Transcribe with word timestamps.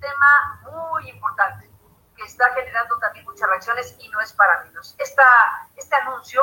tema 0.00 0.60
muy 0.62 1.08
importante 1.10 1.70
que 2.16 2.24
está 2.24 2.52
generando 2.54 2.98
también 2.98 3.24
muchas 3.26 3.48
reacciones 3.48 3.94
y 3.98 4.08
no 4.08 4.20
es 4.20 4.32
para 4.32 4.64
menos. 4.64 4.94
Esta, 4.98 5.24
este 5.76 5.94
anuncio 5.96 6.42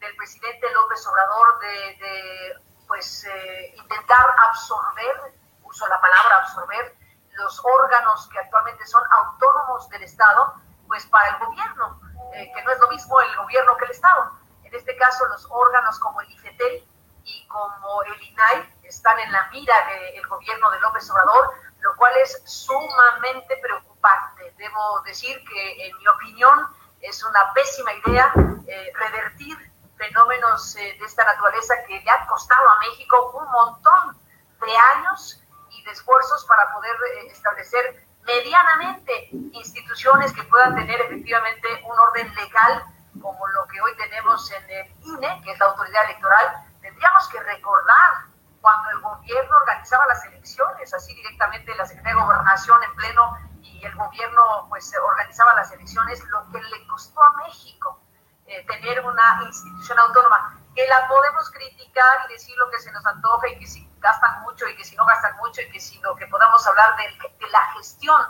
del 0.00 0.14
presidente 0.16 0.70
López 0.72 1.06
Obrador 1.06 1.60
de, 1.60 1.96
de 1.96 2.60
pues, 2.86 3.24
eh, 3.24 3.74
intentar 3.76 4.26
absorber, 4.48 5.34
uso 5.62 5.86
la 5.88 6.00
palabra 6.00 6.36
absorber, 6.42 6.96
los 7.36 7.60
órganos 7.64 8.28
que 8.32 8.38
actualmente 8.38 8.86
son 8.86 9.02
autónomos 9.10 9.88
del 9.90 10.02
Estado, 10.02 10.54
pues 10.86 11.06
para 11.06 11.28
el 11.28 11.46
gobierno, 11.46 12.00
eh, 12.34 12.50
que 12.54 12.62
no 12.62 12.72
es 12.72 12.80
lo 12.80 12.88
mismo 12.88 13.20
el 13.20 13.36
gobierno 13.36 13.76
que 13.76 13.84
el 13.84 13.90
Estado. 13.90 14.32
En 14.64 14.74
este 14.74 14.96
caso, 14.96 15.26
los 15.26 15.46
órganos 15.50 15.98
como 16.00 16.20
el 16.20 16.30
IFETEL 16.30 16.88
y 17.24 17.48
como 17.48 18.02
el 18.04 18.22
INAI 18.22 18.78
están 18.84 19.18
en 19.18 19.30
la 19.32 19.48
mira 19.50 19.74
del 19.86 20.14
de 20.14 20.28
gobierno 20.28 20.70
de 20.70 20.80
López 20.80 21.10
Obrador 21.10 21.54
lo 21.86 21.94
cual 21.96 22.12
es 22.16 22.42
sumamente 22.44 23.56
preocupante. 23.62 24.52
Debo 24.58 25.00
decir 25.02 25.40
que, 25.44 25.86
en 25.86 25.96
mi 25.98 26.08
opinión, 26.08 26.66
es 27.00 27.22
una 27.22 27.52
pésima 27.54 27.92
idea 28.04 28.32
eh, 28.66 28.92
revertir 28.94 29.56
fenómenos 29.96 30.74
eh, 30.76 30.96
de 30.98 31.06
esta 31.06 31.24
naturaleza 31.24 31.74
que 31.86 32.00
le 32.00 32.10
ha 32.10 32.26
costado 32.26 32.68
a 32.70 32.78
México 32.80 33.30
un 33.34 33.50
montón 33.50 34.18
de 34.60 34.76
años 34.96 35.40
y 35.70 35.82
de 35.84 35.92
esfuerzos 35.92 36.44
para 36.46 36.72
poder 36.72 36.96
eh, 36.96 37.26
establecer 37.30 38.04
medianamente 38.22 39.28
instituciones 39.30 40.32
que 40.32 40.42
puedan 40.44 40.74
tener 40.74 41.00
efectivamente 41.02 41.68
un 41.84 41.96
orden 41.98 42.34
legal 42.34 42.84
como 43.22 43.46
lo 43.46 43.66
que 43.68 43.80
hoy 43.80 43.96
tenemos 43.96 44.50
en 44.50 44.70
el 44.70 44.86
INE, 45.02 45.40
que 45.44 45.52
es 45.52 45.58
la 45.60 45.66
autoridad 45.66 46.04
electoral. 46.06 46.64
Tendríamos 46.82 47.28
que 47.28 47.40
recordar 47.40 48.26
cuando 48.66 48.90
el 48.90 49.00
gobierno 49.00 49.56
organizaba 49.58 50.04
las 50.08 50.24
elecciones, 50.24 50.92
así 50.92 51.14
directamente 51.14 51.72
la 51.76 51.86
Secretaría 51.86 52.18
de 52.18 52.26
Gobernación 52.26 52.82
en 52.82 52.96
pleno 52.96 53.38
y 53.62 53.84
el 53.84 53.94
gobierno 53.94 54.66
pues 54.68 54.92
organizaba 55.06 55.54
las 55.54 55.70
elecciones, 55.70 56.20
lo 56.24 56.50
que 56.50 56.60
le 56.60 56.84
costó 56.88 57.22
a 57.22 57.30
México 57.44 58.00
eh, 58.44 58.66
tener 58.66 59.06
una 59.06 59.40
institución 59.46 59.96
autónoma, 60.00 60.60
que 60.74 60.84
la 60.88 61.06
podemos 61.06 61.48
criticar 61.52 62.26
y 62.28 62.32
decir 62.32 62.56
lo 62.58 62.68
que 62.68 62.80
se 62.80 62.90
nos 62.90 63.06
antoja 63.06 63.46
y 63.50 63.58
que 63.60 63.68
si 63.68 63.88
gastan 64.00 64.42
mucho 64.42 64.66
y 64.66 64.74
que 64.74 64.82
si 64.82 64.96
no 64.96 65.06
gastan 65.06 65.36
mucho 65.36 65.60
y 65.60 65.70
que 65.70 65.78
si 65.78 66.00
lo 66.00 66.16
que 66.16 66.26
podamos 66.26 66.66
hablar 66.66 66.96
de, 66.96 67.04
de 67.38 67.50
la 67.52 67.72
gestión 67.74 68.20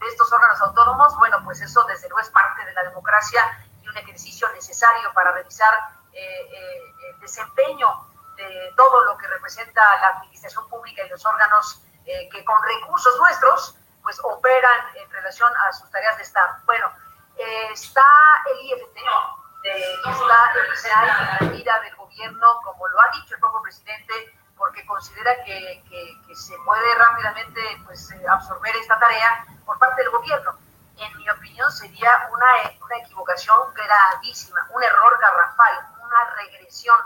de 0.00 0.06
estos 0.08 0.32
órganos 0.32 0.58
autónomos, 0.62 1.14
bueno, 1.18 1.36
pues 1.44 1.60
eso 1.60 1.84
desde 1.84 2.08
luego 2.08 2.20
es 2.20 2.30
parte 2.30 2.64
de 2.64 2.72
la 2.72 2.84
democracia 2.84 3.42
y 3.82 3.88
un 3.88 3.96
ejercicio 3.98 4.48
necesario 4.54 5.12
para 5.12 5.32
revisar 5.32 5.74
eh, 6.14 6.48
eh, 6.50 6.94
el 7.10 7.20
desempeño 7.20 8.10
de 8.48 8.72
todo 8.76 9.04
lo 9.04 9.16
que 9.18 9.26
representa 9.26 9.82
la 10.00 10.08
administración 10.08 10.68
pública 10.68 11.04
y 11.04 11.08
los 11.08 11.24
órganos 11.24 11.82
eh, 12.06 12.28
que 12.30 12.44
con 12.44 12.60
recursos 12.62 13.18
nuestros 13.18 13.76
pues 14.02 14.18
operan 14.24 14.96
en 14.96 15.10
relación 15.10 15.52
a 15.56 15.72
sus 15.72 15.90
tareas 15.90 16.16
de 16.16 16.24
Estado. 16.24 16.56
Bueno, 16.66 16.92
eh, 17.36 17.68
está 17.72 18.04
el 18.50 18.66
IFT, 18.66 18.96
eh, 19.64 19.94
está 20.10 20.52
el 20.54 20.72
ISAI 20.74 21.08
en 21.08 21.48
la 21.48 21.52
mira 21.52 21.80
del 21.80 21.96
gobierno, 21.96 22.60
como 22.64 22.88
lo 22.88 23.00
ha 23.00 23.10
dicho 23.12 23.34
el 23.34 23.40
propio 23.40 23.62
presidente, 23.62 24.14
porque 24.56 24.84
considera 24.86 25.42
que, 25.44 25.82
que, 25.88 26.20
que 26.26 26.36
se 26.36 26.56
puede 26.64 26.94
rápidamente 26.96 27.60
pues, 27.84 28.10
eh, 28.10 28.24
absorber 28.28 28.74
esta 28.76 28.98
tarea 28.98 29.46
por 29.64 29.78
parte 29.78 30.02
del 30.02 30.10
gobierno. 30.10 30.58
En 30.98 31.16
mi 31.16 31.28
opinión 31.30 31.70
sería 31.72 32.28
una, 32.32 32.46
una 32.84 32.96
equivocación 32.98 33.58
gravísima, 33.74 34.66
un 34.70 34.82
error 34.82 35.18
garrafal, 35.20 35.88
una 36.04 36.24
regresión 36.36 36.96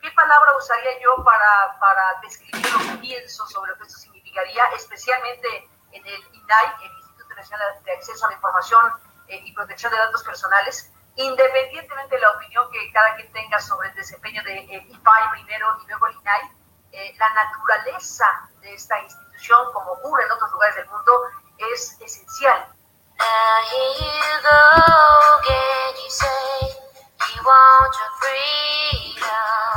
¿Qué 0.00 0.10
palabra 0.12 0.56
usaría 0.56 0.98
yo 1.00 1.22
para, 1.22 1.78
para 1.78 2.20
describir 2.22 2.64
lo 2.72 2.78
que 2.78 2.98
pienso 3.00 3.46
sobre 3.46 3.72
lo 3.72 3.76
que 3.76 3.84
esto 3.84 3.98
significaría, 3.98 4.64
especialmente 4.76 5.68
en 5.92 6.06
el 6.06 6.20
INAI, 6.32 6.84
el 6.84 6.92
Instituto 6.92 7.34
Nacional 7.34 7.68
de 7.84 7.92
Acceso 7.92 8.24
a 8.24 8.30
la 8.30 8.36
Información 8.36 8.92
eh, 9.28 9.42
y 9.44 9.52
Protección 9.52 9.92
de 9.92 9.98
Datos 9.98 10.22
Personales? 10.24 10.90
Independientemente 11.16 12.14
de 12.14 12.20
la 12.22 12.30
opinión 12.30 12.70
que 12.70 12.90
cada 12.92 13.14
quien 13.16 13.30
tenga 13.32 13.60
sobre 13.60 13.88
el 13.90 13.94
desempeño 13.94 14.42
de 14.42 14.58
eh, 14.58 14.86
IPAI 14.88 15.30
primero 15.32 15.66
y 15.84 15.86
luego 15.88 16.06
el 16.06 16.16
INAI, 16.16 16.50
eh, 16.92 17.14
la 17.18 17.30
naturaleza 17.34 18.48
de 18.62 18.72
esta 18.72 18.98
institución, 19.00 19.70
como 19.74 19.92
ocurre 19.92 20.24
en 20.24 20.32
otros 20.32 20.50
lugares 20.52 20.76
del 20.76 20.88
mundo, 20.88 21.24
es 21.58 22.00
esencial. 22.00 22.68
You 29.20 29.69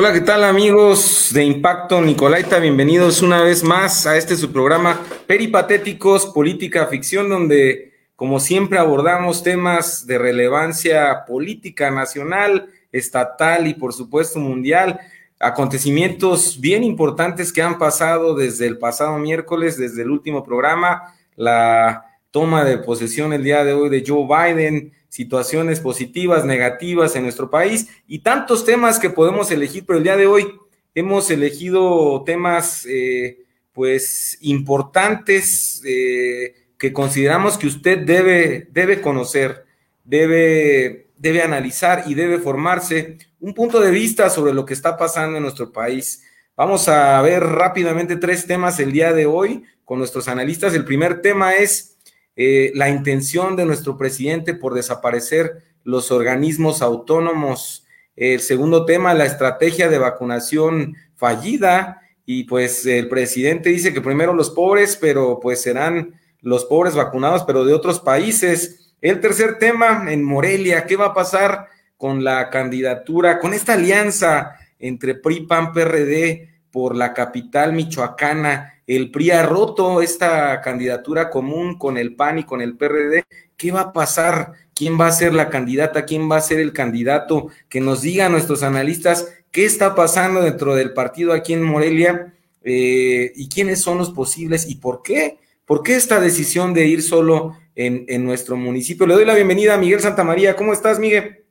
Hola, 0.00 0.12
¿qué 0.12 0.20
tal 0.20 0.44
amigos 0.44 1.30
de 1.32 1.42
Impacto 1.42 2.00
Nicolaita? 2.00 2.60
Bienvenidos 2.60 3.20
una 3.20 3.42
vez 3.42 3.64
más 3.64 4.06
a 4.06 4.16
este 4.16 4.36
su 4.36 4.52
programa 4.52 5.00
Peripatéticos, 5.26 6.26
Política 6.26 6.86
Ficción, 6.86 7.28
donde 7.28 7.94
como 8.14 8.38
siempre 8.38 8.78
abordamos 8.78 9.42
temas 9.42 10.06
de 10.06 10.18
relevancia 10.18 11.24
política 11.26 11.90
nacional, 11.90 12.68
estatal 12.92 13.66
y 13.66 13.74
por 13.74 13.92
supuesto 13.92 14.38
mundial 14.38 15.00
acontecimientos 15.40 16.60
bien 16.60 16.82
importantes 16.82 17.52
que 17.52 17.62
han 17.62 17.78
pasado 17.78 18.34
desde 18.34 18.66
el 18.66 18.78
pasado 18.78 19.18
miércoles, 19.18 19.78
desde 19.78 20.02
el 20.02 20.10
último 20.10 20.42
programa, 20.42 21.14
la 21.36 22.04
toma 22.30 22.64
de 22.64 22.78
posesión 22.78 23.32
el 23.32 23.44
día 23.44 23.64
de 23.64 23.72
hoy 23.72 23.88
de 23.88 24.04
Joe 24.06 24.26
Biden, 24.26 24.92
situaciones 25.08 25.80
positivas, 25.80 26.44
negativas 26.44 27.16
en 27.16 27.22
nuestro 27.22 27.50
país 27.50 27.88
y 28.06 28.20
tantos 28.20 28.64
temas 28.64 28.98
que 28.98 29.10
podemos 29.10 29.50
elegir, 29.50 29.84
pero 29.86 29.98
el 29.98 30.04
día 30.04 30.16
de 30.16 30.26
hoy 30.26 30.46
hemos 30.94 31.30
elegido 31.30 32.22
temas 32.24 32.84
eh, 32.86 33.44
pues 33.72 34.38
importantes 34.40 35.82
eh, 35.86 36.54
que 36.76 36.92
consideramos 36.92 37.56
que 37.56 37.68
usted 37.68 37.98
debe, 37.98 38.68
debe 38.72 39.00
conocer, 39.00 39.64
debe 40.04 41.07
debe 41.18 41.42
analizar 41.42 42.04
y 42.06 42.14
debe 42.14 42.38
formarse 42.38 43.18
un 43.40 43.54
punto 43.54 43.80
de 43.80 43.90
vista 43.90 44.30
sobre 44.30 44.54
lo 44.54 44.64
que 44.64 44.74
está 44.74 44.96
pasando 44.96 45.36
en 45.36 45.42
nuestro 45.42 45.72
país. 45.72 46.22
Vamos 46.56 46.88
a 46.88 47.20
ver 47.22 47.42
rápidamente 47.44 48.16
tres 48.16 48.46
temas 48.46 48.80
el 48.80 48.92
día 48.92 49.12
de 49.12 49.26
hoy 49.26 49.64
con 49.84 49.98
nuestros 49.98 50.28
analistas. 50.28 50.74
El 50.74 50.84
primer 50.84 51.20
tema 51.22 51.54
es 51.54 51.96
eh, 52.36 52.72
la 52.74 52.88
intención 52.88 53.56
de 53.56 53.64
nuestro 53.64 53.96
presidente 53.96 54.54
por 54.54 54.74
desaparecer 54.74 55.62
los 55.84 56.10
organismos 56.10 56.82
autónomos. 56.82 57.86
El 58.16 58.40
segundo 58.40 58.84
tema, 58.84 59.14
la 59.14 59.24
estrategia 59.24 59.88
de 59.88 59.98
vacunación 59.98 60.96
fallida. 61.16 62.02
Y 62.26 62.44
pues 62.44 62.84
el 62.86 63.08
presidente 63.08 63.70
dice 63.70 63.94
que 63.94 64.00
primero 64.00 64.34
los 64.34 64.50
pobres, 64.50 64.96
pero 65.00 65.40
pues 65.40 65.62
serán 65.62 66.20
los 66.40 66.64
pobres 66.64 66.94
vacunados, 66.94 67.44
pero 67.44 67.64
de 67.64 67.74
otros 67.74 68.00
países. 68.00 68.77
El 69.00 69.20
tercer 69.20 69.58
tema 69.58 70.06
en 70.08 70.24
Morelia, 70.24 70.84
¿qué 70.84 70.96
va 70.96 71.06
a 71.06 71.14
pasar 71.14 71.68
con 71.96 72.24
la 72.24 72.50
candidatura, 72.50 73.38
con 73.38 73.54
esta 73.54 73.74
alianza 73.74 74.56
entre 74.80 75.14
PRI, 75.14 75.46
PAN, 75.46 75.72
PRD 75.72 76.48
por 76.72 76.96
la 76.96 77.14
capital 77.14 77.72
michoacana? 77.72 78.82
El 78.88 79.12
PRI 79.12 79.30
ha 79.30 79.44
roto 79.44 80.02
esta 80.02 80.60
candidatura 80.60 81.30
común 81.30 81.78
con 81.78 81.96
el 81.96 82.16
PAN 82.16 82.40
y 82.40 82.44
con 82.44 82.60
el 82.60 82.76
PRD. 82.76 83.24
¿Qué 83.56 83.70
va 83.70 83.82
a 83.82 83.92
pasar? 83.92 84.54
¿Quién 84.74 84.98
va 84.98 85.06
a 85.06 85.12
ser 85.12 85.32
la 85.32 85.48
candidata? 85.48 86.04
¿Quién 86.04 86.28
va 86.28 86.36
a 86.36 86.40
ser 86.40 86.58
el 86.58 86.72
candidato? 86.72 87.50
Que 87.68 87.80
nos 87.80 88.02
digan 88.02 88.32
nuestros 88.32 88.64
analistas 88.64 89.32
qué 89.52 89.64
está 89.64 89.94
pasando 89.94 90.42
dentro 90.42 90.74
del 90.74 90.92
partido 90.92 91.32
aquí 91.32 91.52
en 91.52 91.62
Morelia 91.62 92.34
eh, 92.64 93.32
y 93.36 93.48
quiénes 93.48 93.80
son 93.80 93.98
los 93.98 94.10
posibles 94.10 94.68
y 94.68 94.74
por 94.74 95.02
qué. 95.02 95.38
¿Por 95.66 95.84
qué 95.84 95.94
esta 95.94 96.18
decisión 96.18 96.74
de 96.74 96.86
ir 96.86 97.02
solo 97.02 97.56
en, 97.78 98.04
en, 98.08 98.24
nuestro 98.24 98.56
municipio. 98.56 99.06
Le 99.06 99.14
doy 99.14 99.24
la 99.24 99.36
bienvenida 99.36 99.74
a 99.74 99.78
Miguel 99.78 100.00
Santamaría. 100.00 100.56
¿Cómo 100.56 100.72
estás, 100.72 100.98
Miguel? 100.98 101.44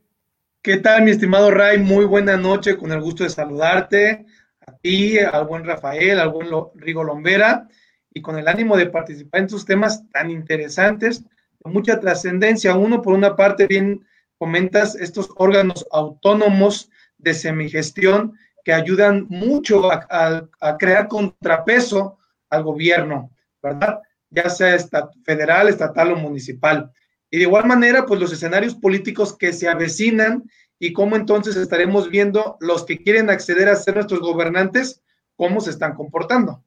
¿Qué 0.61 0.75
tal, 0.75 1.03
mi 1.03 1.11
estimado 1.11 1.51
Ray? 1.51 1.77
Muy 1.77 2.03
buena 2.03 2.35
noche, 2.35 2.75
con 2.75 2.91
el 2.91 2.99
gusto 2.99 3.23
de 3.23 3.29
saludarte, 3.29 4.25
a 4.59 4.73
ti, 4.73 5.17
al 5.19 5.45
buen 5.47 5.63
Rafael, 5.63 6.19
al 6.19 6.29
buen 6.29 6.49
Rigo 6.75 7.05
Lombera, 7.05 7.69
y 8.13 8.21
con 8.21 8.37
el 8.37 8.49
ánimo 8.49 8.75
de 8.75 8.87
participar 8.87 9.39
en 9.39 9.47
tus 9.47 9.63
temas 9.63 10.03
tan 10.11 10.29
interesantes, 10.29 11.23
de 11.23 11.71
mucha 11.71 11.97
trascendencia. 12.01 12.75
Uno, 12.75 13.01
por 13.01 13.13
una 13.13 13.37
parte, 13.37 13.65
bien 13.65 14.05
comentas 14.37 14.95
estos 14.95 15.29
órganos 15.37 15.87
autónomos 15.93 16.91
de 17.17 17.35
semigestión 17.35 18.33
que 18.65 18.73
ayudan 18.73 19.27
mucho 19.29 19.89
a, 19.89 20.45
a 20.59 20.77
crear 20.77 21.07
contrapeso 21.07 22.17
al 22.49 22.63
gobierno, 22.63 23.31
¿verdad? 23.63 24.01
Ya 24.29 24.49
sea 24.49 24.77
federal, 25.23 25.69
estatal 25.69 26.11
o 26.11 26.15
municipal. 26.15 26.91
Y 27.29 27.37
de 27.37 27.43
igual 27.43 27.65
manera, 27.65 28.05
pues 28.05 28.19
los 28.19 28.31
escenarios 28.31 28.75
políticos 28.75 29.35
que 29.37 29.53
se 29.53 29.67
avecinan 29.67 30.43
y 30.79 30.93
cómo 30.93 31.15
entonces 31.15 31.55
estaremos 31.55 32.09
viendo 32.09 32.57
los 32.59 32.85
que 32.85 32.97
quieren 32.97 33.29
acceder 33.29 33.69
a 33.69 33.75
ser 33.75 33.95
nuestros 33.95 34.19
gobernantes, 34.19 35.01
cómo 35.35 35.61
se 35.61 35.71
están 35.71 35.95
comportando. 35.95 36.63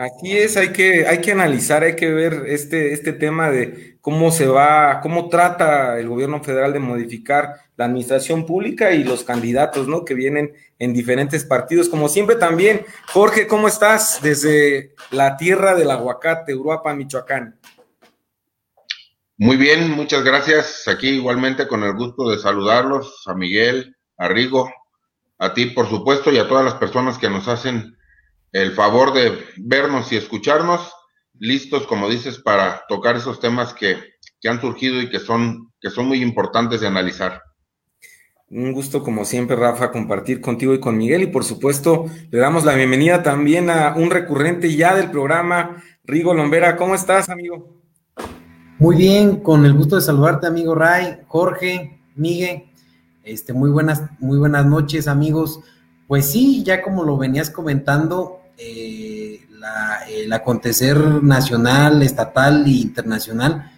Aquí 0.00 0.38
es, 0.38 0.56
hay 0.56 0.68
que, 0.68 1.08
hay 1.08 1.20
que 1.20 1.32
analizar, 1.32 1.82
hay 1.82 1.96
que 1.96 2.12
ver 2.12 2.44
este, 2.46 2.92
este 2.92 3.12
tema 3.12 3.50
de 3.50 3.98
cómo 4.00 4.30
se 4.30 4.46
va, 4.46 5.00
cómo 5.00 5.28
trata 5.28 5.98
el 5.98 6.06
gobierno 6.06 6.40
federal 6.40 6.72
de 6.72 6.78
modificar 6.78 7.56
la 7.76 7.86
administración 7.86 8.46
pública 8.46 8.92
y 8.92 9.02
los 9.02 9.24
candidatos, 9.24 9.88
¿no? 9.88 10.04
Que 10.04 10.14
vienen 10.14 10.54
en 10.78 10.94
diferentes 10.94 11.44
partidos. 11.44 11.88
Como 11.88 12.08
siempre 12.08 12.36
también, 12.36 12.86
Jorge, 13.08 13.48
¿cómo 13.48 13.66
estás 13.66 14.20
desde 14.22 14.94
la 15.10 15.36
tierra 15.36 15.74
del 15.74 15.90
aguacate, 15.90 16.54
Uruapa, 16.54 16.94
Michoacán? 16.94 17.58
Muy 19.36 19.56
bien, 19.56 19.90
muchas 19.90 20.22
gracias. 20.22 20.86
Aquí 20.86 21.08
igualmente 21.08 21.66
con 21.66 21.82
el 21.82 21.94
gusto 21.94 22.30
de 22.30 22.38
saludarlos, 22.38 23.24
a 23.26 23.34
Miguel, 23.34 23.96
a 24.16 24.28
Rigo, 24.28 24.72
a 25.38 25.52
ti 25.54 25.66
por 25.66 25.88
supuesto 25.88 26.30
y 26.30 26.38
a 26.38 26.46
todas 26.46 26.64
las 26.64 26.74
personas 26.74 27.18
que 27.18 27.28
nos 27.28 27.48
hacen 27.48 27.97
el 28.52 28.72
favor 28.72 29.12
de 29.12 29.38
vernos 29.56 30.12
y 30.12 30.16
escucharnos, 30.16 30.92
listos, 31.38 31.86
como 31.86 32.08
dices, 32.08 32.38
para 32.38 32.82
tocar 32.88 33.16
esos 33.16 33.40
temas 33.40 33.74
que, 33.74 33.96
han 34.48 34.60
surgido 34.60 35.00
y 35.02 35.10
que 35.10 35.18
son, 35.18 35.72
que 35.80 35.90
son 35.90 36.06
muy 36.06 36.22
importantes 36.22 36.80
de 36.80 36.86
analizar. 36.86 37.42
Un 38.50 38.72
gusto, 38.72 39.02
como 39.02 39.26
siempre, 39.26 39.56
Rafa, 39.56 39.92
compartir 39.92 40.40
contigo 40.40 40.72
y 40.72 40.80
con 40.80 40.96
Miguel. 40.96 41.22
Y 41.22 41.26
por 41.26 41.44
supuesto, 41.44 42.06
le 42.30 42.38
damos 42.38 42.64
la 42.64 42.74
bienvenida 42.74 43.22
también 43.22 43.68
a 43.68 43.94
un 43.94 44.10
recurrente 44.10 44.74
ya 44.74 44.94
del 44.94 45.10
programa, 45.10 45.82
Rigo 46.04 46.32
Lombera. 46.32 46.76
¿Cómo 46.76 46.94
estás, 46.94 47.28
amigo? 47.28 47.78
Muy 48.78 48.96
bien, 48.96 49.40
con 49.40 49.66
el 49.66 49.74
gusto 49.74 49.96
de 49.96 50.02
saludarte, 50.02 50.46
amigo 50.46 50.74
Ray, 50.74 51.18
Jorge, 51.26 52.00
Miguel. 52.14 52.64
Este, 53.22 53.52
muy 53.52 53.70
buenas, 53.70 54.04
muy 54.18 54.38
buenas 54.38 54.64
noches, 54.64 55.08
amigos. 55.08 55.60
Pues 56.06 56.30
sí, 56.30 56.62
ya 56.64 56.80
como 56.80 57.04
lo 57.04 57.18
venías 57.18 57.50
comentando, 57.50 58.37
eh, 58.58 59.46
el 60.10 60.32
acontecer 60.32 60.98
nacional, 61.22 62.02
estatal 62.02 62.66
e 62.66 62.70
internacional 62.70 63.70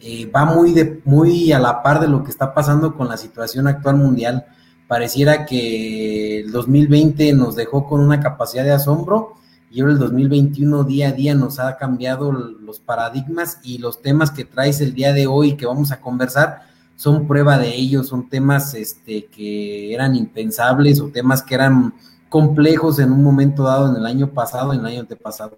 eh, 0.00 0.30
va 0.30 0.44
muy, 0.44 0.72
de, 0.72 1.00
muy 1.04 1.52
a 1.52 1.58
la 1.58 1.82
par 1.82 2.00
de 2.00 2.08
lo 2.08 2.22
que 2.22 2.30
está 2.30 2.52
pasando 2.52 2.94
con 2.94 3.08
la 3.08 3.16
situación 3.16 3.66
actual 3.66 3.96
mundial. 3.96 4.46
Pareciera 4.86 5.46
que 5.46 6.40
el 6.40 6.52
2020 6.52 7.32
nos 7.32 7.56
dejó 7.56 7.86
con 7.86 8.00
una 8.00 8.20
capacidad 8.20 8.62
de 8.62 8.72
asombro 8.72 9.34
y 9.70 9.80
ahora 9.80 9.94
el 9.94 9.98
2021 9.98 10.84
día 10.84 11.08
a 11.08 11.12
día 11.12 11.34
nos 11.34 11.58
ha 11.58 11.76
cambiado 11.76 12.30
los 12.30 12.78
paradigmas 12.78 13.58
y 13.64 13.78
los 13.78 14.00
temas 14.00 14.30
que 14.30 14.44
traes 14.44 14.80
el 14.80 14.94
día 14.94 15.12
de 15.12 15.26
hoy 15.26 15.56
que 15.56 15.66
vamos 15.66 15.90
a 15.92 16.00
conversar 16.00 16.62
son 16.94 17.26
prueba 17.26 17.58
de 17.58 17.74
ello, 17.74 18.04
son 18.04 18.28
temas 18.28 18.74
este, 18.74 19.26
que 19.26 19.92
eran 19.92 20.14
impensables 20.14 21.00
o 21.00 21.08
temas 21.08 21.42
que 21.42 21.54
eran 21.54 21.94
complejos 22.28 22.98
en 22.98 23.12
un 23.12 23.22
momento 23.22 23.64
dado 23.64 23.88
en 23.88 23.96
el 23.96 24.06
año 24.06 24.32
pasado, 24.32 24.72
en 24.72 24.80
el 24.80 24.86
año 24.86 25.00
antepasado. 25.00 25.56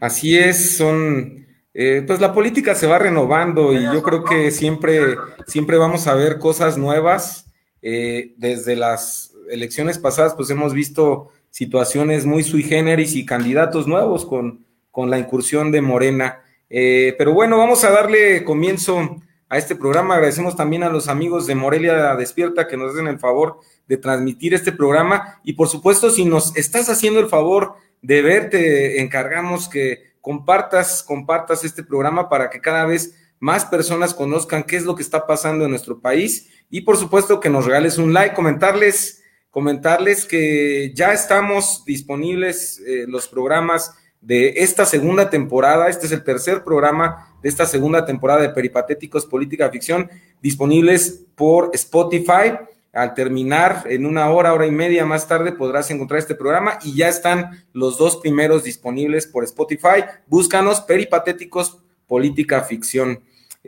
Así 0.00 0.36
es, 0.36 0.76
son, 0.76 1.46
eh, 1.74 2.04
pues 2.06 2.20
la 2.20 2.32
política 2.32 2.74
se 2.74 2.86
va 2.86 2.98
renovando 2.98 3.72
y 3.72 3.82
yo 3.82 4.02
creo 4.02 4.24
que 4.24 4.50
siempre, 4.50 5.16
siempre 5.46 5.76
vamos 5.76 6.06
a 6.06 6.14
ver 6.14 6.38
cosas 6.38 6.78
nuevas. 6.78 7.46
Eh, 7.80 8.34
desde 8.36 8.74
las 8.74 9.32
elecciones 9.50 9.98
pasadas, 9.98 10.34
pues 10.34 10.50
hemos 10.50 10.74
visto 10.74 11.28
situaciones 11.50 12.26
muy 12.26 12.42
sui 12.42 12.62
generis 12.62 13.14
y 13.14 13.24
candidatos 13.24 13.86
nuevos 13.86 14.26
con, 14.26 14.64
con 14.90 15.10
la 15.10 15.18
incursión 15.18 15.70
de 15.72 15.80
Morena. 15.80 16.40
Eh, 16.70 17.14
pero 17.16 17.32
bueno, 17.32 17.58
vamos 17.58 17.84
a 17.84 17.90
darle 17.90 18.44
comienzo 18.44 19.16
a 19.48 19.58
este 19.58 19.76
programa. 19.76 20.14
Agradecemos 20.14 20.56
también 20.56 20.82
a 20.82 20.90
los 20.90 21.08
amigos 21.08 21.46
de 21.46 21.54
Morelia 21.54 22.14
Despierta 22.16 22.68
que 22.68 22.76
nos 22.76 22.92
hacen 22.92 23.06
el 23.06 23.18
favor 23.18 23.60
de 23.86 23.96
transmitir 23.96 24.54
este 24.54 24.72
programa. 24.72 25.40
Y 25.42 25.54
por 25.54 25.68
supuesto, 25.68 26.10
si 26.10 26.24
nos 26.24 26.56
estás 26.56 26.88
haciendo 26.88 27.20
el 27.20 27.28
favor 27.28 27.74
de 28.02 28.22
ver, 28.22 28.50
te 28.50 29.00
encargamos 29.00 29.68
que 29.68 30.12
compartas, 30.20 31.02
compartas 31.02 31.64
este 31.64 31.82
programa 31.82 32.28
para 32.28 32.50
que 32.50 32.60
cada 32.60 32.84
vez 32.84 33.14
más 33.40 33.64
personas 33.64 34.14
conozcan 34.14 34.64
qué 34.64 34.76
es 34.76 34.84
lo 34.84 34.94
que 34.94 35.02
está 35.02 35.26
pasando 35.26 35.64
en 35.64 35.70
nuestro 35.70 36.00
país. 36.00 36.48
Y 36.70 36.82
por 36.82 36.96
supuesto 36.96 37.40
que 37.40 37.48
nos 37.48 37.64
regales 37.64 37.98
un 37.98 38.12
like, 38.12 38.34
comentarles, 38.34 39.22
comentarles 39.50 40.26
que 40.26 40.92
ya 40.94 41.12
estamos 41.12 41.84
disponibles 41.86 42.80
eh, 42.86 43.06
los 43.08 43.28
programas 43.28 43.94
de 44.20 44.54
esta 44.56 44.84
segunda 44.84 45.30
temporada. 45.30 45.88
Este 45.88 46.06
es 46.06 46.12
el 46.12 46.24
tercer 46.24 46.64
programa 46.64 47.36
de 47.42 47.48
esta 47.48 47.66
segunda 47.66 48.04
temporada 48.04 48.42
de 48.42 48.50
Peripatéticos 48.50 49.26
Política 49.26 49.70
Ficción, 49.70 50.10
disponibles 50.42 51.24
por 51.34 51.70
Spotify. 51.74 52.58
Al 52.92 53.14
terminar, 53.14 53.84
en 53.88 54.06
una 54.06 54.30
hora, 54.30 54.52
hora 54.54 54.66
y 54.66 54.72
media 54.72 55.04
más 55.04 55.28
tarde, 55.28 55.52
podrás 55.52 55.90
encontrar 55.90 56.18
este 56.18 56.34
programa 56.34 56.78
y 56.82 56.96
ya 56.96 57.08
están 57.08 57.64
los 57.72 57.98
dos 57.98 58.16
primeros 58.16 58.64
disponibles 58.64 59.26
por 59.26 59.44
Spotify. 59.44 60.04
Búscanos 60.26 60.80
Peripatéticos 60.80 61.78
Política 62.06 62.62
Ficción. 62.62 63.20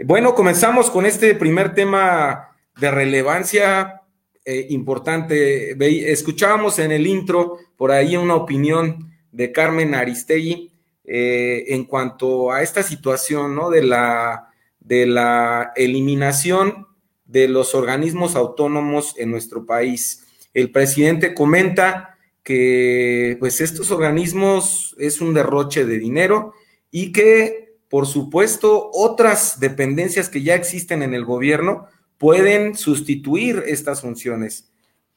Bueno, 0.05 0.35
comenzamos 0.35 0.91
con 0.91 1.05
este 1.05 1.35
primer 1.35 1.75
tema 1.75 2.57
de 2.81 2.91
relevancia 2.91 4.03
eh, 4.45 4.67
importante. 4.71 5.77
Escuchábamos 6.11 6.79
en 6.79 6.91
el 6.91 7.07
intro 7.07 7.59
por 7.77 7.93
ahí 7.93 8.17
una 8.17 8.35
opinión 8.35 9.10
de 9.33 9.53
Carmen 9.53 9.95
Aristegui 9.95 10.73
eh, 11.05 11.65
en 11.69 11.85
cuanto 11.85 12.53
a 12.53 12.63
esta 12.63 12.83
situación 12.83 13.55
¿no? 13.55 13.71
de, 13.71 13.83
la, 13.83 14.51
de 14.81 15.07
la 15.07 15.73
eliminación 15.77 16.87
de 17.25 17.49
los 17.49 17.75
organismos 17.75 18.37
autónomos 18.37 19.15
en 19.17 19.31
nuestro 19.31 19.65
país. 19.65 20.27
El 20.53 20.71
presidente 20.73 21.35
comenta 21.35 22.19
que 22.43 23.37
pues 23.39 23.61
estos 23.61 23.91
organismos 23.91 24.97
es 24.99 25.21
un 25.21 25.35
derroche 25.35 25.85
de 25.85 25.99
dinero 25.99 26.55
y 26.91 27.13
que 27.13 27.77
por 27.89 28.07
supuesto 28.07 28.91
otras 28.93 29.59
dependencias 29.61 30.29
que 30.29 30.43
ya 30.43 30.55
existen 30.55 31.03
en 31.03 31.13
el 31.13 31.25
gobierno 31.25 31.87
pueden 32.19 32.77
sustituir 32.77 33.65
estas 33.67 34.01
funciones. 34.01 34.71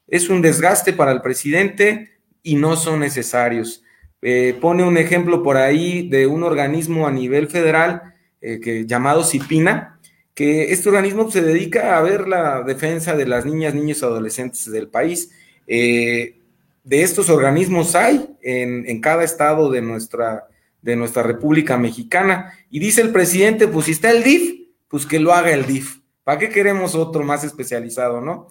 Es 0.08 0.30
un 0.30 0.42
desgaste 0.42 0.94
para 0.94 1.12
el 1.12 1.22
presidente 1.22 2.18
y 2.42 2.56
no 2.56 2.76
son 2.76 3.00
necesarios. 3.00 3.83
Eh, 4.26 4.58
pone 4.62 4.86
un 4.86 4.98
ejemplo 4.98 5.44
por 5.44 5.58
ahí 5.58 6.08
de 6.08 6.28
un 6.28 6.44
organismo 6.44 7.06
a 7.06 7.12
nivel 7.12 7.50
federal 7.50 8.14
eh, 8.42 8.62
que, 8.62 8.86
llamado 8.86 9.26
CIPINA, 9.26 10.00
que 10.34 10.72
este 10.72 10.88
organismo 10.88 11.30
se 11.30 11.42
dedica 11.42 11.98
a 11.98 12.02
ver 12.02 12.30
la 12.30 12.62
defensa 12.62 13.18
de 13.18 13.28
las 13.28 13.46
niñas, 13.46 13.76
niños 13.76 14.02
y 14.02 14.06
adolescentes 14.06 14.72
del 14.72 14.88
país. 14.88 15.32
Eh, 15.68 16.38
de 16.86 17.04
estos 17.04 17.30
organismos 17.30 17.96
hay 17.96 18.30
en, 18.42 19.02
cada 19.02 19.24
estado 19.24 19.70
de 19.70 19.82
nuestra, 19.82 20.48
de 20.82 20.96
nuestra 20.96 21.24
República 21.24 21.78
Mexicana. 21.78 22.54
Y 22.72 22.80
dice 22.80 23.02
el 23.02 23.12
presidente, 23.12 23.68
pues 23.68 23.88
si 23.88 23.92
está 23.92 24.10
el 24.12 24.24
DIF, 24.24 24.70
pues 24.88 25.06
que 25.06 25.20
lo 25.20 25.34
haga 25.34 25.52
el 25.52 25.66
DIF. 25.66 26.00
¿Para 26.24 26.40
qué 26.40 26.50
queremos 26.50 26.96
otro 26.96 27.24
más 27.24 27.44
especializado, 27.44 28.22
no? 28.22 28.48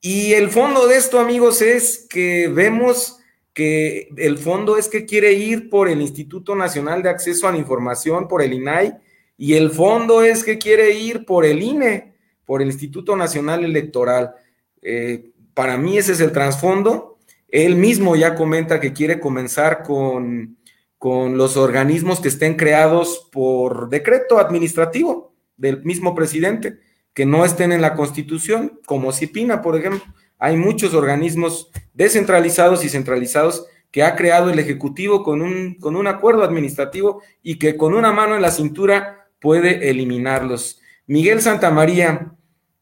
Y 0.00 0.32
el 0.34 0.50
fondo 0.50 0.86
de 0.86 0.96
esto, 0.96 1.20
amigos, 1.20 1.62
es 1.62 2.06
que 2.10 2.48
vemos 2.48 3.18
que 3.54 4.08
el 4.16 4.36
fondo 4.36 4.76
es 4.76 4.88
que 4.88 5.06
quiere 5.06 5.32
ir 5.32 5.70
por 5.70 5.88
el 5.88 6.02
Instituto 6.02 6.56
Nacional 6.56 7.02
de 7.02 7.08
Acceso 7.08 7.46
a 7.46 7.52
la 7.52 7.58
Información, 7.58 8.26
por 8.26 8.42
el 8.42 8.52
INAI, 8.52 8.94
y 9.38 9.54
el 9.54 9.70
fondo 9.70 10.22
es 10.22 10.42
que 10.42 10.58
quiere 10.58 10.90
ir 10.98 11.24
por 11.24 11.44
el 11.44 11.62
INE, 11.62 12.14
por 12.44 12.60
el 12.60 12.68
Instituto 12.68 13.16
Nacional 13.16 13.64
Electoral. 13.64 14.34
Eh, 14.82 15.30
para 15.54 15.78
mí 15.78 15.96
ese 15.96 16.12
es 16.12 16.20
el 16.20 16.32
trasfondo. 16.32 17.18
Él 17.48 17.76
mismo 17.76 18.16
ya 18.16 18.34
comenta 18.34 18.80
que 18.80 18.92
quiere 18.92 19.20
comenzar 19.20 19.84
con, 19.84 20.58
con 20.98 21.38
los 21.38 21.56
organismos 21.56 22.20
que 22.20 22.28
estén 22.28 22.56
creados 22.56 23.28
por 23.30 23.88
decreto 23.88 24.38
administrativo 24.38 25.32
del 25.56 25.84
mismo 25.84 26.16
presidente, 26.16 26.80
que 27.12 27.24
no 27.24 27.44
estén 27.44 27.70
en 27.70 27.82
la 27.82 27.94
Constitución, 27.94 28.80
como 28.84 29.12
CIPINA, 29.12 29.62
por 29.62 29.76
ejemplo 29.76 30.02
hay 30.44 30.56
muchos 30.56 30.92
organismos 30.94 31.70
descentralizados 31.94 32.84
y 32.84 32.88
centralizados 32.88 33.66
que 33.90 34.02
ha 34.02 34.16
creado 34.16 34.50
el 34.50 34.58
Ejecutivo 34.58 35.22
con 35.22 35.40
un, 35.40 35.74
con 35.74 35.96
un 35.96 36.06
acuerdo 36.06 36.42
administrativo 36.44 37.22
y 37.42 37.58
que 37.58 37.76
con 37.76 37.94
una 37.94 38.12
mano 38.12 38.36
en 38.36 38.42
la 38.42 38.50
cintura 38.50 39.28
puede 39.40 39.88
eliminarlos. 39.90 40.80
Miguel 41.06 41.40
Santamaría, 41.40 42.32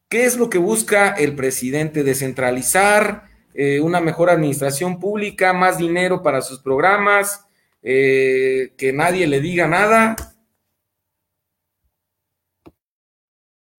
¿qué 0.09 0.25
es 0.25 0.37
lo 0.37 0.49
que 0.49 0.57
busca 0.57 1.09
el 1.11 1.35
presidente? 1.35 2.03
¿Descentralizar? 2.03 3.29
Eh, 3.53 3.79
¿Una 3.79 4.01
mejor 4.01 4.29
administración 4.29 4.99
pública? 4.99 5.53
¿Más 5.53 5.77
dinero 5.77 6.21
para 6.21 6.41
sus 6.41 6.59
programas? 6.59 7.45
eh, 7.83 8.73
que 8.77 8.93
nadie 8.93 9.27
le 9.27 9.41
diga 9.41 9.67
nada. 9.67 10.15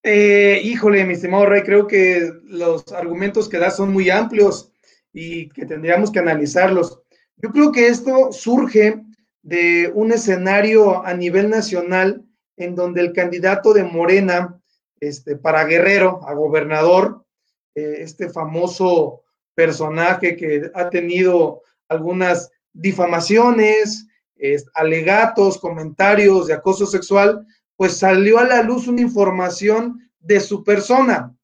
Eh, 0.06 0.60
híjole, 0.62 1.02
mi 1.06 1.14
estimado 1.14 1.46
Rey, 1.46 1.62
creo 1.62 1.86
que 1.86 2.30
los 2.44 2.92
argumentos 2.92 3.48
que 3.48 3.56
das 3.56 3.78
son 3.78 3.90
muy 3.90 4.10
amplios 4.10 4.70
y 5.14 5.48
que 5.48 5.64
tendríamos 5.64 6.12
que 6.12 6.18
analizarlos. 6.18 7.00
Yo 7.38 7.48
creo 7.48 7.72
que 7.72 7.88
esto 7.88 8.30
surge 8.30 9.02
de 9.40 9.90
un 9.94 10.12
escenario 10.12 11.02
a 11.06 11.14
nivel 11.14 11.48
nacional 11.48 12.22
en 12.58 12.74
donde 12.74 13.00
el 13.00 13.14
candidato 13.14 13.72
de 13.72 13.84
Morena 13.84 14.60
este, 15.00 15.36
para 15.36 15.64
Guerrero, 15.64 16.20
a 16.28 16.34
gobernador, 16.34 17.24
eh, 17.74 17.96
este 18.00 18.28
famoso 18.28 19.22
personaje 19.54 20.36
que 20.36 20.70
ha 20.74 20.90
tenido 20.90 21.62
algunas 21.88 22.50
difamaciones, 22.74 24.06
alegatos, 24.74 25.56
comentarios 25.56 26.48
de 26.48 26.54
acoso 26.54 26.84
sexual, 26.84 27.46
pues 27.76 27.96
salió 27.96 28.38
a 28.38 28.44
la 28.44 28.62
luz 28.62 28.86
una 28.88 29.00
información 29.00 30.10
de 30.20 30.40
su 30.40 30.64
persona. 30.64 31.34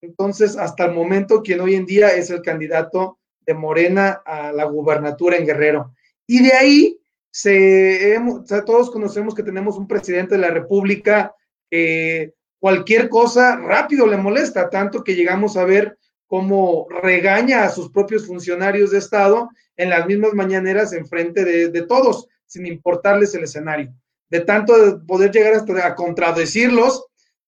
Entonces, 0.00 0.56
hasta 0.56 0.84
el 0.84 0.94
momento, 0.94 1.42
quien 1.42 1.60
hoy 1.60 1.74
en 1.74 1.86
día 1.86 2.08
es 2.08 2.30
el 2.30 2.42
candidato 2.42 3.18
de 3.40 3.54
Morena 3.54 4.22
a 4.24 4.52
la 4.52 4.64
gubernatura 4.64 5.36
en 5.36 5.46
Guerrero. 5.46 5.94
Y 6.26 6.42
de 6.42 6.52
ahí, 6.52 7.00
se, 7.30 8.18
todos 8.66 8.90
conocemos 8.90 9.34
que 9.34 9.42
tenemos 9.42 9.76
un 9.76 9.88
presidente 9.88 10.34
de 10.34 10.40
la 10.40 10.50
República 10.50 11.34
que 11.70 12.34
cualquier 12.58 13.08
cosa 13.08 13.56
rápido 13.56 14.06
le 14.06 14.16
molesta, 14.16 14.68
tanto 14.70 15.04
que 15.04 15.14
llegamos 15.14 15.56
a 15.56 15.64
ver 15.64 15.98
cómo 16.26 16.86
regaña 17.02 17.64
a 17.64 17.70
sus 17.70 17.90
propios 17.90 18.26
funcionarios 18.26 18.90
de 18.90 18.98
Estado 18.98 19.48
en 19.76 19.90
las 19.90 20.06
mismas 20.06 20.34
mañaneras 20.34 20.92
en 20.92 21.06
frente 21.06 21.44
de, 21.44 21.82
todos, 21.82 22.28
sin 22.46 22.66
importarles 22.66 23.34
el 23.34 23.44
escenario. 23.44 23.92
De 24.30 24.40
tanto 24.40 24.74
poder 25.06 25.30
llegar 25.30 25.54
hasta 25.54 25.86
a 25.86 25.94
contradecirlos 25.94 27.06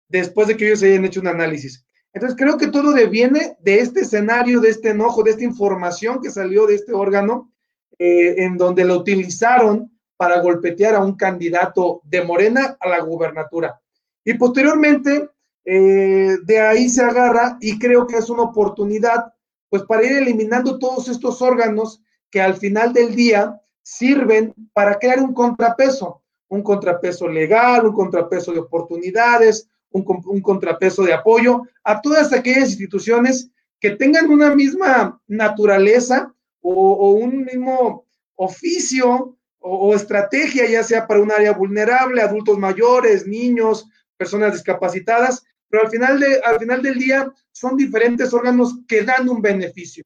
después 0.08 0.49
de 0.49 0.56
que 0.56 0.66
ellos 0.66 0.82
hayan 0.82 1.04
hecho 1.04 1.20
un 1.20 1.28
análisis. 1.28 1.84
Entonces 2.12 2.37
creo 2.38 2.58
que 2.58 2.68
todo 2.68 2.92
deviene 2.92 3.56
de 3.60 3.80
este 3.80 4.00
escenario, 4.00 4.60
de 4.60 4.70
este 4.70 4.90
enojo, 4.90 5.22
de 5.22 5.30
esta 5.32 5.44
información 5.44 6.20
que 6.20 6.30
salió 6.30 6.66
de 6.66 6.75
este 6.75 6.92
órgano, 6.92 7.52
eh, 7.99 8.42
en 8.44 8.56
donde 8.56 8.84
lo 8.84 8.96
utilizaron 8.96 9.92
para 10.16 10.40
golpetear 10.40 10.96
a 10.96 11.04
un 11.04 11.16
candidato 11.16 12.00
de 12.04 12.22
Morena 12.22 12.76
a 12.80 12.88
la 12.88 13.00
gubernatura. 13.00 13.80
Y 14.25 14.34
posteriormente, 14.34 15.30
eh, 15.64 16.37
de 16.42 16.60
ahí 16.60 16.88
se 16.88 17.02
agarra 17.02 17.56
y 17.60 17.78
creo 17.78 18.06
que 18.06 18.16
es 18.16 18.28
una 18.28 18.42
oportunidad, 18.42 19.32
pues 19.68 19.82
para 19.84 20.04
ir 20.04 20.12
eliminando 20.12 20.78
todos 20.78 21.08
estos 21.08 21.40
órganos 21.40 22.02
que 22.30 22.40
al 22.40 22.54
final 22.54 22.92
del 22.92 23.14
día 23.14 23.60
sirven 23.82 24.54
para 24.72 24.99
crear 24.99 25.20
un 25.20 25.32
contrapeso, 25.32 26.22
un 26.50 26.62
contrapeso 26.62 27.28
legal, 27.28 27.87
un 27.87 27.95
contrapeso 27.95 28.52
de 28.52 28.59
oportunidades, 28.59 29.69
un, 29.90 30.42
contrapeso 30.42 31.02
de 31.02 31.12
apoyo 31.12 31.62
a 31.85 32.00
todas 32.00 32.33
aquellas 32.33 32.71
instituciones 32.71 33.50
que 33.80 33.90
tengan 33.90 34.30
una 34.30 34.54
misma 34.54 35.21
naturaleza 35.26 36.35
o, 36.61 37.12
un 37.12 37.45
mismo 37.45 38.04
oficio 38.37 39.37
o, 39.59 39.88
o, 39.88 39.95
estrategia, 39.95 40.69
ya 40.69 40.83
sea 40.83 41.07
para 41.07 41.21
un 41.21 41.33
área 41.33 41.52
vulnerable, 41.52 42.21
adultos 42.21 42.59
mayores, 42.59 43.26
niños, 43.26 43.87
personas 44.16 44.52
discapacitadas, 44.52 45.45
pero 45.69 45.85
al 45.85 45.90
final, 45.90 46.19
de, 46.19 46.40
al 46.45 46.59
final 46.59 46.83
del 46.83 46.99
día 46.99 47.33
son 47.52 47.76
diferentes 47.76 48.35
órganos 48.35 48.80
que 48.88 49.02
dan 49.02 49.28
un 49.28 49.40
beneficio. 49.40 50.02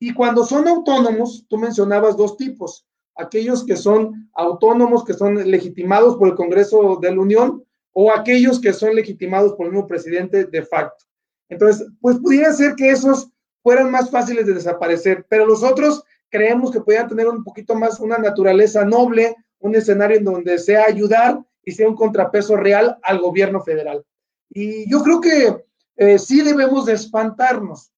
Y 0.00 0.12
cuando 0.12 0.44
son 0.44 0.66
autónomos, 0.66 1.46
tú 1.48 1.56
mencionabas 1.56 2.16
dos 2.16 2.36
tipos, 2.36 2.84
aquellos 3.16 3.64
que 3.64 3.76
son 3.76 4.28
autónomos, 4.34 5.04
que 5.04 5.14
son 5.14 5.36
legitimados 5.50 6.16
por 6.16 6.28
el 6.28 6.34
Congreso 6.34 6.98
de 7.00 7.14
la 7.14 7.20
Unión, 7.20 7.64
o 7.92 8.12
aquellos 8.12 8.60
que 8.60 8.72
son 8.72 8.94
legitimados 8.94 9.52
por 9.54 9.66
el 9.66 9.72
mismo 9.72 9.86
presidente 9.86 10.44
de 10.44 10.62
facto. 10.62 11.04
Entonces, 11.48 11.86
pues 12.00 12.18
pudiera 12.18 12.52
ser 12.52 12.74
que 12.74 12.90
esos 12.90 13.28
fueran 13.62 13.90
más 13.90 14.10
fáciles 14.10 14.46
de 14.46 14.54
desaparecer, 14.54 15.24
pero 15.28 15.46
los 15.46 15.62
otros 15.62 16.02
creemos 16.28 16.70
que 16.72 16.80
podrían 16.80 17.08
tener 17.08 17.28
un 17.28 17.44
poquito 17.44 17.74
más 17.74 18.00
una 18.00 18.18
naturaleza 18.18 18.84
noble, 18.84 19.36
un 19.60 19.74
escenario 19.74 20.18
en 20.18 20.24
donde 20.24 20.58
sea 20.58 20.84
ayudar 20.86 21.40
y 21.64 21.72
sea 21.72 21.88
un 21.88 21.94
contrapeso 21.94 22.56
real 22.56 22.98
al 23.02 23.20
gobierno 23.20 23.60
federal. 23.60 24.04
Y 24.50 24.90
yo 24.90 25.02
creo 25.02 25.20
que 25.20 25.64
eh, 25.96 26.18
sí 26.18 26.42
debemos 26.42 26.86
de 26.86 26.94
espantarnos, 26.94 27.92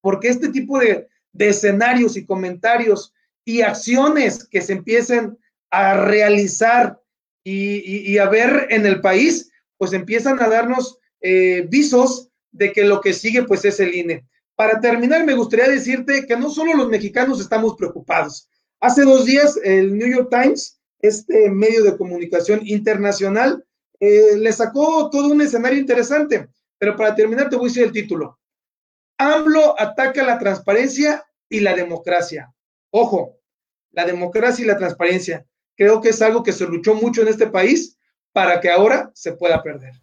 porque 0.00 0.28
este 0.28 0.48
tipo 0.48 0.78
de, 0.78 1.08
escenarios 1.36 2.16
y 2.16 2.24
comentarios 2.24 3.12
y 3.44 3.62
acciones 3.62 4.46
que 4.48 4.60
se 4.60 4.72
empiecen 4.72 5.38
a 5.70 5.94
realizar 6.04 7.00
y, 7.46 8.16
a 8.16 8.28
ver 8.28 8.68
en 8.70 8.86
el 8.86 9.00
país, 9.00 9.50
pues 9.76 9.92
empiezan 9.92 10.40
a 10.42 10.48
darnos 10.48 10.98
eh, 11.20 11.66
visos 11.68 12.30
de 12.52 12.72
que 12.72 12.84
lo 12.84 13.00
que 13.00 13.12
sigue 13.12 13.42
pues 13.42 13.64
es 13.64 13.80
el 13.80 13.94
INE. 13.94 14.24
Para 14.54 14.80
terminar, 14.80 15.24
me 15.24 15.34
gustaría 15.34 15.68
decirte 15.68 16.26
que 16.26 16.36
no 16.36 16.48
solo 16.48 16.74
los 16.74 16.88
mexicanos 16.88 17.40
estamos 17.40 17.74
preocupados. 17.76 18.48
Hace 18.80 19.02
dos 19.02 19.26
días 19.26 19.58
el 19.62 19.98
New 19.98 20.08
York 20.08 20.28
Times 20.30 20.78
este 21.06 21.50
medio 21.50 21.84
de 21.84 21.98
comunicación 21.98 22.60
internacional, 22.64 23.62
eh, 24.00 24.36
le 24.38 24.52
sacó 24.52 25.10
todo 25.10 25.28
un 25.28 25.42
escenario 25.42 25.78
interesante. 25.78 26.48
Pero 26.78 26.96
para 26.96 27.14
terminar, 27.14 27.50
te 27.50 27.56
voy 27.56 27.66
a 27.66 27.68
decir 27.68 27.84
el 27.84 27.92
título. 27.92 28.38
AMLO 29.18 29.78
ataca 29.78 30.24
la 30.24 30.38
transparencia 30.38 31.22
y 31.48 31.60
la 31.60 31.74
democracia. 31.74 32.53
Ojo, 32.96 33.40
la 33.90 34.04
democracia 34.04 34.64
y 34.64 34.68
la 34.68 34.78
transparencia. 34.78 35.44
Creo 35.76 36.00
que 36.00 36.10
es 36.10 36.22
algo 36.22 36.44
que 36.44 36.52
se 36.52 36.64
luchó 36.64 36.94
mucho 36.94 37.22
en 37.22 37.28
este 37.28 37.48
país 37.48 37.98
para 38.32 38.60
que 38.60 38.70
ahora 38.70 39.10
se 39.14 39.32
pueda 39.32 39.60
perder. 39.64 39.94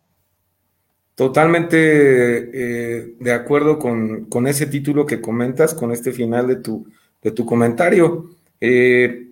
Totalmente 1.15 1.77
eh, 1.79 3.15
de 3.17 3.31
acuerdo 3.31 3.79
con, 3.79 4.25
con, 4.25 4.45
ese 4.45 4.65
título 4.65 5.05
que 5.05 5.21
comentas, 5.21 5.73
con 5.73 5.93
este 5.93 6.11
final 6.11 6.47
de 6.47 6.57
tu, 6.57 6.85
de 7.21 7.31
tu 7.31 7.45
comentario. 7.45 8.35
Eh, 8.59 9.29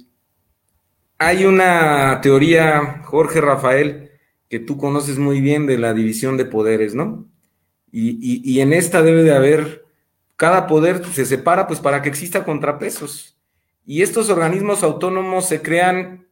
hay 1.18 1.44
una 1.44 2.22
teoría, 2.22 3.02
Jorge 3.04 3.42
Rafael, 3.42 4.12
que 4.48 4.60
tú 4.60 4.78
conoces 4.78 5.18
muy 5.18 5.42
bien 5.42 5.66
de 5.66 5.78
la 5.78 5.94
división 5.94 6.38
de 6.38 6.46
poderes, 6.46 6.96
¿no? 6.96 7.28
Y, 7.92 8.62
en 8.62 8.72
esta 8.72 9.02
debe 9.02 9.24
de 9.24 9.34
haber, 9.34 9.84
cada 10.38 10.66
poder 10.66 11.04
se 11.08 11.26
separa 11.26 11.68
pues 11.68 11.82
para 11.82 12.02
que 12.02 12.08
exista 12.08 12.46
contrapesos. 12.46 13.36
Y 13.90 14.04
estos 14.04 14.30
organismos 14.30 14.84
autónomos 14.84 15.48
se 15.48 15.64
crean 15.64 16.28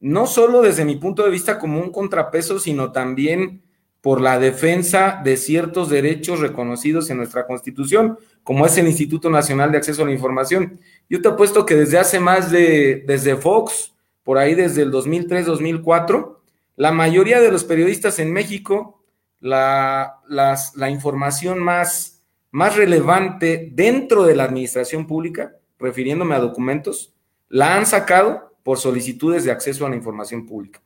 no 0.00 0.26
solo 0.26 0.62
desde 0.62 0.86
mi 0.86 0.96
punto 0.96 1.22
de 1.22 1.30
vista 1.30 1.58
como 1.58 1.78
un 1.78 1.92
contrapeso, 1.92 2.58
sino 2.58 2.92
también 2.92 3.62
por 4.00 4.22
la 4.22 4.38
defensa 4.38 5.20
de 5.22 5.36
ciertos 5.36 5.90
derechos 5.90 6.40
reconocidos 6.40 7.10
en 7.10 7.18
nuestra 7.18 7.46
Constitución, 7.46 8.18
como 8.42 8.64
es 8.64 8.78
el 8.78 8.86
Instituto 8.86 9.28
Nacional 9.28 9.70
de 9.70 9.76
Acceso 9.76 10.00
a 10.00 10.06
la 10.06 10.12
Información. 10.12 10.80
Yo 11.10 11.20
te 11.20 11.28
apuesto 11.28 11.66
que 11.66 11.74
desde 11.74 11.98
hace 11.98 12.20
más 12.20 12.50
de, 12.50 13.04
desde 13.06 13.36
Fox, 13.36 13.92
por 14.22 14.38
ahí 14.38 14.54
desde 14.54 14.80
el 14.80 14.90
2003-2004, 14.90 16.38
la 16.76 16.90
mayoría 16.90 17.38
de 17.38 17.52
los 17.52 17.64
periodistas 17.64 18.18
en 18.18 18.32
México, 18.32 19.04
la, 19.40 20.22
la 20.26 20.88
información 20.88 21.58
más, 21.58 22.22
más 22.50 22.76
relevante 22.76 23.68
dentro 23.74 24.24
de 24.24 24.36
la 24.36 24.44
administración 24.44 25.06
pública, 25.06 25.52
refiriéndome 25.84 26.34
a 26.34 26.40
documentos, 26.40 27.14
la 27.48 27.76
han 27.76 27.86
sacado 27.86 28.56
por 28.62 28.78
solicitudes 28.78 29.44
de 29.44 29.52
acceso 29.52 29.86
a 29.86 29.90
la 29.90 29.96
información 29.96 30.46
pública. 30.46 30.82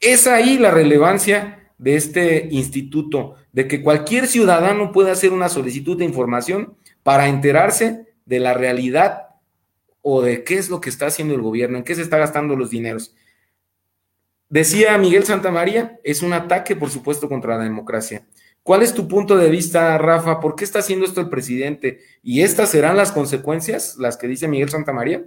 Es 0.00 0.26
ahí 0.26 0.58
la 0.58 0.70
relevancia 0.70 1.70
de 1.78 1.96
este 1.96 2.48
instituto, 2.50 3.36
de 3.52 3.68
que 3.68 3.82
cualquier 3.82 4.26
ciudadano 4.26 4.92
pueda 4.92 5.12
hacer 5.12 5.32
una 5.32 5.48
solicitud 5.48 5.96
de 5.96 6.04
información 6.04 6.76
para 7.02 7.28
enterarse 7.28 8.14
de 8.26 8.40
la 8.40 8.54
realidad 8.54 9.28
o 10.02 10.20
de 10.20 10.44
qué 10.44 10.56
es 10.56 10.68
lo 10.68 10.80
que 10.80 10.90
está 10.90 11.06
haciendo 11.06 11.34
el 11.34 11.40
gobierno, 11.40 11.78
en 11.78 11.84
qué 11.84 11.94
se 11.94 12.02
está 12.02 12.18
gastando 12.18 12.56
los 12.56 12.70
dineros. 12.70 13.14
Decía 14.48 14.98
Miguel 14.98 15.24
Santamaría, 15.24 15.98
es 16.04 16.22
un 16.22 16.32
ataque, 16.32 16.76
por 16.76 16.90
supuesto, 16.90 17.28
contra 17.28 17.56
la 17.56 17.64
democracia. 17.64 18.26
¿Cuál 18.64 18.82
es 18.82 18.94
tu 18.94 19.06
punto 19.06 19.36
de 19.36 19.50
vista, 19.50 19.98
Rafa? 19.98 20.40
¿Por 20.40 20.56
qué 20.56 20.64
está 20.64 20.78
haciendo 20.78 21.04
esto 21.04 21.20
el 21.20 21.28
presidente? 21.28 22.00
¿Y 22.22 22.40
estas 22.40 22.70
serán 22.70 22.96
las 22.96 23.12
consecuencias, 23.12 23.96
las 23.98 24.16
que 24.16 24.26
dice 24.26 24.48
Miguel 24.48 24.70
Santamaría? 24.70 25.22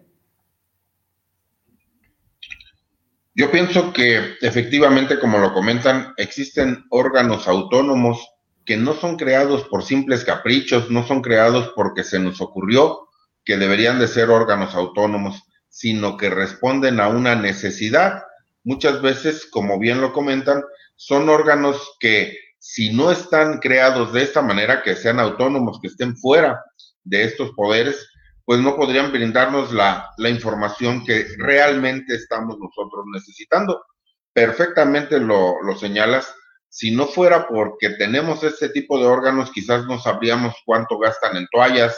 Yo 3.36 3.52
pienso 3.52 3.94
que 3.94 4.34
efectivamente, 4.42 5.20
como 5.20 5.38
lo 5.38 5.54
comentan, 5.54 6.16
existen 6.18 6.84
órganos 6.90 7.48
autónomos 7.48 8.28
que 8.66 8.76
no 8.76 8.96
son 8.96 9.18
creados 9.18 9.66
por 9.66 9.84
simples 9.84 10.26
caprichos, 10.26 10.90
no 10.90 11.06
son 11.06 11.22
creados 11.22 11.72
porque 11.76 12.04
se 12.04 12.18
nos 12.18 12.42
ocurrió, 12.42 13.08
que 13.46 13.58
deberían 13.58 14.00
de 14.00 14.08
ser 14.08 14.32
órganos 14.32 14.74
autónomos, 14.74 15.44
sino 15.70 16.18
que 16.18 16.32
responden 16.32 17.00
a 17.00 17.08
una 17.08 17.36
necesidad. 17.36 18.24
Muchas 18.64 19.04
veces, 19.04 19.46
como 19.46 19.78
bien 19.78 20.02
lo 20.02 20.12
comentan, 20.12 20.64
son 20.96 21.30
órganos 21.30 21.98
que 22.00 22.47
si 22.70 22.92
no 22.92 23.12
están 23.12 23.60
creados 23.60 24.12
de 24.12 24.24
esta 24.24 24.42
manera, 24.42 24.84
que 24.84 24.98
sean 24.98 25.22
autónomos, 25.22 25.80
que 25.82 25.88
estén 25.88 26.18
fuera 26.18 26.62
de 27.06 27.24
estos 27.24 27.52
poderes, 27.52 28.10
pues 28.44 28.60
no 28.60 28.76
podrían 28.76 29.10
brindarnos 29.10 29.72
la, 29.72 30.10
la 30.18 30.30
información 30.30 31.06
que 31.06 31.28
realmente 31.38 32.14
estamos 32.14 32.58
nosotros 32.60 33.06
necesitando. 33.14 33.86
Perfectamente 34.34 35.18
lo, 35.18 35.64
lo 35.64 35.78
señalas. 35.78 36.36
Si 36.68 36.92
no 36.92 37.06
fuera 37.06 37.48
porque 37.48 37.92
tenemos 37.92 38.44
este 38.44 38.68
tipo 38.68 39.00
de 39.00 39.06
órganos, 39.06 39.50
quizás 39.54 39.86
no 39.86 39.98
sabríamos 39.98 40.54
cuánto 40.66 41.00
gastan 41.00 41.38
en 41.38 41.48
toallas 41.50 41.96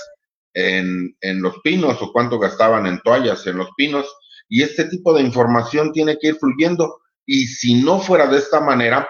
en, 0.53 1.17
en 1.21 1.41
los 1.41 1.57
pinos 1.63 1.99
o 1.99 2.13
cuánto 2.13 2.37
gastaban 2.37 2.85
en 2.85 3.01
toallas 3.01 3.47
en 3.47 3.57
los 3.57 3.69
pinos. 3.75 4.05
Y 4.47 4.61
este 4.61 4.85
tipo 4.85 5.15
de 5.15 5.23
información 5.23 5.91
tiene 5.93 6.19
que 6.19 6.27
ir 6.27 6.35
fluyendo. 6.35 7.01
Y 7.25 7.47
si 7.47 7.81
no 7.81 7.99
fuera 7.99 8.27
de 8.27 8.37
esta 8.37 8.59
manera, 8.59 9.09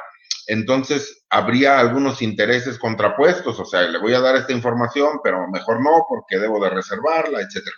entonces 0.50 1.26
habría 1.30 1.80
algunos 1.80 2.24
intereses 2.24 2.80
contrapuestos, 2.80 3.60
o 3.60 3.66
sea, 3.66 3.84
le 3.84 4.00
voy 4.00 4.16
a 4.16 4.20
dar 4.20 4.36
esta 4.36 4.52
información, 4.52 5.20
pero 5.24 5.48
mejor 5.48 5.80
no, 5.80 6.06
porque 6.10 6.40
debo 6.40 6.62
de 6.64 6.72
reservarla, 6.72 7.42
etcétera. 7.42 7.76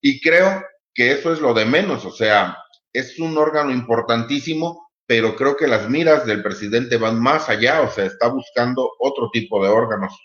Y 0.00 0.18
creo 0.22 0.64
que 0.94 1.12
eso 1.12 1.30
es 1.30 1.40
lo 1.40 1.52
de 1.52 1.66
menos, 1.66 2.06
o 2.06 2.10
sea, 2.10 2.56
es 2.92 3.18
un 3.18 3.36
órgano 3.36 3.70
importantísimo, 3.70 4.88
pero 5.06 5.36
creo 5.36 5.58
que 5.58 5.66
las 5.66 5.90
miras 5.90 6.24
del 6.24 6.42
presidente 6.42 6.96
van 6.96 7.20
más 7.20 7.50
allá, 7.50 7.82
o 7.82 7.90
sea, 7.90 8.06
está 8.06 8.28
buscando 8.28 8.90
otro 8.98 9.28
tipo 9.30 9.62
de 9.62 9.68
órganos, 9.68 10.18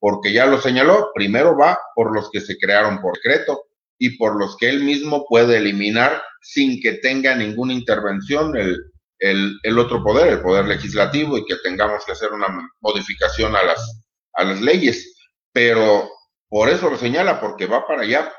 porque 0.00 0.32
ya 0.32 0.46
lo 0.46 0.60
señaló, 0.60 1.10
primero 1.14 1.56
va 1.56 1.78
por 1.94 2.12
los 2.12 2.28
que 2.30 2.40
se 2.40 2.58
crearon 2.58 3.00
por 3.00 3.14
decreto 3.14 3.66
y 3.98 4.16
por 4.16 4.36
los 4.36 4.56
que 4.56 4.68
él 4.68 4.82
mismo 4.82 5.26
puede 5.28 5.58
eliminar 5.58 6.20
sin 6.40 6.80
que 6.80 6.94
tenga 6.94 7.36
ninguna 7.36 7.72
intervención 7.72 8.56
el, 8.56 8.90
el, 9.20 9.78
otro 9.78 10.02
poder, 10.02 10.28
el 10.28 10.40
poder 10.40 10.66
legislativo, 10.66 11.38
y 11.38 11.44
que 11.44 11.56
tengamos 11.62 12.04
que 12.04 12.12
hacer 12.12 12.32
una 12.32 12.48
modificación 12.80 13.54
a 13.54 13.62
las, 13.62 14.02
a 14.34 14.44
las 14.44 14.60
leyes. 14.60 15.14
Pero 15.52 16.08
por 16.48 16.68
eso 16.68 16.90
lo 16.90 16.96
señala, 16.96 17.40
porque 17.40 17.66
va 17.66 17.86
para 17.86 18.02
allá. 18.02 18.32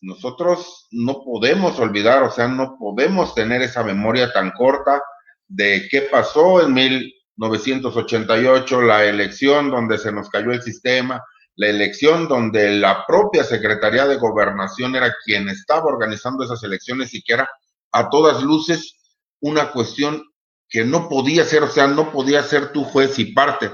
Nosotros 0.00 0.86
no 0.92 1.22
podemos 1.24 1.78
olvidar, 1.78 2.22
o 2.22 2.30
sea, 2.30 2.48
no 2.48 2.76
podemos 2.78 3.34
tener 3.34 3.62
esa 3.62 3.82
memoria 3.82 4.32
tan 4.32 4.52
corta 4.52 5.02
de 5.48 5.88
qué 5.90 6.02
pasó 6.02 6.62
en 6.62 6.74
1988, 6.74 8.82
la 8.82 9.04
elección 9.04 9.70
donde 9.70 9.98
se 9.98 10.12
nos 10.12 10.28
cayó 10.28 10.52
el 10.52 10.62
sistema, 10.62 11.24
la 11.56 11.68
elección 11.68 12.28
donde 12.28 12.70
la 12.70 13.04
propia 13.06 13.42
Secretaría 13.42 14.06
de 14.06 14.16
Gobernación 14.16 14.94
era 14.94 15.12
quien 15.24 15.48
estaba 15.48 15.86
organizando 15.86 16.44
esas 16.44 16.62
elecciones 16.62 17.14
y 17.14 17.22
que 17.22 17.34
era 17.34 17.48
a 17.90 18.08
todas 18.10 18.42
luces 18.42 18.94
una 19.40 19.72
cuestión 19.72 20.22
que 20.68 20.84
no 20.84 21.08
podía 21.08 21.44
ser, 21.44 21.62
o 21.62 21.68
sea, 21.68 21.86
no 21.86 22.12
podía 22.12 22.42
ser 22.42 22.72
tu 22.72 22.84
juez 22.84 23.18
y 23.18 23.32
parte. 23.32 23.70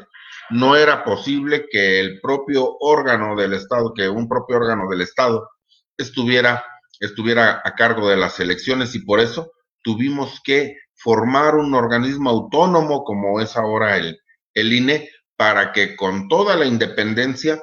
No 0.50 0.76
era 0.76 1.04
posible 1.04 1.66
que 1.70 2.00
el 2.00 2.20
propio 2.20 2.76
órgano 2.80 3.35
del 3.35 3.54
Estado, 3.54 3.92
que 3.94 4.09
un 4.09 4.28
propio 4.28 4.57
órgano 4.57 4.88
del 4.88 5.00
Estado 5.00 5.48
estuviera, 5.96 6.64
estuviera 7.00 7.62
a 7.64 7.74
cargo 7.74 8.09
de 8.09 8.16
las 8.16 8.38
elecciones 8.40 8.94
y 8.94 9.00
por 9.00 9.20
eso 9.20 9.52
tuvimos 9.83 10.40
que 10.44 10.76
formar 10.94 11.57
un 11.57 11.74
organismo 11.74 12.30
autónomo 12.30 13.04
como 13.04 13.40
es 13.40 13.57
ahora 13.57 13.96
el, 13.96 14.18
el 14.54 14.72
INE 14.72 15.11
para 15.37 15.72
que 15.72 15.96
con 15.96 16.28
toda 16.28 16.57
la 16.57 16.66
independencia 16.66 17.62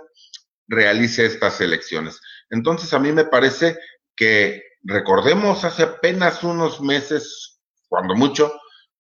realice 0.68 1.26
estas 1.26 1.62
elecciones. 1.62 2.20
Entonces 2.50 2.94
a 2.94 3.00
mí 3.00 3.12
me 3.12 3.26
parece 3.26 3.78
que 4.16 4.64
recordemos 4.84 5.64
hace 5.64 5.84
apenas 5.84 6.44
unos 6.44 6.82
meses, 6.82 7.60
cuando 7.88 8.16
mucho, 8.16 8.54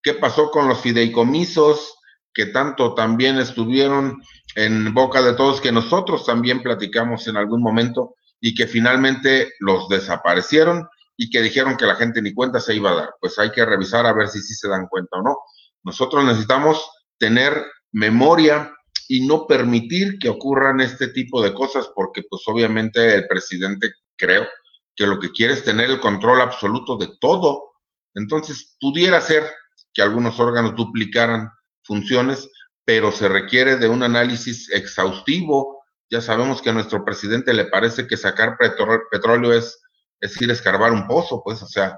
qué 0.03 0.13
pasó 0.13 0.51
con 0.51 0.67
los 0.67 0.81
fideicomisos 0.81 1.95
que 2.33 2.47
tanto 2.47 2.93
también 2.93 3.37
estuvieron 3.37 4.21
en 4.55 4.93
boca 4.93 5.21
de 5.21 5.33
todos, 5.33 5.61
que 5.61 5.71
nosotros 5.71 6.25
también 6.25 6.61
platicamos 6.61 7.27
en 7.27 7.37
algún 7.37 7.61
momento 7.61 8.15
y 8.39 8.55
que 8.55 8.67
finalmente 8.67 9.53
los 9.59 9.87
desaparecieron 9.89 10.87
y 11.17 11.29
que 11.29 11.41
dijeron 11.41 11.77
que 11.77 11.85
la 11.85 11.95
gente 11.95 12.21
ni 12.21 12.33
cuenta 12.33 12.59
se 12.59 12.75
iba 12.75 12.91
a 12.91 12.95
dar. 12.95 13.09
Pues 13.19 13.37
hay 13.37 13.51
que 13.51 13.65
revisar 13.65 14.05
a 14.05 14.13
ver 14.13 14.27
si 14.27 14.41
sí 14.41 14.55
se 14.55 14.67
dan 14.67 14.87
cuenta 14.87 15.17
o 15.17 15.21
no. 15.21 15.37
Nosotros 15.83 16.23
necesitamos 16.23 16.89
tener 17.17 17.65
memoria 17.91 18.73
y 19.07 19.27
no 19.27 19.45
permitir 19.45 20.17
que 20.17 20.29
ocurran 20.29 20.79
este 20.79 21.09
tipo 21.09 21.41
de 21.41 21.53
cosas 21.53 21.91
porque 21.93 22.23
pues 22.29 22.43
obviamente 22.47 23.13
el 23.13 23.27
presidente 23.27 23.91
creo 24.15 24.47
que 24.95 25.05
lo 25.05 25.19
que 25.19 25.31
quiere 25.31 25.53
es 25.53 25.63
tener 25.63 25.89
el 25.89 25.99
control 25.99 26.41
absoluto 26.41 26.97
de 26.97 27.09
todo. 27.19 27.71
Entonces, 28.13 28.75
pudiera 28.79 29.21
ser 29.21 29.43
que 29.93 30.01
algunos 30.01 30.39
órganos 30.39 30.75
duplicaran 30.75 31.49
funciones, 31.83 32.49
pero 32.85 33.11
se 33.11 33.27
requiere 33.27 33.77
de 33.77 33.87
un 33.87 34.03
análisis 34.03 34.69
exhaustivo. 34.71 35.83
Ya 36.09 36.21
sabemos 36.21 36.61
que 36.61 36.69
a 36.69 36.73
nuestro 36.73 37.05
presidente 37.05 37.53
le 37.53 37.65
parece 37.65 38.07
que 38.07 38.17
sacar 38.17 38.57
petróleo 38.57 39.53
es, 39.53 39.79
es 40.19 40.41
ir 40.41 40.49
a 40.49 40.53
escarbar 40.53 40.91
un 40.91 41.07
pozo, 41.07 41.41
pues, 41.43 41.61
o 41.61 41.67
sea, 41.67 41.97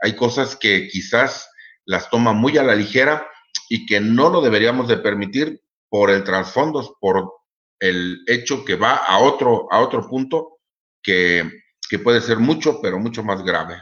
hay 0.00 0.16
cosas 0.16 0.56
que 0.56 0.88
quizás 0.88 1.50
las 1.84 2.08
toma 2.10 2.32
muy 2.32 2.56
a 2.58 2.62
la 2.62 2.74
ligera 2.74 3.26
y 3.68 3.86
que 3.86 4.00
no 4.00 4.30
lo 4.30 4.40
deberíamos 4.40 4.88
de 4.88 4.96
permitir 4.96 5.60
por 5.88 6.10
el 6.10 6.24
trasfondo, 6.24 6.96
por 7.00 7.30
el 7.80 8.22
hecho 8.26 8.64
que 8.64 8.76
va 8.76 8.96
a 8.96 9.18
otro, 9.18 9.66
a 9.70 9.80
otro 9.80 10.06
punto 10.08 10.58
que, 11.02 11.50
que 11.88 11.98
puede 11.98 12.20
ser 12.20 12.38
mucho, 12.38 12.80
pero 12.80 12.98
mucho 12.98 13.22
más 13.22 13.42
grave. 13.42 13.80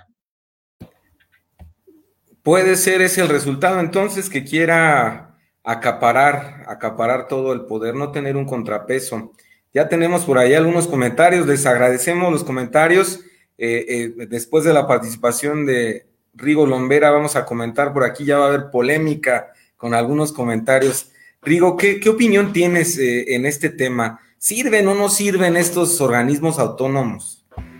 Puede 2.43 2.77
ser 2.77 3.03
ese 3.03 3.21
el 3.21 3.29
resultado 3.29 3.81
entonces 3.81 4.31
que 4.31 4.45
quiera 4.45 5.37
acaparar, 5.65 6.65
acaparar 6.67 7.29
todo 7.29 7.53
el 7.53 7.67
poder, 7.67 7.95
no 7.95 8.11
tener 8.11 8.37
un 8.37 8.47
contrapeso. 8.47 9.33
Ya 9.75 9.89
tenemos 9.89 10.25
por 10.25 10.39
ahí 10.39 10.55
algunos 10.55 10.89
comentarios, 10.89 11.47
les 11.47 11.67
agradecemos 11.67 12.33
los 12.33 12.45
comentarios. 12.45 13.21
Eh, 13.59 14.15
eh, 14.19 14.27
después 14.29 14.65
de 14.65 14.73
la 14.73 14.87
participación 14.87 15.67
de 15.67 16.07
Rigo 16.35 16.67
Lombera, 16.67 17.11
vamos 17.11 17.37
a 17.37 17.45
comentar 17.45 17.93
por 17.93 18.05
aquí, 18.05 18.25
ya 18.25 18.39
va 18.39 18.47
a 18.47 18.49
haber 18.49 18.71
polémica 18.71 19.53
con 19.77 19.95
algunos 19.95 20.33
comentarios. 20.33 21.11
Rigo, 21.43 21.77
¿qué, 21.77 22.01
opinión 22.09 22.53
tienes 22.53 22.99
eh, 22.99 23.35
en 23.35 23.47
este 23.47 23.69
tema? 23.69 24.21
¿Sirven 24.39 24.89
o 24.89 24.95
no 24.95 25.09
sirven 25.09 25.57
estos 25.57 26.01
organismos 26.01 26.59
autónomos? 26.59 27.38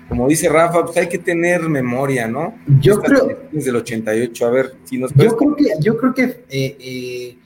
Como 0.09 0.27
dice 0.27 0.49
Rafa, 0.49 0.85
pues 0.85 0.97
hay 0.97 1.09
que 1.09 1.19
tener 1.19 1.69
memoria, 1.69 2.27
¿no? 2.27 2.55
Yo 2.81 3.01
creo. 3.01 3.29
Desde 3.53 3.71
el 3.71 3.77
88, 3.77 4.47
a 4.47 4.51
ver 4.51 4.75
si 4.85 4.99
nos 4.99 5.13
Yo 5.15 5.37
creo 5.37 5.55
que, 5.55 5.65
yo 5.81 5.97
creo 5.99 6.15
que 6.15 6.23
eh, 6.49 6.77
eh, 6.81 7.39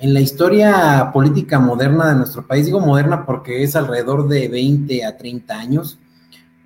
en 0.00 0.14
la 0.14 0.20
historia 0.20 1.10
política 1.12 1.60
moderna 1.60 2.08
de 2.08 2.16
nuestro 2.16 2.46
país, 2.46 2.66
digo 2.66 2.80
moderna 2.80 3.24
porque 3.24 3.62
es 3.62 3.76
alrededor 3.76 4.28
de 4.28 4.48
20 4.48 5.04
a 5.04 5.16
30 5.16 5.58
años, 5.58 5.98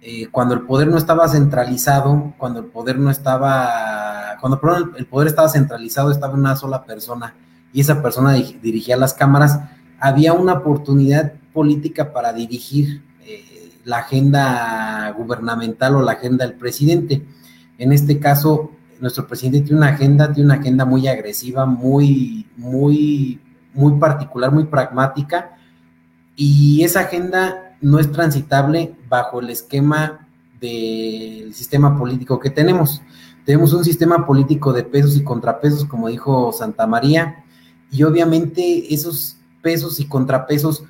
eh, 0.01 0.29
cuando 0.31 0.55
el 0.55 0.63
poder 0.63 0.89
no 0.89 0.97
estaba 0.97 1.29
centralizado, 1.29 2.35
cuando 2.39 2.61
el 2.61 2.67
poder 2.67 2.99
no 2.99 3.11
estaba, 3.11 4.37
cuando 4.41 4.61
el 4.97 5.07
poder 5.07 5.29
estaba 5.29 5.49
centralizado, 5.49 6.11
estaba 6.11 6.35
una 6.35 6.57
sola 6.57 6.85
persona 6.85 7.35
y 7.73 7.81
esa 7.81 8.03
persona 8.03 8.33
dirigía 8.33 8.97
las 8.97 9.15
cámaras, 9.15 9.61
había 10.01 10.33
una 10.33 10.55
oportunidad 10.55 11.35
política 11.53 12.13
para 12.13 12.33
dirigir 12.33 13.03
la 13.85 13.99
agenda 13.99 15.13
gubernamental 15.17 15.97
o 15.97 16.03
la 16.03 16.13
agenda 16.13 16.47
del 16.47 16.57
presidente. 16.57 17.23
En 17.79 17.93
este 17.93 18.19
caso, 18.19 18.73
nuestro 19.01 19.27
presidente 19.27 19.63
tiene 19.63 19.79
una 19.79 19.89
agenda, 19.89 20.33
tiene 20.33 20.47
una 20.47 20.61
agenda 20.61 20.85
muy 20.85 21.09
agresiva, 21.09 21.67
muy, 21.67 22.47
muy, 22.57 23.41
muy 23.75 23.99
particular, 23.99 24.53
muy 24.53 24.65
pragmática, 24.65 25.57
y 26.37 26.83
esa 26.85 27.01
agenda 27.01 27.77
no 27.81 27.99
es 27.99 28.11
transitable 28.13 28.95
bajo 29.09 29.41
el 29.41 29.51
esquema 29.51 30.29
del 30.61 31.53
sistema 31.53 31.99
político 31.99 32.39
que 32.39 32.51
tenemos. 32.51 33.03
Tenemos 33.45 33.73
un 33.73 33.85
sistema 33.85 34.25
político 34.25 34.73
de 34.73 34.85
pesos 34.85 35.17
y 35.17 35.25
contrapesos, 35.25 35.85
como 35.85 36.09
dijo 36.09 36.53
Santa 36.53 36.87
María, 36.87 37.45
y 37.91 38.05
obviamente 38.05 38.95
esos 38.95 39.37
pesos 39.61 39.99
y 39.99 40.07
contrapesos 40.07 40.85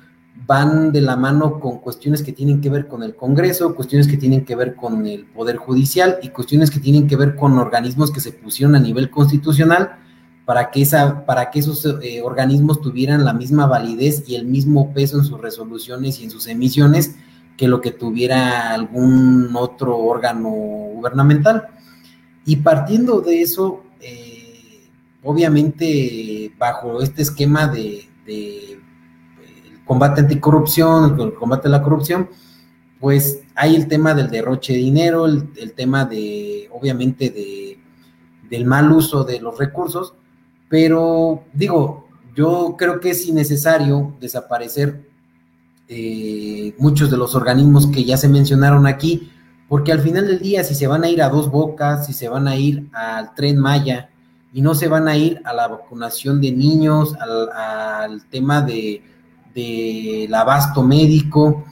van 0.45 0.91
de 0.91 1.01
la 1.01 1.15
mano 1.15 1.59
con 1.59 1.79
cuestiones 1.79 2.23
que 2.23 2.33
tienen 2.33 2.61
que 2.61 2.69
ver 2.69 2.87
con 2.87 3.03
el 3.03 3.15
Congreso, 3.15 3.75
cuestiones 3.75 4.07
que 4.07 4.17
tienen 4.17 4.45
que 4.45 4.55
ver 4.55 4.75
con 4.75 5.05
el 5.07 5.25
Poder 5.25 5.57
Judicial 5.57 6.19
y 6.21 6.29
cuestiones 6.29 6.69
que 6.69 6.79
tienen 6.79 7.07
que 7.07 7.15
ver 7.15 7.35
con 7.35 7.57
organismos 7.57 8.11
que 8.11 8.19
se 8.19 8.31
pusieron 8.31 8.75
a 8.75 8.79
nivel 8.79 9.09
constitucional 9.09 9.97
para 10.45 10.71
que, 10.71 10.81
esa, 10.81 11.25
para 11.25 11.51
que 11.51 11.59
esos 11.59 11.85
eh, 12.01 12.21
organismos 12.21 12.81
tuvieran 12.81 13.23
la 13.23 13.33
misma 13.33 13.65
validez 13.65 14.23
y 14.27 14.35
el 14.35 14.45
mismo 14.45 14.93
peso 14.93 15.17
en 15.17 15.23
sus 15.23 15.39
resoluciones 15.39 16.19
y 16.19 16.25
en 16.25 16.31
sus 16.31 16.47
emisiones 16.47 17.15
que 17.55 17.67
lo 17.67 17.79
que 17.79 17.91
tuviera 17.91 18.73
algún 18.73 19.55
otro 19.55 19.97
órgano 19.97 20.49
gubernamental. 20.49 21.67
Y 22.45 22.57
partiendo 22.57 23.21
de 23.21 23.41
eso, 23.41 23.83
eh, 24.01 24.89
obviamente 25.23 26.51
bajo 26.57 27.01
este 27.01 27.21
esquema 27.21 27.67
de 27.67 28.09
combate 29.85 30.21
anticorrupción, 30.21 31.19
el 31.19 31.33
combate 31.33 31.67
a 31.67 31.71
la 31.71 31.81
corrupción, 31.81 32.29
pues 32.99 33.41
hay 33.55 33.75
el 33.75 33.87
tema 33.87 34.13
del 34.13 34.29
derroche 34.29 34.73
de 34.73 34.79
dinero, 34.79 35.25
el, 35.25 35.73
tema 35.75 36.05
de, 36.05 36.69
obviamente, 36.71 37.29
de, 37.29 37.79
del 38.49 38.65
mal 38.65 38.91
uso 38.91 39.23
de 39.23 39.41
los 39.41 39.57
recursos, 39.57 40.13
pero 40.69 41.43
digo, 41.53 42.07
yo 42.35 42.75
creo 42.77 42.99
que 42.99 43.11
es 43.11 43.27
innecesario 43.27 44.15
desaparecer 44.19 45.07
eh, 45.87 46.73
muchos 46.77 47.11
de 47.11 47.17
los 47.17 47.35
organismos 47.35 47.87
que 47.87 48.05
ya 48.05 48.17
se 48.17 48.29
mencionaron 48.29 48.87
aquí, 48.87 49.29
Porque 49.67 49.91
al 49.91 50.01
final 50.01 50.27
del 50.27 50.39
día, 50.39 50.63
si 50.63 50.75
se 50.75 50.87
van 50.87 51.03
a 51.03 51.09
ir 51.09 51.21
a 51.21 51.29
dos 51.29 51.49
bocas, 51.49 52.05
si 52.05 52.13
se 52.13 52.29
van 52.29 52.47
a 52.47 52.55
ir 52.55 52.87
al 52.93 53.33
tren 53.33 53.57
Maya 53.57 54.09
y 54.53 54.61
no 54.61 54.75
se 54.75 54.87
van 54.87 55.07
a 55.07 55.17
ir 55.17 55.41
a 55.45 55.53
la 55.53 55.67
vacunación 55.67 56.39
de 56.41 56.51
niños, 56.51 57.15
al, 57.15 58.23
tema 58.29 58.61
de, 58.61 59.01
del 59.53 60.33
abasto 60.33 60.83
médico, 60.83 61.65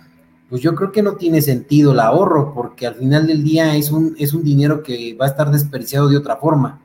pues 0.49 0.61
yo 0.61 0.75
creo 0.75 0.91
que 0.91 1.01
no 1.01 1.15
tiene 1.15 1.41
sentido 1.41 1.93
el 1.93 1.99
ahorro, 1.99 2.53
porque 2.53 2.85
al 2.85 2.95
final 2.95 3.25
del 3.25 3.43
día 3.43 3.75
es 3.75 3.91
un, 3.91 4.15
es 4.17 4.33
un 4.33 4.43
dinero 4.43 4.83
que 4.83 5.15
va 5.15 5.25
a 5.25 5.29
estar 5.29 5.49
desperdiciado 5.49 6.09
de 6.09 6.17
otra 6.17 6.35
forma. 6.35 6.81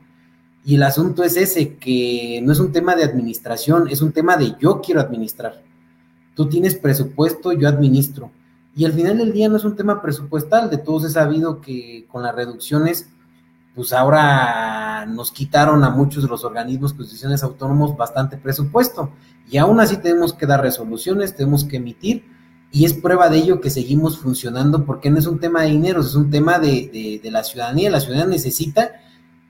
Y 0.63 0.75
el 0.75 0.83
asunto 0.83 1.23
es 1.23 1.37
ese, 1.37 1.75
que 1.75 2.41
no 2.43 2.51
es 2.51 2.59
un 2.59 2.71
tema 2.71 2.95
de 2.95 3.03
administración, 3.03 3.87
es 3.89 4.01
un 4.01 4.11
tema 4.11 4.37
de 4.37 4.55
yo 4.59 4.81
quiero 4.81 5.01
administrar. 5.01 5.61
Tú 6.35 6.47
tienes 6.47 6.75
presupuesto, 6.75 7.51
yo 7.51 7.67
administro. 7.67 8.31
Y 8.75 8.85
al 8.85 8.93
final 8.93 9.17
del 9.17 9.33
día 9.33 9.49
no 9.49 9.57
es 9.57 9.65
un 9.65 9.75
tema 9.75 10.01
presupuestal, 10.01 10.69
de 10.69 10.77
todos 10.77 11.03
he 11.05 11.09
sabido 11.09 11.61
que 11.61 12.05
con 12.09 12.21
las 12.21 12.35
reducciones, 12.35 13.09
pues 13.77 13.93
ahora 13.93 15.05
nos 15.05 15.31
quitaron 15.31 15.83
a 15.83 15.91
muchos 15.91 16.23
de 16.23 16.29
los 16.29 16.43
organismos 16.43 16.93
constitucionales 16.93 17.43
autónomos 17.43 17.95
bastante 17.95 18.35
presupuesto. 18.35 19.11
Y 19.47 19.57
aún 19.57 19.79
así 19.79 19.97
tenemos 19.97 20.33
que 20.33 20.47
dar 20.47 20.61
resoluciones, 20.61 21.35
tenemos 21.35 21.63
que 21.63 21.77
emitir, 21.77 22.25
y 22.71 22.85
es 22.85 22.95
prueba 22.95 23.29
de 23.29 23.37
ello 23.37 23.61
que 23.61 23.69
seguimos 23.69 24.17
funcionando, 24.17 24.83
porque 24.83 25.11
no 25.11 25.19
es 25.19 25.27
un 25.27 25.39
tema 25.39 25.61
de 25.61 25.69
dinero, 25.69 26.01
es 26.01 26.15
un 26.15 26.31
tema 26.31 26.57
de, 26.57 27.21
la 27.25 27.43
ciudadanía. 27.43 27.91
La 27.91 27.99
ciudadanía 27.99 28.31
necesita, 28.31 28.93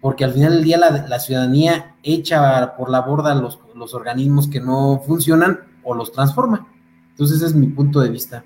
porque 0.02 0.26
al 0.26 0.34
final 0.34 0.56
del 0.56 0.64
día 0.66 0.78
la, 0.78 1.20
ciudadanía 1.22 1.96
echa 2.04 2.76
por 2.76 2.90
la 2.90 3.00
borda 3.00 3.34
los, 3.34 3.62
los 3.76 3.94
organismos 3.94 4.50
que 4.50 4.60
no 4.60 5.02
funcionan 5.08 5.62
o 5.86 5.96
los 5.96 6.12
transforma. 6.12 6.68
Entonces 7.12 7.38
ese 7.38 7.46
es 7.46 7.56
mi 7.56 7.68
punto 7.68 8.02
de 8.02 8.10
vista. 8.10 8.44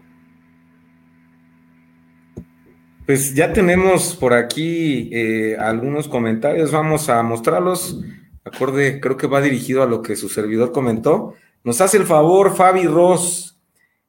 Pues 3.05 3.33
ya 3.33 3.51
tenemos 3.51 4.15
por 4.15 4.33
aquí 4.33 5.09
eh, 5.11 5.57
algunos 5.57 6.07
comentarios, 6.07 6.71
vamos 6.71 7.09
a 7.09 7.21
mostrarlos. 7.23 7.99
Acorde, 8.45 8.99
creo 8.99 9.17
que 9.17 9.27
va 9.27 9.41
dirigido 9.41 9.81
a 9.81 9.87
lo 9.87 10.03
que 10.03 10.15
su 10.15 10.29
servidor 10.29 10.71
comentó. 10.71 11.33
Nos 11.63 11.81
hace 11.81 11.97
el 11.97 12.05
favor 12.05 12.55
Fabi 12.55 12.85
Ross. 12.85 13.59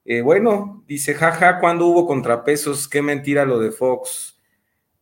Eh, 0.05 0.20
bueno, 0.20 0.85
dice, 0.87 1.14
jaja, 1.14 1.59
¿cuándo 1.59 1.87
hubo 1.87 2.07
contrapesos? 2.07 2.87
Qué 2.87 3.00
mentira 3.00 3.46
lo 3.46 3.59
de 3.59 3.70
Fox. 3.70 4.38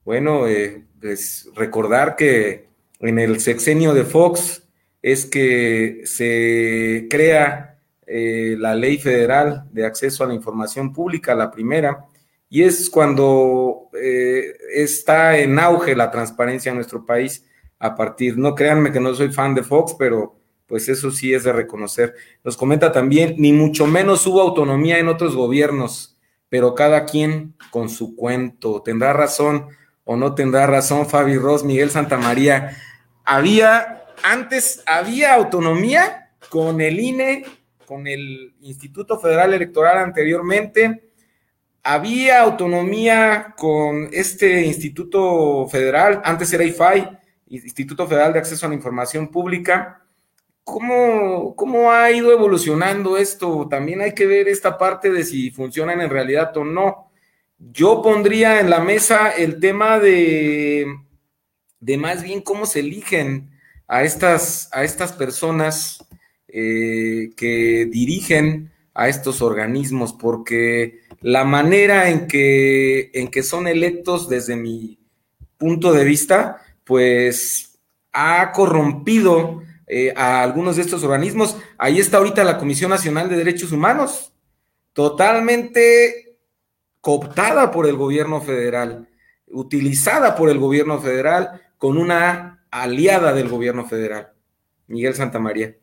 Bueno, 0.05 0.47
eh, 0.47 0.85
pues 1.01 1.51
recordar 1.57 2.15
que 2.15 2.69
en 3.01 3.19
el 3.19 3.41
sexenio 3.41 3.93
de 3.93 4.05
Fox 4.05 4.63
es 5.03 5.27
que 5.27 6.03
se 6.05 7.09
crea 7.11 7.67
la 8.07 8.75
ley 8.75 8.99
federal 8.99 9.69
de 9.71 9.87
acceso 9.87 10.25
a 10.25 10.27
la 10.27 10.35
información 10.35 10.93
pública, 10.93 11.33
la 11.35 11.51
primera, 11.51 12.07
y 12.53 12.65
es 12.65 12.91
cuando 12.91 13.89
eh, 13.95 14.53
está 14.75 15.39
en 15.39 15.59
auge 15.59 15.95
la 15.95 16.11
transparencia 16.11 16.71
en 16.71 16.77
nuestro 16.77 17.07
país 17.07 17.47
a 17.79 17.95
partir, 17.95 18.37
no 18.37 18.57
créanme 18.57 18.91
que 18.91 18.99
no 18.99 19.15
soy 19.15 19.33
fan 19.33 19.55
de 19.55 19.63
Fox, 19.63 19.95
pero 19.97 20.37
pues 20.67 20.89
eso 20.89 21.13
sí 21.13 21.33
es 21.33 21.45
de 21.45 21.53
reconocer. 21.53 22.15
Nos 22.43 22.57
comenta 22.57 22.91
también, 22.91 23.37
ni 23.39 23.53
mucho 23.53 23.87
menos 23.87 24.27
hubo 24.27 24.41
autonomía 24.41 24.99
en 24.99 25.09
otros 25.09 25.37
gobiernos, 25.37 26.19
pero 26.49 26.75
cada 26.75 27.07
quien 27.07 27.55
con 27.71 27.89
su 27.89 28.17
cuento. 28.17 28.83
Tendrá 28.83 29.13
razón 29.13 29.69
o 30.05 30.17
no 30.17 30.35
tendrá 30.35 30.67
razón 30.67 31.09
Fabi 31.09 31.37
Ross, 31.37 31.63
Miguel 31.63 31.91
Santamaría. 31.91 32.77
Había, 33.25 34.07
antes 34.25 34.83
había 34.87 35.35
autonomía 35.35 36.33
con 36.49 36.81
el 36.81 36.99
INE, 36.99 37.45
con 37.87 38.09
el 38.09 38.55
Instituto 38.61 39.21
Federal 39.21 39.55
Electoral 39.55 39.99
anteriormente, 39.99 41.10
había 41.83 42.43
autonomía 42.43 43.55
con 43.57 44.09
este 44.13 44.63
Instituto 44.63 45.67
Federal, 45.69 46.21
antes 46.25 46.53
era 46.53 46.65
IFAI, 46.65 47.19
Instituto 47.49 48.07
Federal 48.07 48.33
de 48.33 48.39
Acceso 48.39 48.67
a 48.67 48.69
la 48.69 48.75
Información 48.75 49.29
Pública. 49.29 50.05
¿Cómo, 50.63 51.57
¿Cómo 51.57 51.91
ha 51.91 52.11
ido 52.13 52.33
evolucionando 52.33 53.17
esto? 53.17 53.67
También 53.69 54.03
hay 54.03 54.15
que 54.15 54.27
ver 54.27 54.47
esta 54.49 54.79
parte 54.79 55.11
de 55.11 55.25
si 55.25 55.51
funcionan 55.51 56.01
en 56.01 56.11
realidad 56.11 56.57
o 56.57 56.65
no. 56.65 57.11
Yo 57.59 58.03
pondría 58.03 58.61
en 58.61 58.71
la 58.71 58.81
mesa 58.81 59.31
el 59.31 59.59
tema 59.59 59.99
de, 59.99 60.87
de 61.81 61.97
más 61.97 62.23
bien 62.23 62.41
cómo 62.41 62.67
se 62.67 62.81
eligen 62.81 63.51
a 63.89 64.05
estas, 64.05 64.69
a 64.73 64.85
estas 64.85 65.13
personas 65.13 66.07
eh, 66.47 67.31
que 67.37 67.89
dirigen 67.91 68.71
a 68.95 69.09
estos 69.09 69.43
organismos, 69.43 70.13
porque 70.13 71.00
la 71.21 71.45
manera 71.45 72.09
en 72.09 72.27
que, 72.27 73.11
en 73.15 73.29
que 73.29 73.43
son 73.43 73.69
electos 73.69 74.29
desde 74.29 74.57
mi 74.57 74.99
punto 75.59 75.93
de 75.93 76.05
vista, 76.05 76.63
pues 76.85 77.79
ha 78.13 78.51
corrompido 78.53 79.63
eh, 79.87 80.13
a 80.17 80.43
algunos 80.43 80.77
de 80.77 80.83
estos 80.83 81.05
organismos. 81.05 81.57
Ahí 81.77 81.99
está 81.99 82.19
ahorita 82.19 82.45
la 82.45 82.59
Comisión 82.59 82.91
Nacional 82.91 83.29
de 83.29 83.37
Derechos 83.37 83.73
Humanos, 83.73 84.33
totalmente 84.93 86.37
cooptada 87.01 87.71
por 87.71 87.87
el 87.87 87.97
gobierno 87.97 88.41
federal, 88.41 89.09
utilizada 89.49 90.35
por 90.37 90.49
el 90.49 90.59
gobierno 90.59 91.01
federal 91.01 91.61
con 91.77 91.97
una 91.97 92.65
aliada 92.71 93.33
del 93.33 93.49
gobierno 93.49 93.87
federal, 93.87 94.33
Miguel 94.87 95.15
Santamaría. 95.15 95.77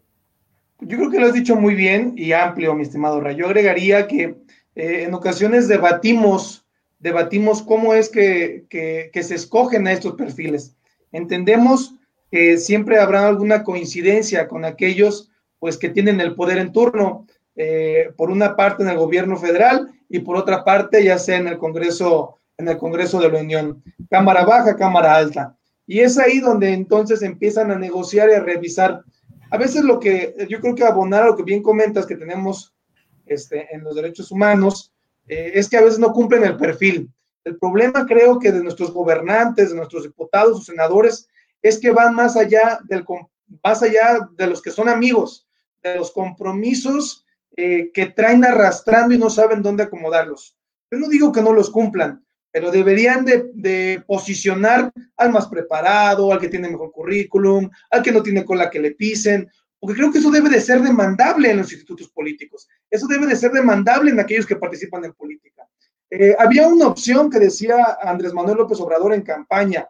Yo 0.79 0.97
creo 0.97 1.09
que 1.09 1.19
lo 1.19 1.27
has 1.27 1.33
dicho 1.33 1.55
muy 1.55 1.73
bien 1.73 2.13
y 2.15 2.33
amplio, 2.33 2.75
mi 2.75 2.83
estimado 2.83 3.19
Ray. 3.19 3.35
Yo 3.35 3.47
agregaría 3.47 4.07
que 4.07 4.37
eh, 4.77 5.05
en 5.05 5.13
ocasiones 5.15 5.67
debatimos, 5.67 6.63
debatimos 6.99 7.63
cómo 7.63 7.95
es 7.95 8.09
que, 8.09 8.67
se 9.11 9.33
escogen 9.33 9.87
a 9.87 9.91
estos 9.91 10.13
perfiles. 10.13 10.75
Entendemos 11.11 11.95
que 12.29 12.59
siempre 12.59 12.99
habrá 12.99 13.27
alguna 13.27 13.63
coincidencia 13.63 14.47
con 14.47 14.65
aquellos 14.65 15.31
pues 15.57 15.79
que 15.79 15.89
tienen 15.89 16.21
el 16.21 16.35
poder 16.35 16.59
en 16.59 16.71
turno, 16.71 17.25
eh, 17.55 18.11
por 18.15 18.29
una 18.29 18.55
parte 18.55 18.83
en 18.83 18.89
el 18.89 18.97
gobierno 18.97 19.35
federal 19.37 19.89
y 20.09 20.19
por 20.19 20.37
otra 20.37 20.63
parte 20.63 21.03
ya 21.03 21.17
sea 21.17 21.37
en 21.37 21.47
el 21.47 21.57
Congreso, 21.57 22.37
en 22.55 22.67
el 22.67 22.77
Congreso 22.77 23.19
de 23.19 23.31
la 23.31 23.39
Unión, 23.39 23.81
Cámara 24.11 24.45
Baja, 24.45 24.75
Cámara 24.75 25.15
Alta. 25.15 25.57
Y 25.87 26.01
es 26.01 26.19
ahí 26.19 26.39
donde 26.39 26.71
entonces 26.71 27.23
empiezan 27.23 27.71
a 27.71 27.79
negociar 27.79 28.29
y 28.29 28.33
a 28.33 28.41
revisar. 28.41 29.01
A 29.49 29.57
veces 29.57 29.83
lo 29.83 29.99
que 29.99 30.35
yo 30.47 30.61
creo 30.61 30.75
que 30.75 30.83
abonar 30.83 31.23
a 31.23 31.27
lo 31.27 31.35
que 31.35 31.41
bien 31.41 31.63
comentas 31.63 32.05
que 32.05 32.15
tenemos 32.15 32.76
este, 33.27 33.73
en 33.73 33.83
los 33.83 33.95
derechos 33.95 34.31
humanos, 34.31 34.93
eh, 35.27 35.51
es 35.55 35.69
que 35.69 35.77
a 35.77 35.81
veces 35.81 35.99
no 35.99 36.11
cumplen 36.11 36.43
el 36.43 36.57
perfil. 36.57 37.09
El 37.43 37.57
problema 37.57 38.05
creo 38.05 38.39
que 38.39 38.51
de 38.51 38.63
nuestros 38.63 38.91
gobernantes, 38.91 39.69
de 39.69 39.75
nuestros 39.75 40.03
diputados 40.03 40.59
o 40.59 40.63
senadores, 40.63 41.29
es 41.61 41.79
que 41.79 41.91
van 41.91 42.13
más 42.15 42.35
allá, 42.35 42.79
del, 42.85 43.05
más 43.63 43.81
allá 43.83 44.27
de 44.35 44.47
los 44.47 44.61
que 44.61 44.71
son 44.71 44.89
amigos, 44.89 45.47
de 45.83 45.95
los 45.95 46.11
compromisos 46.11 47.25
eh, 47.55 47.91
que 47.93 48.07
traen 48.07 48.43
arrastrando 48.45 49.13
y 49.13 49.17
no 49.17 49.29
saben 49.29 49.61
dónde 49.61 49.83
acomodarlos. 49.83 50.55
Yo 50.91 50.99
no 50.99 51.07
digo 51.09 51.31
que 51.31 51.41
no 51.41 51.53
los 51.53 51.69
cumplan, 51.69 52.23
pero 52.51 52.71
deberían 52.71 53.25
de, 53.25 53.49
de, 53.53 54.03
posicionar 54.05 54.91
al 55.17 55.31
más 55.31 55.47
preparado, 55.47 56.31
al 56.31 56.39
que 56.39 56.49
tiene 56.49 56.69
mejor 56.69 56.91
currículum, 56.91 57.69
al 57.91 58.01
que 58.01 58.11
no 58.11 58.23
tiene 58.23 58.45
cola 58.45 58.69
que 58.69 58.79
le 58.79 58.91
pisen, 58.91 59.49
porque 59.79 59.95
creo 59.97 60.11
que 60.11 60.19
eso 60.19 60.31
debe 60.31 60.49
de 60.49 60.61
ser 60.61 60.81
demandable 60.81 61.51
en 61.51 61.57
los 61.57 61.71
institutos 61.71 62.09
políticos, 62.09 62.67
eso 62.89 63.07
debe 63.07 63.27
de 63.27 63.35
ser 63.35 63.51
demandable 63.51 64.11
en 64.11 64.19
aquellos 64.19 64.45
que 64.45 64.55
participan 64.55 65.05
en 65.05 65.13
política. 65.13 65.67
Eh, 66.09 66.35
había 66.39 66.67
una 66.67 66.87
opción 66.87 67.29
que 67.29 67.39
decía 67.39 67.97
Andrés 68.01 68.33
Manuel 68.33 68.57
López 68.57 68.79
Obrador 68.79 69.13
en 69.13 69.21
campaña, 69.21 69.87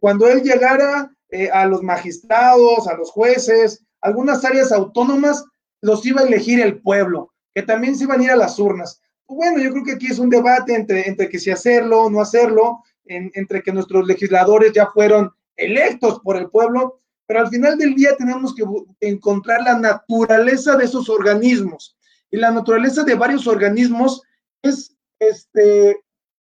cuando 0.00 0.28
él 0.28 0.42
llegara 0.42 1.10
eh, 1.30 1.48
a 1.50 1.64
los 1.64 1.82
magistrados, 1.82 2.86
a 2.86 2.94
los 2.94 3.10
jueces, 3.10 3.82
algunas 4.02 4.44
áreas 4.44 4.70
autónomas, 4.70 5.46
los 5.80 6.04
iba 6.04 6.20
a 6.20 6.26
elegir 6.26 6.60
el 6.60 6.82
pueblo, 6.82 7.32
que 7.54 7.62
también 7.62 7.96
se 7.96 8.04
iban 8.04 8.20
a 8.20 8.24
ir 8.24 8.30
a 8.32 8.36
las 8.36 8.58
urnas. 8.58 9.00
Bueno, 9.26 9.58
yo 9.58 9.70
creo 9.72 9.82
que 9.82 9.92
aquí 9.92 10.08
es 10.08 10.18
un 10.18 10.28
debate 10.28 10.74
entre, 10.74 11.08
entre 11.08 11.30
que 11.30 11.38
si 11.38 11.50
hacerlo 11.50 12.02
o 12.02 12.10
no 12.10 12.20
hacerlo, 12.20 12.82
entre 13.06 13.62
que 13.62 13.72
nuestros 13.72 14.06
legisladores 14.06 14.72
ya 14.72 14.88
fueron 14.88 15.32
electos 15.56 16.20
por 16.20 16.36
el 16.36 16.50
pueblo 16.50 17.02
pero 17.32 17.46
al 17.46 17.48
final 17.48 17.78
del 17.78 17.94
día 17.94 18.14
tenemos 18.16 18.54
que 18.54 18.62
encontrar 19.00 19.62
la 19.62 19.78
naturaleza 19.78 20.76
de 20.76 20.84
esos 20.84 21.08
organismos. 21.08 21.96
Y 22.32 22.38
la 22.38 22.50
naturaleza 22.50 23.04
de 23.04 23.14
varios 23.14 23.46
organismos 23.46 24.22
es 24.62 24.96
este, 25.20 26.02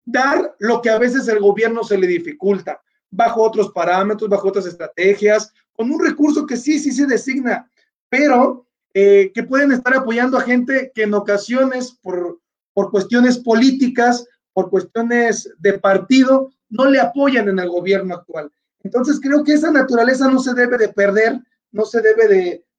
dar 0.05 0.55
lo 0.59 0.81
que 0.81 0.89
a 0.89 0.97
veces 0.97 1.27
el 1.27 1.39
gobierno 1.39 1.83
se 1.83 1.97
le 1.97 2.07
dificulta, 2.07 2.81
bajo 3.09 3.41
otros 3.41 3.71
parámetros, 3.71 4.29
bajo 4.29 4.47
otras 4.47 4.65
estrategias, 4.65 5.51
con 5.73 5.91
un 5.91 6.01
recurso 6.01 6.45
que 6.45 6.55
sí, 6.55 6.79
sí 6.79 6.93
se 6.93 7.05
designa, 7.05 7.69
pero 8.07 8.65
eh, 8.93 9.31
que 9.33 9.43
pueden 9.43 9.73
estar 9.73 9.93
apoyando 9.95 10.37
a 10.37 10.41
gente 10.41 10.93
que 10.95 11.03
en 11.03 11.13
ocasiones, 11.13 11.91
por, 12.01 12.39
por 12.73 12.91
cuestiones 12.91 13.37
políticas, 13.37 14.25
por 14.53 14.69
cuestiones 14.69 15.51
de 15.59 15.79
partido, 15.79 16.51
no 16.69 16.85
le 16.85 16.99
apoyan 16.99 17.49
en 17.49 17.59
el 17.59 17.69
gobierno 17.69 18.15
actual. 18.15 18.51
Entonces 18.83 19.19
creo 19.21 19.43
que 19.43 19.53
esa 19.53 19.71
naturaleza 19.71 20.29
no 20.29 20.39
se 20.39 20.53
debe 20.53 20.77
de 20.77 20.89
perder, 20.89 21.39
no 21.71 21.85
se 21.85 22.01
debe 22.01 22.27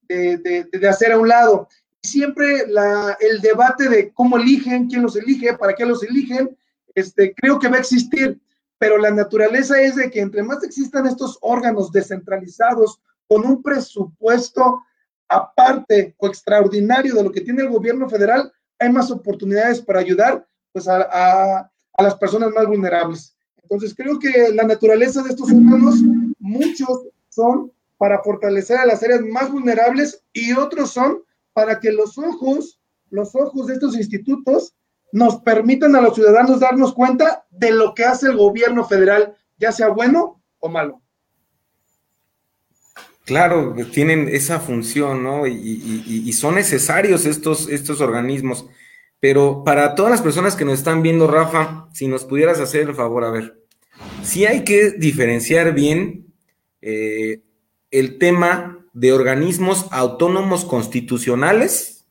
de, 0.08 0.88
hacer 0.88 1.12
a 1.12 1.18
un 1.18 1.28
lado. 1.28 1.68
Siempre 2.02 2.64
el 3.20 3.40
debate 3.40 3.88
de 3.88 4.12
cómo 4.12 4.36
eligen, 4.36 4.88
quién 4.88 5.02
los 5.02 5.16
elige, 5.16 5.56
para 5.56 5.74
qué 5.74 5.86
los 5.86 6.02
eligen, 6.02 6.56
este, 6.94 7.34
creo 7.34 7.58
que 7.58 7.68
va 7.68 7.76
a 7.76 7.80
existir, 7.80 8.40
pero 8.78 8.98
la 8.98 9.10
naturaleza 9.10 9.80
es 9.80 9.96
de 9.96 10.10
que 10.10 10.20
entre 10.20 10.42
más 10.42 10.62
existan 10.64 11.06
estos 11.06 11.38
órganos 11.40 11.92
descentralizados 11.92 13.00
con 13.28 13.46
un 13.46 13.62
presupuesto 13.62 14.82
aparte 15.28 16.14
o 16.18 16.26
extraordinario 16.26 17.14
de 17.14 17.22
lo 17.22 17.32
que 17.32 17.40
tiene 17.40 17.62
el 17.62 17.70
gobierno 17.70 18.08
federal, 18.08 18.52
hay 18.78 18.90
más 18.90 19.10
oportunidades 19.10 19.80
para 19.80 20.00
ayudar 20.00 20.46
pues, 20.72 20.88
a, 20.88 21.70
a 21.94 22.02
las 22.02 22.14
personas 22.16 22.50
más 22.52 22.66
vulnerables. 22.66 23.34
Entonces, 23.62 23.94
creo 23.94 24.18
que 24.18 24.52
la 24.52 24.64
naturaleza 24.64 25.22
de 25.22 25.30
estos 25.30 25.50
órganos, 25.50 25.96
muchos 26.38 27.06
son 27.28 27.72
para 27.96 28.22
fortalecer 28.22 28.76
a 28.78 28.86
las 28.86 29.02
áreas 29.02 29.22
más 29.22 29.50
vulnerables 29.50 30.22
y 30.32 30.52
otros 30.52 30.90
son 30.90 31.22
para 31.52 31.80
que 31.80 31.92
los 31.92 32.18
ojos, 32.18 32.80
los 33.10 33.34
ojos 33.34 33.66
de 33.66 33.74
estos 33.74 33.96
institutos 33.96 34.74
nos 35.12 35.36
permitan 35.42 35.94
a 35.94 36.00
los 36.00 36.14
ciudadanos 36.14 36.60
darnos 36.60 36.94
cuenta 36.94 37.46
de 37.50 37.70
lo 37.70 37.94
que 37.94 38.04
hace 38.04 38.28
el 38.28 38.36
gobierno 38.36 38.84
federal, 38.86 39.36
ya 39.58 39.70
sea 39.70 39.88
bueno 39.88 40.42
o 40.58 40.68
malo. 40.68 41.02
Claro, 43.24 43.76
tienen 43.92 44.28
esa 44.28 44.58
función, 44.58 45.22
¿no? 45.22 45.46
Y, 45.46 46.32
son 46.32 46.56
necesarios 46.56 47.24
estos, 47.24 47.68
estos 47.68 48.00
organismos. 48.00 48.66
Pero 49.20 49.62
para 49.64 49.94
todas 49.94 50.10
las 50.10 50.22
personas 50.22 50.56
que 50.56 50.64
nos 50.64 50.78
están 50.78 51.02
viendo, 51.02 51.28
Rafa, 51.28 51.88
si 51.92 52.08
nos 52.08 52.24
pudieras 52.24 52.58
hacer 52.58 52.88
el 52.88 52.94
favor, 52.96 53.24
a 53.24 53.30
ver, 53.30 53.62
si 54.24 54.46
hay 54.46 54.64
que 54.64 54.90
diferenciar 54.90 55.72
bien 55.72 56.26
eh, 56.80 57.42
el 57.92 58.18
tema 58.18 58.81
de 58.92 59.12
organismos 59.12 59.86
autónomos 59.90 60.64
constitucionales, 60.64 62.04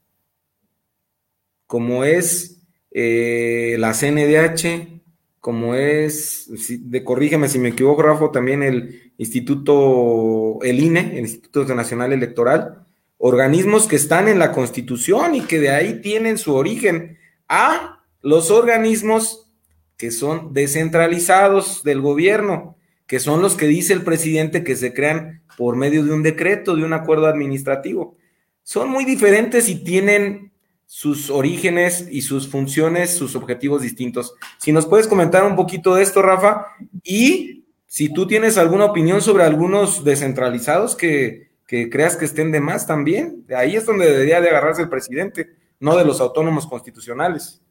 como 1.67 2.03
es 2.03 2.61
eh, 2.91 3.75
la 3.79 3.93
CNDH, 3.93 5.01
como 5.39 5.73
es, 5.75 6.49
de, 6.69 7.03
corrígeme 7.03 7.49
si 7.49 7.59
me 7.59 7.69
equivoco, 7.69 8.03
Rafa, 8.03 8.31
también 8.31 8.61
el 8.61 9.13
Instituto, 9.17 10.59
el 10.61 10.79
INE, 10.79 11.13
el 11.13 11.25
Instituto 11.25 11.73
Nacional 11.73 12.13
Electoral, 12.13 12.85
organismos 13.17 13.87
que 13.87 13.95
están 13.95 14.27
en 14.27 14.39
la 14.39 14.51
Constitución 14.51 15.35
y 15.35 15.41
que 15.41 15.59
de 15.59 15.69
ahí 15.69 16.01
tienen 16.01 16.37
su 16.37 16.55
origen, 16.55 17.17
a 17.47 18.03
los 18.21 18.51
organismos 18.51 19.51
que 19.97 20.11
son 20.11 20.53
descentralizados 20.53 21.83
del 21.83 22.01
gobierno, 22.01 22.77
que 23.11 23.19
son 23.19 23.41
los 23.41 23.57
que 23.57 23.67
dice 23.67 23.91
el 23.91 24.03
presidente 24.03 24.63
que 24.63 24.77
se 24.77 24.93
crean 24.93 25.43
por 25.57 25.75
medio 25.75 26.05
de 26.05 26.13
un 26.13 26.23
decreto, 26.23 26.77
de 26.77 26.85
un 26.85 26.93
acuerdo 26.93 27.25
administrativo. 27.25 28.15
Son 28.63 28.89
muy 28.89 29.03
diferentes 29.03 29.67
y 29.67 29.83
tienen 29.83 30.53
sus 30.85 31.29
orígenes 31.29 32.07
y 32.09 32.21
sus 32.21 32.47
funciones, 32.47 33.09
sus 33.09 33.35
objetivos 33.35 33.81
distintos. 33.81 34.33
Si 34.59 34.71
nos 34.71 34.85
puedes 34.85 35.09
comentar 35.09 35.43
un 35.43 35.57
poquito 35.57 35.93
de 35.93 36.03
esto, 36.03 36.21
Rafa, 36.21 36.67
y 37.03 37.65
si 37.85 38.13
tú 38.13 38.27
tienes 38.27 38.57
alguna 38.57 38.85
opinión 38.85 39.21
sobre 39.21 39.43
algunos 39.43 40.05
descentralizados 40.05 40.95
que, 40.95 41.49
que 41.67 41.89
creas 41.89 42.15
que 42.15 42.23
estén 42.23 42.53
de 42.53 42.61
más 42.61 42.87
también, 42.87 43.45
ahí 43.53 43.75
es 43.75 43.85
donde 43.85 44.09
debería 44.09 44.39
de 44.39 44.51
agarrarse 44.51 44.83
el 44.83 44.89
presidente, 44.89 45.49
no 45.81 45.97
de 45.97 46.05
los 46.05 46.21
autónomos 46.21 46.65
constitucionales. 46.65 47.61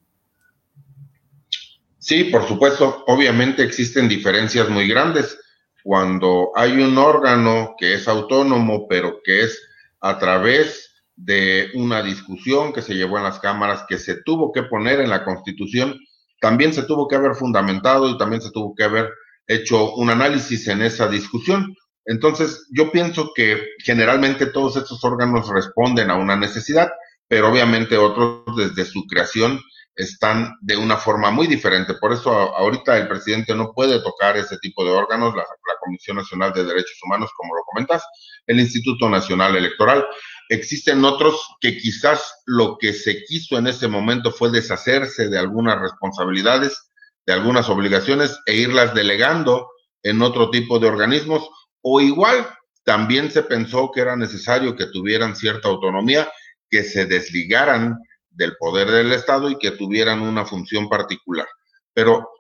Sí, 2.10 2.24
por 2.24 2.44
supuesto, 2.48 3.04
obviamente 3.06 3.62
existen 3.62 4.08
diferencias 4.08 4.68
muy 4.68 4.88
grandes. 4.88 5.38
Cuando 5.84 6.50
hay 6.56 6.72
un 6.72 6.98
órgano 6.98 7.76
que 7.78 7.94
es 7.94 8.08
autónomo, 8.08 8.88
pero 8.88 9.20
que 9.22 9.44
es 9.44 9.62
a 10.00 10.18
través 10.18 10.90
de 11.14 11.70
una 11.74 12.02
discusión 12.02 12.72
que 12.72 12.82
se 12.82 12.94
llevó 12.94 13.18
en 13.18 13.22
las 13.22 13.38
cámaras, 13.38 13.84
que 13.88 13.96
se 13.96 14.24
tuvo 14.24 14.50
que 14.50 14.64
poner 14.64 14.98
en 14.98 15.08
la 15.08 15.24
Constitución, 15.24 16.00
también 16.40 16.74
se 16.74 16.82
tuvo 16.82 17.06
que 17.06 17.14
haber 17.14 17.36
fundamentado 17.36 18.10
y 18.10 18.18
también 18.18 18.42
se 18.42 18.50
tuvo 18.50 18.74
que 18.74 18.82
haber 18.82 19.08
hecho 19.46 19.94
un 19.94 20.10
análisis 20.10 20.66
en 20.66 20.82
esa 20.82 21.06
discusión. 21.06 21.76
Entonces, 22.06 22.66
yo 22.72 22.90
pienso 22.90 23.30
que 23.36 23.62
generalmente 23.84 24.46
todos 24.46 24.76
estos 24.76 25.04
órganos 25.04 25.48
responden 25.48 26.10
a 26.10 26.16
una 26.16 26.34
necesidad, 26.34 26.90
pero 27.28 27.52
obviamente 27.52 27.96
otros 27.96 28.42
desde 28.56 28.84
su 28.84 29.06
creación 29.06 29.60
están 30.00 30.56
de 30.60 30.76
una 30.76 30.96
forma 30.96 31.30
muy 31.30 31.46
diferente. 31.46 31.94
Por 31.94 32.12
eso 32.12 32.30
ahorita 32.30 32.96
el 32.96 33.08
presidente 33.08 33.54
no 33.54 33.72
puede 33.72 34.02
tocar 34.02 34.36
ese 34.36 34.58
tipo 34.58 34.84
de 34.84 34.90
órganos, 34.90 35.34
la, 35.34 35.44
Comisión 35.82 36.18
Nacional 36.18 36.52
de 36.52 36.62
Derechos 36.62 37.00
Humanos, 37.02 37.30
como 37.36 37.54
lo 37.54 37.62
comentas, 37.64 38.04
el 38.46 38.60
Instituto 38.60 39.08
Nacional 39.08 39.56
Electoral. 39.56 40.06
Existen 40.50 41.02
otros 41.04 41.56
que 41.60 41.78
quizás 41.78 42.42
lo 42.44 42.76
que 42.78 42.92
se 42.92 43.24
quiso 43.24 43.56
en 43.56 43.66
ese 43.66 43.88
momento 43.88 44.30
fue 44.30 44.50
deshacerse 44.50 45.28
de 45.28 45.38
algunas 45.38 45.80
responsabilidades, 45.80 46.90
de 47.26 47.32
algunas 47.32 47.70
obligaciones 47.70 48.38
e 48.46 48.56
irlas 48.56 48.94
delegando 48.94 49.70
en 50.02 50.20
otro 50.20 50.50
tipo 50.50 50.78
de 50.78 50.88
organismos 50.88 51.48
o 51.82 52.00
igual 52.00 52.46
también 52.84 53.30
se 53.30 53.42
pensó 53.42 53.90
que 53.92 54.00
era 54.00 54.16
necesario 54.16 54.76
que 54.76 54.86
tuvieran 54.86 55.36
cierta 55.36 55.68
autonomía, 55.68 56.30
que 56.68 56.82
se 56.82 57.06
desligaran 57.06 57.98
del 58.30 58.56
poder 58.56 58.90
del 58.90 59.12
Estado 59.12 59.50
y 59.50 59.58
que 59.58 59.72
tuvieran 59.72 60.22
una 60.22 60.44
función 60.44 60.88
particular. 60.88 61.48
Pero 61.92 62.30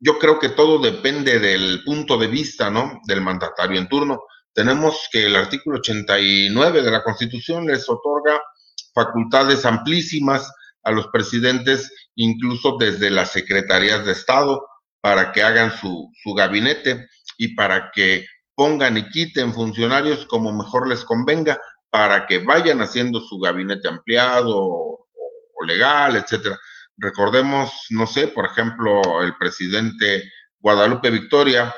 yo 0.00 0.18
creo 0.18 0.38
que 0.38 0.50
todo 0.50 0.78
depende 0.78 1.38
del 1.38 1.82
punto 1.84 2.18
de 2.18 2.26
vista, 2.26 2.70
¿no? 2.70 3.00
Del 3.06 3.20
mandatario 3.20 3.78
en 3.78 3.88
turno. 3.88 4.22
Tenemos 4.52 5.08
que 5.10 5.26
el 5.26 5.36
artículo 5.36 5.78
89 5.78 6.82
de 6.82 6.90
la 6.90 7.02
Constitución 7.02 7.66
les 7.66 7.88
otorga 7.88 8.40
facultades 8.94 9.64
amplísimas 9.64 10.52
a 10.82 10.90
los 10.90 11.08
presidentes, 11.08 11.92
incluso 12.14 12.76
desde 12.78 13.10
las 13.10 13.32
secretarías 13.32 14.04
de 14.04 14.12
Estado, 14.12 14.66
para 15.00 15.32
que 15.32 15.42
hagan 15.42 15.76
su, 15.76 16.10
su 16.22 16.34
gabinete 16.34 17.08
y 17.36 17.54
para 17.54 17.90
que 17.92 18.26
pongan 18.54 18.96
y 18.96 19.08
quiten 19.10 19.54
funcionarios 19.54 20.26
como 20.26 20.52
mejor 20.52 20.88
les 20.88 21.04
convenga 21.04 21.60
para 21.90 22.26
que 22.26 22.38
vayan 22.38 22.82
haciendo 22.82 23.20
su 23.20 23.38
gabinete 23.38 23.88
ampliado 23.88 24.87
legal, 25.64 26.16
etcétera. 26.16 26.58
Recordemos, 26.96 27.86
no 27.90 28.06
sé, 28.06 28.28
por 28.28 28.46
ejemplo, 28.46 29.22
el 29.22 29.36
presidente 29.36 30.30
Guadalupe 30.58 31.10
Victoria 31.10 31.74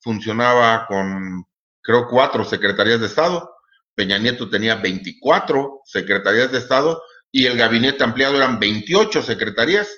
funcionaba 0.00 0.86
con, 0.86 1.44
creo, 1.80 2.08
cuatro 2.08 2.44
secretarías 2.44 3.00
de 3.00 3.06
Estado. 3.06 3.50
Peña 3.94 4.18
Nieto 4.18 4.50
tenía 4.50 4.74
24 4.76 5.82
secretarías 5.84 6.50
de 6.50 6.58
Estado 6.58 7.00
y 7.30 7.46
el 7.46 7.56
gabinete 7.56 8.02
ampliado 8.02 8.36
eran 8.36 8.58
28 8.58 9.22
secretarías. 9.22 9.88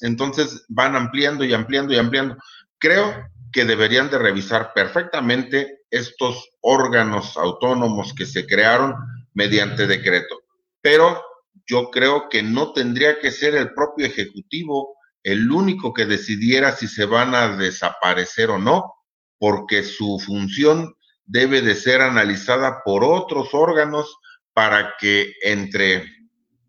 Entonces 0.00 0.64
van 0.68 0.96
ampliando 0.96 1.44
y 1.44 1.54
ampliando 1.54 1.94
y 1.94 1.98
ampliando. 1.98 2.36
Creo 2.78 3.14
que 3.52 3.64
deberían 3.64 4.10
de 4.10 4.18
revisar 4.18 4.72
perfectamente 4.74 5.84
estos 5.90 6.50
órganos 6.60 7.36
autónomos 7.36 8.12
que 8.12 8.26
se 8.26 8.46
crearon 8.46 8.94
mediante 9.32 9.86
decreto. 9.86 10.42
Pero 10.82 11.22
yo 11.66 11.90
creo 11.90 12.28
que 12.28 12.42
no 12.42 12.72
tendría 12.72 13.18
que 13.18 13.30
ser 13.30 13.54
el 13.54 13.74
propio 13.74 14.06
Ejecutivo 14.06 14.96
el 15.22 15.50
único 15.50 15.92
que 15.92 16.06
decidiera 16.06 16.70
si 16.70 16.86
se 16.86 17.04
van 17.04 17.34
a 17.34 17.56
desaparecer 17.56 18.48
o 18.50 18.58
no, 18.58 18.94
porque 19.38 19.82
su 19.82 20.20
función 20.24 20.94
debe 21.24 21.62
de 21.62 21.74
ser 21.74 22.00
analizada 22.00 22.82
por 22.84 23.02
otros 23.02 23.48
órganos 23.52 24.16
para 24.52 24.94
que 25.00 25.32
entre 25.42 26.08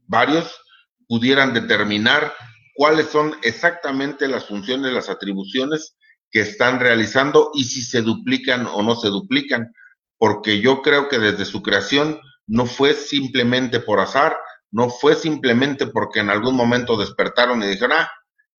varios 0.08 0.60
pudieran 1.08 1.54
determinar 1.54 2.34
cuáles 2.74 3.10
son 3.10 3.36
exactamente 3.44 4.28
las 4.28 4.46
funciones, 4.46 4.92
las 4.92 5.10
atribuciones 5.10 5.96
que 6.32 6.42
están 6.42 6.80
realizando 6.80 7.52
y 7.54 7.64
si 7.64 7.84
se 7.84 8.02
duplican 8.02 8.66
o 8.66 8.82
no 8.82 8.96
se 8.96 9.10
duplican, 9.10 9.72
porque 10.18 10.62
yo 10.62 10.82
creo 10.82 11.10
que 11.10 11.20
desde 11.20 11.46
su 11.46 11.62
creación 11.62 12.20
no 12.48 12.66
fue 12.66 12.96
simplemente 12.96 13.80
por 13.80 14.00
azar, 14.00 14.36
no 14.72 14.90
fue 14.90 15.16
simplemente 15.16 15.88
porque 15.88 16.20
en 16.20 16.30
algún 16.30 16.56
momento 16.56 16.98
despertaron 16.98 17.64
y 17.64 17.68
dijeron, 17.68 17.94
ah, 17.94 18.12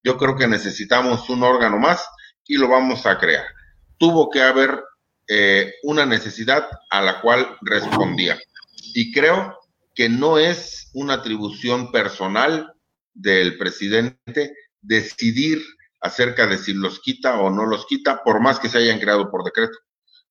yo 0.02 0.16
creo 0.16 0.36
que 0.36 0.46
necesitamos 0.46 1.28
un 1.28 1.42
órgano 1.42 1.78
más 1.78 2.06
y 2.46 2.56
lo 2.56 2.68
vamos 2.68 3.06
a 3.06 3.18
crear. 3.18 3.44
Tuvo 3.98 4.30
que 4.30 4.40
haber 4.42 4.82
eh, 5.28 5.74
una 5.82 6.06
necesidad 6.06 6.68
a 6.90 7.02
la 7.02 7.20
cual 7.20 7.56
respondía. 7.60 8.38
Y 8.94 9.12
creo 9.12 9.58
que 9.94 10.08
no 10.08 10.38
es 10.38 10.90
una 10.94 11.14
atribución 11.14 11.92
personal 11.92 12.72
del 13.12 13.58
presidente 13.58 14.54
decidir 14.80 15.60
acerca 16.00 16.46
de 16.46 16.56
si 16.56 16.72
los 16.72 17.00
quita 17.00 17.40
o 17.40 17.50
no 17.50 17.66
los 17.66 17.86
quita, 17.86 18.22
por 18.22 18.40
más 18.40 18.60
que 18.60 18.68
se 18.68 18.78
hayan 18.78 19.00
creado 19.00 19.30
por 19.30 19.44
decreto, 19.44 19.76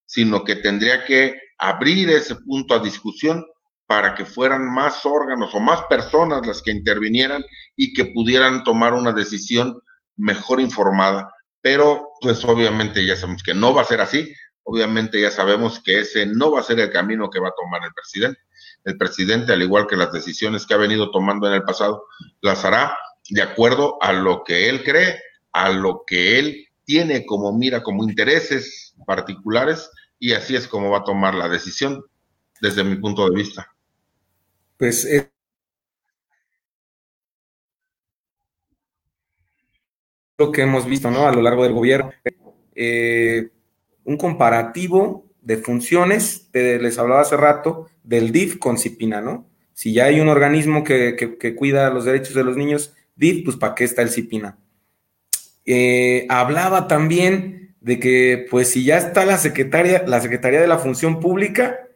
sino 0.06 0.44
que 0.44 0.56
tendría 0.56 1.06
que 1.06 1.36
abrir 1.58 2.10
ese 2.10 2.36
punto 2.36 2.74
a 2.74 2.80
discusión 2.80 3.46
para 3.88 4.14
que 4.16 4.26
fueran 4.26 4.70
más 4.70 5.06
órganos 5.06 5.56
o 5.56 5.60
más 5.60 5.82
personas 5.84 6.46
las 6.46 6.62
que 6.62 6.72
intervinieran 6.72 7.44
y 7.76 7.94
que 7.94 8.06
pudieran 8.06 8.64
tomar 8.64 8.94
una 8.94 9.14
decisión 9.14 9.82
mejor 10.18 10.60
informada. 10.60 11.34
Pero 11.62 12.10
pues 12.22 12.44
obviamente 12.44 13.06
ya 13.06 13.16
sabemos 13.16 13.44
que 13.44 13.54
no 13.54 13.74
va 13.74 13.82
a 13.82 13.86
ser 13.86 14.02
así, 14.02 14.34
obviamente 14.64 15.22
ya 15.22 15.32
sabemos 15.32 15.82
que 15.82 16.02
ese 16.02 16.26
no 16.26 16.52
va 16.52 16.60
a 16.60 16.64
ser 16.64 16.80
el 16.82 16.92
camino 16.92 17.30
que 17.30 17.40
va 17.40 17.50
a 17.50 17.56
tomar 17.58 17.82
el 17.86 17.94
presidente. 17.94 18.42
El 18.84 18.98
presidente, 18.98 19.54
al 19.54 19.62
igual 19.62 19.88
que 19.88 19.96
las 19.96 20.12
decisiones 20.12 20.66
que 20.66 20.74
ha 20.74 20.78
venido 20.78 21.10
tomando 21.10 21.48
en 21.48 21.54
el 21.54 21.64
pasado, 21.64 22.06
las 22.42 22.66
hará 22.66 22.98
de 23.30 23.42
acuerdo 23.42 23.98
a 24.02 24.14
lo 24.14 24.44
que 24.44 24.70
él 24.70 24.84
cree, 24.84 25.22
a 25.52 25.70
lo 25.70 26.04
que 26.06 26.40
él 26.40 26.68
tiene 26.86 27.26
como 27.26 27.52
mira, 27.52 27.84
como 27.84 28.04
intereses 28.04 28.94
particulares, 29.06 29.90
y 30.20 30.34
así 30.34 30.56
es 30.56 30.68
como 30.68 30.90
va 30.90 31.00
a 31.00 31.04
tomar 31.04 31.36
la 31.36 31.50
decisión, 31.50 32.04
desde 32.62 32.84
mi 32.84 32.96
punto 32.96 33.30
de 33.30 33.36
vista. 33.36 33.74
Pues 34.78 35.06
eh, 35.06 35.30
lo 40.38 40.52
que 40.52 40.62
hemos 40.62 40.86
visto 40.86 41.10
¿no? 41.10 41.28
a 41.28 41.34
lo 41.34 41.42
largo 41.42 41.64
del 41.64 41.74
gobierno, 41.74 42.12
eh, 42.76 43.50
un 44.04 44.18
comparativo 44.18 45.26
de 45.42 45.58
funciones, 45.58 46.50
les 46.54 46.98
hablaba 47.00 47.22
hace 47.22 47.38
rato, 47.38 47.90
del 48.04 48.32
DIF 48.32 48.58
con 48.58 48.78
CIPINA, 48.78 49.22
¿no? 49.22 49.48
Si 49.74 49.94
ya 49.94 50.06
hay 50.06 50.20
un 50.20 50.28
organismo 50.28 50.84
que, 50.84 51.16
que, 51.16 51.56
cuida 51.56 51.90
los 51.90 52.06
derechos 52.06 52.34
de 52.34 52.44
los 52.44 52.58
niños, 52.58 52.94
DIF, 53.16 53.46
pues 53.46 53.58
¿para 53.58 53.76
qué 53.76 53.84
está 53.84 54.02
el 54.02 54.10
CIPINA? 54.10 54.58
Eh, 55.66 56.26
hablaba 56.30 56.88
también 56.88 57.76
de 57.82 58.00
que, 58.00 58.48
pues 58.50 58.72
si 58.72 58.84
ya 58.84 58.98
está 58.98 59.26
la 59.26 59.38
secretaria, 59.38 60.04
la 60.06 60.20
Secretaría 60.20 60.60
de 60.60 60.68
la 60.68 60.80
Función 60.80 61.20
Pública, 61.20 61.87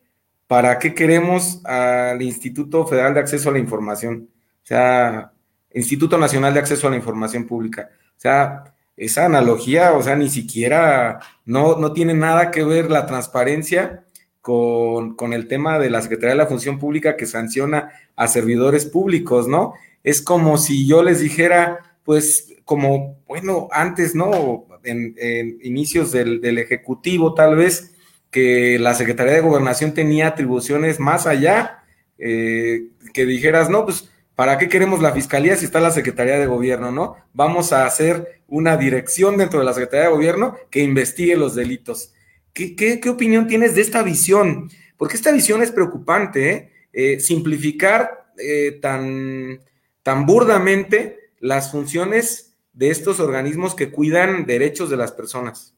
¿para 0.52 0.80
qué 0.80 0.94
queremos 0.94 1.62
al 1.64 2.22
Instituto 2.22 2.86
Federal 2.86 3.14
de 3.14 3.22
Acceso 3.22 3.48
a 3.48 3.54
la 3.54 3.60
Información? 3.60 4.28
O 4.62 4.66
sea, 4.66 5.32
Instituto 5.74 6.18
Nacional 6.18 6.54
de 6.54 6.60
Acceso 6.60 6.88
a 6.88 6.90
la 6.90 6.98
Información 6.98 7.48
Pública. 7.48 7.90
O 8.18 8.20
sea, 8.20 8.66
esa 8.98 9.28
analogía, 9.28 9.94
o 9.94 10.04
sea, 10.04 10.18
ni 10.18 10.30
siquiera, 10.30 11.22
no, 11.46 11.78
no 11.78 11.94
tiene 11.94 12.16
nada 12.16 12.52
que 12.52 12.66
ver 12.66 12.92
la 12.92 13.06
transparencia 13.06 14.04
con, 14.42 15.16
con, 15.16 15.32
el 15.32 15.48
tema 15.48 15.80
de 15.80 15.90
la 15.90 16.02
Secretaría 16.02 16.32
de 16.32 16.44
la 16.44 16.48
Función 16.48 16.80
Pública 16.80 17.16
que 17.16 17.28
sanciona 17.28 17.90
a 18.18 18.28
servidores 18.28 18.86
públicos, 18.86 19.48
¿no? 19.48 19.76
Es 20.04 20.22
como 20.22 20.58
si 20.58 20.86
yo 20.86 21.02
les 21.02 21.22
dijera, 21.22 21.96
pues, 22.04 22.56
como, 22.66 23.24
bueno, 23.26 23.70
antes, 23.72 24.16
¿no? 24.16 24.68
En, 24.84 25.16
inicios 25.64 26.12
del, 26.12 26.42
del, 26.42 26.58
Ejecutivo, 26.58 27.36
tal 27.36 27.56
vez, 27.56 27.94
que 28.32 28.80
la 28.80 28.96
Secretaría 28.96 29.34
de 29.34 29.42
Gobernación 29.42 29.94
tenía 29.94 30.28
atribuciones 30.28 31.00
más 31.00 31.28
allá, 31.28 31.84
eh, 32.18 32.88
que 33.14 33.26
dijeras, 33.26 33.70
no, 33.70 33.86
pues 33.86 34.12
¿Para 34.42 34.58
qué 34.58 34.70
queremos 34.70 35.02
la 35.02 35.12
fiscalía 35.12 35.56
si 35.56 35.66
está 35.66 35.80
la 35.80 35.92
Secretaría 35.92 36.40
de 36.40 36.48
Gobierno, 36.48 36.92
no? 36.92 37.16
Vamos 37.32 37.74
a 37.74 37.86
hacer 37.86 38.42
una 38.48 38.76
dirección 38.76 39.38
dentro 39.38 39.60
de 39.60 39.66
la 39.66 39.74
Secretaría 39.74 40.06
de 40.08 40.16
Gobierno 40.16 40.56
que 40.72 40.82
investigue 40.82 41.36
los 41.36 41.54
delitos. 41.54 42.14
¿Qué, 42.52 43.00
opinión 43.08 43.46
tienes 43.46 43.76
de 43.76 43.82
esta 43.82 44.02
visión? 44.02 44.72
Porque 44.98 45.16
esta 45.16 45.32
visión 45.32 45.62
es 45.62 45.72
preocupante, 45.72 46.50
¿eh? 46.50 46.72
Eh, 46.92 47.20
simplificar 47.20 48.32
eh, 48.38 48.80
tan, 48.82 49.62
tan 50.02 50.26
burdamente 50.26 51.34
las 51.40 51.72
funciones 51.72 52.56
de 52.74 52.90
estos 52.90 53.20
organismos 53.20 53.76
que 53.76 53.92
cuidan 53.92 54.48
derechos 54.48 54.90
de 54.90 54.98
las 54.98 55.12
personas. 55.12 55.76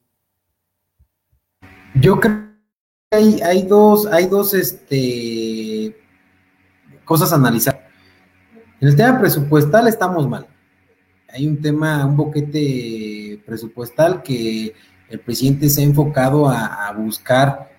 Yo 1.96 2.20
creo 2.20 2.50
que 3.12 3.44
hay, 3.44 3.64
dos, 3.64 4.08
hay 4.08 4.26
dos 4.26 4.54
este, 4.56 5.96
cosas 7.06 7.32
a 7.32 7.36
analizar. 7.36 7.88
En 8.82 8.88
el 8.88 8.96
tema 8.96 9.20
presupuestal 9.20 9.88
estamos 9.88 10.28
mal. 10.28 10.48
Hay 11.30 11.48
un 11.48 11.62
tema, 11.62 12.06
un 12.06 12.18
boquete 12.18 13.42
presupuestal 13.46 14.24
que 14.24 14.74
el 15.10 15.20
presidente 15.20 15.70
se 15.70 15.82
ha 15.82 15.86
enfocado 15.86 16.50
a, 16.50 16.92
buscar 16.98 17.72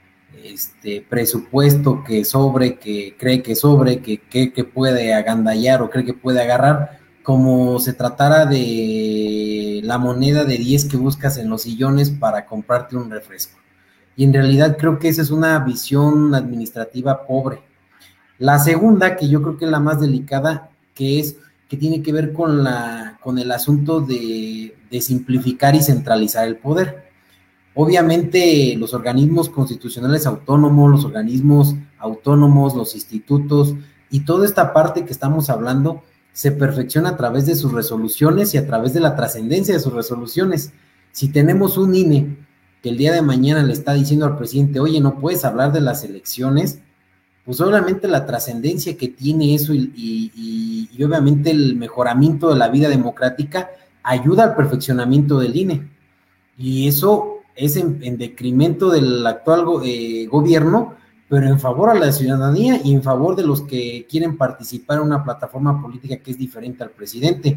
este 0.42 1.04
presupuesto 1.08 2.04
que 2.04 2.24
sobre, 2.24 2.78
que 2.78 3.16
cree 3.18 3.42
que 3.42 3.56
sobre, 3.56 4.00
que, 4.00 4.20
que, 4.20 4.64
puede 4.64 5.12
agandallar 5.12 5.82
o 5.82 5.90
cree 5.90 6.04
que 6.04 6.14
puede 6.14 6.40
agarrar, 6.40 7.00
como 7.22 7.80
se 7.80 7.92
tratara 7.92 8.46
de 8.46 9.80
la 9.82 9.98
moneda 9.98 10.44
de 10.44 10.58
10 10.58 10.84
que 10.86 10.96
buscas 10.96 11.36
en 11.38 11.48
los 11.48 11.62
sillones 11.62 12.10
para 12.10 12.46
comprarte 12.46 12.96
un 12.96 13.10
refresco. 13.10 13.63
Y 14.16 14.24
en 14.24 14.32
realidad 14.32 14.76
creo 14.78 14.98
que 14.98 15.08
esa 15.08 15.22
es 15.22 15.30
una 15.30 15.58
visión 15.60 16.34
administrativa 16.34 17.26
pobre. 17.26 17.62
La 18.38 18.58
segunda, 18.58 19.16
que 19.16 19.28
yo 19.28 19.42
creo 19.42 19.56
que 19.56 19.64
es 19.64 19.70
la 19.70 19.80
más 19.80 20.00
delicada, 20.00 20.70
que 20.94 21.20
es 21.20 21.36
que 21.68 21.76
tiene 21.76 22.02
que 22.02 22.12
ver 22.12 22.32
con, 22.32 22.62
la, 22.62 23.18
con 23.22 23.38
el 23.38 23.50
asunto 23.50 24.00
de, 24.00 24.76
de 24.90 25.00
simplificar 25.00 25.74
y 25.74 25.82
centralizar 25.82 26.46
el 26.46 26.56
poder. 26.56 27.04
Obviamente 27.74 28.76
los 28.76 28.94
organismos 28.94 29.48
constitucionales 29.48 30.26
autónomos, 30.26 30.90
los 30.90 31.04
organismos 31.04 31.74
autónomos, 31.98 32.76
los 32.76 32.94
institutos 32.94 33.74
y 34.10 34.20
toda 34.20 34.46
esta 34.46 34.72
parte 34.72 35.04
que 35.04 35.12
estamos 35.12 35.50
hablando 35.50 36.02
se 36.32 36.52
perfecciona 36.52 37.10
a 37.10 37.16
través 37.16 37.46
de 37.46 37.56
sus 37.56 37.72
resoluciones 37.72 38.54
y 38.54 38.58
a 38.58 38.66
través 38.66 38.92
de 38.92 39.00
la 39.00 39.16
trascendencia 39.16 39.74
de 39.74 39.80
sus 39.80 39.92
resoluciones. 39.92 40.72
Si 41.10 41.28
tenemos 41.28 41.76
un 41.78 41.94
INE 41.94 42.36
que 42.84 42.90
el 42.90 42.98
día 42.98 43.14
de 43.14 43.22
mañana 43.22 43.62
le 43.62 43.72
está 43.72 43.94
diciendo 43.94 44.26
al 44.26 44.36
presidente, 44.36 44.78
oye, 44.78 45.00
no 45.00 45.18
puedes 45.18 45.46
hablar 45.46 45.72
de 45.72 45.80
las 45.80 46.04
elecciones, 46.04 46.80
pues 47.46 47.58
obviamente 47.62 48.06
la 48.08 48.26
trascendencia 48.26 48.94
que 48.98 49.08
tiene 49.08 49.54
eso 49.54 49.72
y, 49.72 50.90
obviamente 51.02 51.50
el 51.50 51.76
mejoramiento 51.76 52.50
de 52.50 52.56
la 52.56 52.68
vida 52.68 52.90
democrática 52.90 53.70
ayuda 54.02 54.44
al 54.44 54.54
perfeccionamiento 54.54 55.38
del 55.38 55.56
INE. 55.56 55.88
Y 56.58 56.86
eso 56.86 57.38
es 57.56 57.78
en, 57.78 58.18
decremento 58.18 58.90
del 58.90 59.26
actual 59.26 59.64
eh, 59.82 60.26
gobierno, 60.26 60.92
pero 61.26 61.46
en 61.46 61.58
favor 61.58 61.88
a 61.88 61.94
la 61.94 62.12
ciudadanía 62.12 62.82
y 62.84 62.92
en 62.92 63.02
favor 63.02 63.34
de 63.34 63.46
los 63.46 63.62
que 63.62 64.06
quieren 64.10 64.36
participar 64.36 64.98
en 64.98 65.04
una 65.04 65.24
plataforma 65.24 65.80
política 65.80 66.18
que 66.18 66.32
es 66.32 66.36
diferente 66.36 66.82
al 66.82 66.90
presidente. 66.90 67.56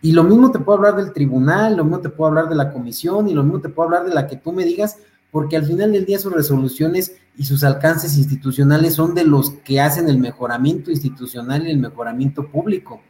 Y 0.00 0.12
lo 0.12 0.22
mismo 0.24 0.50
te 0.52 0.58
puedo 0.58 0.78
hablar 0.78 0.96
del 0.96 1.12
tribunal, 1.12 1.76
lo 1.76 1.84
mismo 1.84 2.00
te 2.00 2.08
puedo 2.08 2.28
hablar 2.28 2.48
de 2.48 2.54
la 2.54 2.72
comisión 2.72 3.28
y 3.28 3.34
lo 3.34 3.42
mismo 3.42 3.60
te 3.60 3.68
puedo 3.68 3.88
hablar 3.88 4.06
de 4.06 4.14
la 4.14 4.26
que 4.26 4.36
tú 4.36 4.52
me 4.52 4.64
digas, 4.64 4.98
porque 5.30 5.56
al 5.56 5.66
final 5.66 5.92
del 5.92 6.06
día 6.06 6.18
sus 6.18 6.32
resoluciones 6.32 7.16
y 7.36 7.44
sus 7.44 7.64
alcances 7.64 8.16
institucionales 8.16 8.94
son 8.94 9.14
de 9.14 9.24
los 9.24 9.50
que 9.64 9.80
hacen 9.80 10.08
el 10.08 10.18
mejoramiento 10.18 10.90
institucional 10.90 11.66
y 11.66 11.70
el 11.70 11.78
mejoramiento 11.78 12.46
público. 12.48 13.00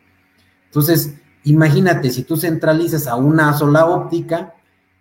Entonces, 0.67 1.15
imagínate, 1.45 2.11
si 2.11 2.23
tú 2.23 2.37
centralizas 2.37 3.07
a 3.07 3.17
una 3.17 3.53
sola 3.55 3.87
óptica, 3.87 4.55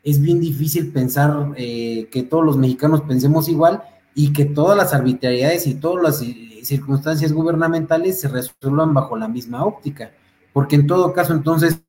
es 0.03 0.21
bien 0.21 0.39
difícil 0.39 0.91
pensar 0.91 1.51
eh, 1.57 2.07
que 2.11 2.23
todos 2.23 2.45
los 2.45 2.57
mexicanos 2.57 3.01
pensemos 3.01 3.49
igual 3.49 3.81
y 4.15 4.31
que 4.31 4.45
todas 4.45 4.77
las 4.77 4.93
arbitrariedades 4.93 5.67
y 5.67 5.75
todas 5.75 6.01
las 6.01 6.21
eh, 6.21 6.61
circunstancias 6.63 7.33
gubernamentales 7.33 8.19
se 8.21 8.27
resuelvan 8.27 8.93
bajo 8.93 9.17
la 9.17 9.27
misma 9.27 9.65
óptica, 9.65 10.11
porque 10.57 10.75
en 10.75 10.87
todo 10.87 11.13
caso 11.13 11.33
entonces 11.33 11.83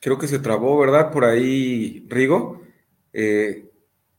Creo 0.00 0.18
que 0.18 0.26
se 0.26 0.38
trabó, 0.38 0.78
¿verdad? 0.78 1.12
Por 1.12 1.26
ahí, 1.26 2.06
Rigo. 2.08 2.62
Eh, 3.12 3.70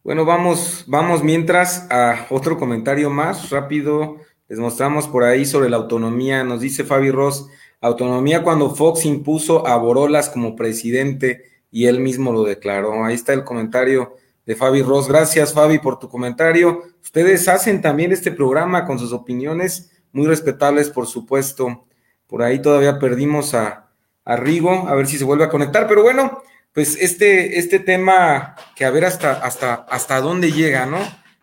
bueno, 0.04 0.26
vamos, 0.26 0.84
vamos 0.88 1.24
mientras 1.24 1.90
a 1.92 2.28
otro 2.30 2.60
comentario 2.60 3.10
más 3.10 3.50
rápido. 3.50 4.18
Les 4.48 4.60
mostramos 4.60 5.08
por 5.08 5.24
ahí 5.24 5.46
sobre 5.46 5.72
la 5.72 5.78
autonomía. 5.78 6.44
Nos 6.44 6.62
dice 6.62 6.84
Fabi 6.84 7.10
Ross, 7.10 7.50
autonomía 7.84 8.44
cuando 8.44 8.74
Fox 8.74 9.06
impuso 9.06 9.68
a 9.68 9.76
Borolas 9.76 10.30
como 10.30 10.56
presidente 10.56 11.44
y 11.70 11.88
él 11.88 12.00
mismo 12.00 12.32
lo 12.32 12.44
declaró. 12.44 13.04
Ahí 13.04 13.14
está 13.14 13.34
el 13.34 13.44
comentario 13.44 14.16
de 14.46 14.56
Fabi 14.56 14.82
Ross. 14.82 15.10
Gracias, 15.10 15.54
Fabi, 15.54 15.80
por 15.80 16.00
tu 16.00 16.08
comentario. 16.08 16.84
Ustedes 17.02 17.48
hacen 17.50 17.82
también 17.82 18.14
este 18.14 18.32
programa 18.32 18.86
con 18.86 19.00
sus 19.00 19.12
opiniones 19.12 19.92
muy 20.14 20.28
respetables, 20.28 20.90
por 20.90 21.08
supuesto. 21.08 21.86
Por 22.26 22.42
ahí 22.42 22.62
todavía 22.62 23.00
perdimos 23.00 23.54
a, 23.54 23.92
a 24.24 24.36
Rigo, 24.38 24.88
a 24.88 24.96
ver 24.96 25.08
si 25.08 25.18
se 25.18 25.26
vuelve 25.26 25.44
a 25.44 25.50
conectar. 25.50 25.86
Pero 25.86 26.04
bueno, 26.04 26.42
pues 26.72 26.98
este, 27.02 27.60
este 27.60 27.80
tema 27.80 28.56
que 28.78 28.86
a 28.86 28.92
ver 28.92 29.04
hasta, 29.04 29.34
hasta, 29.34 29.74
hasta 29.74 30.22
dónde 30.22 30.54
llega, 30.54 30.86
¿no? 30.86 31.00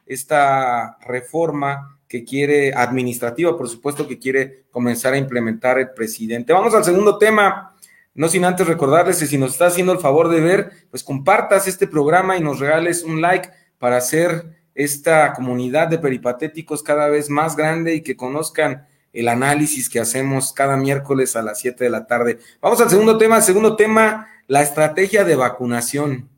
Esta 0.07 0.97
reforma 1.07 2.00
que 2.11 2.25
quiere, 2.25 2.75
administrativa, 2.75 3.57
por 3.57 3.69
supuesto, 3.69 4.09
que 4.09 4.19
quiere 4.19 4.65
comenzar 4.73 5.15
a 5.15 5.17
implementar 5.17 5.79
el 5.79 5.91
presidente. 5.91 6.53
Vamos 6.53 6.75
al 6.75 6.83
segundo 6.83 7.19
tema. 7.19 7.77
No 8.15 8.29
sin 8.29 8.45
antes 8.45 8.67
recordarles 8.67 9.21
que 9.21 9.27
si 9.27 9.39
nos 9.39 9.53
está 9.53 9.67
haciendo 9.67 9.93
el 9.93 10.01
favor 10.01 10.29
de 10.29 10.41
ver, 10.41 10.73
pues 10.91 11.05
compartas 11.05 11.69
este 11.69 11.87
programa 11.87 12.37
y 12.37 12.41
nos 12.41 12.59
regales 12.59 13.05
un 13.05 13.21
like 13.21 13.49
para 13.79 13.99
hacer 13.99 14.59
esta 14.75 15.33
comunidad 15.35 15.87
de 15.87 15.99
peripatéticos 15.99 16.83
cada 16.83 17.09
vez 17.09 17.31
más 17.31 17.55
grande 17.55 17.95
y 17.95 18.01
que 18.01 18.17
conozcan 18.17 18.89
el 19.13 19.29
análisis 19.29 19.89
que 19.89 20.01
hacemos 20.01 20.53
cada 20.53 20.77
miércoles 20.77 21.37
a 21.37 21.43
las 21.43 21.61
7 21.61 21.85
de 21.85 21.91
la 21.91 22.09
tarde. 22.09 22.41
Vamos 22.61 22.81
al 22.81 22.91
segundo 22.91 23.19
tema. 23.19 23.41
Segundo 23.41 23.77
tema, 23.77 24.27
la 24.49 24.63
estrategia 24.63 25.23
de 25.23 25.37
vacunación. 25.37 26.29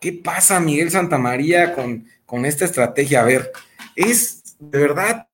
¿Qué 0.00 0.12
pasa, 0.12 0.60
Miguel 0.60 0.92
Santamaría, 0.92 1.74
con, 1.74 2.06
con 2.24 2.46
esta 2.46 2.64
estrategia? 2.64 3.22
A 3.22 3.24
ver, 3.24 3.50
es 3.96 4.41
de 4.70 4.78
verdad 4.78 5.28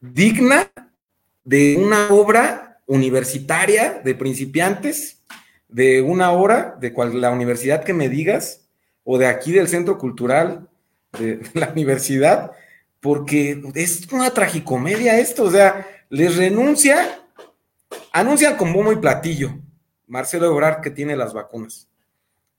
digna 0.00 0.70
de 1.44 1.76
una 1.76 2.08
obra 2.10 2.80
universitaria 2.86 4.00
de 4.04 4.14
principiantes. 4.14 5.18
de 5.68 6.02
una 6.02 6.32
hora, 6.32 6.76
de 6.78 6.92
cual, 6.92 7.18
la 7.18 7.30
universidad 7.30 7.82
que 7.82 7.94
me 7.94 8.10
digas, 8.10 8.68
o 9.04 9.16
de 9.16 9.26
aquí 9.26 9.52
del 9.52 9.68
centro 9.68 9.96
cultural 9.96 10.68
de 11.18 11.40
la 11.54 11.70
universidad, 11.70 12.52
porque 13.00 13.62
es 13.74 14.06
una 14.12 14.30
tragicomedia 14.30 15.18
esto, 15.18 15.44
o 15.44 15.50
sea, 15.50 15.86
les 16.10 16.36
renuncia, 16.36 17.22
anuncian 18.12 18.56
con 18.58 18.72
bombo 18.74 18.92
y 18.92 18.96
platillo 18.96 19.58
Marcelo 20.06 20.52
Ebrard 20.52 20.82
que 20.82 20.90
tiene 20.90 21.16
las 21.16 21.32
vacunas. 21.32 21.88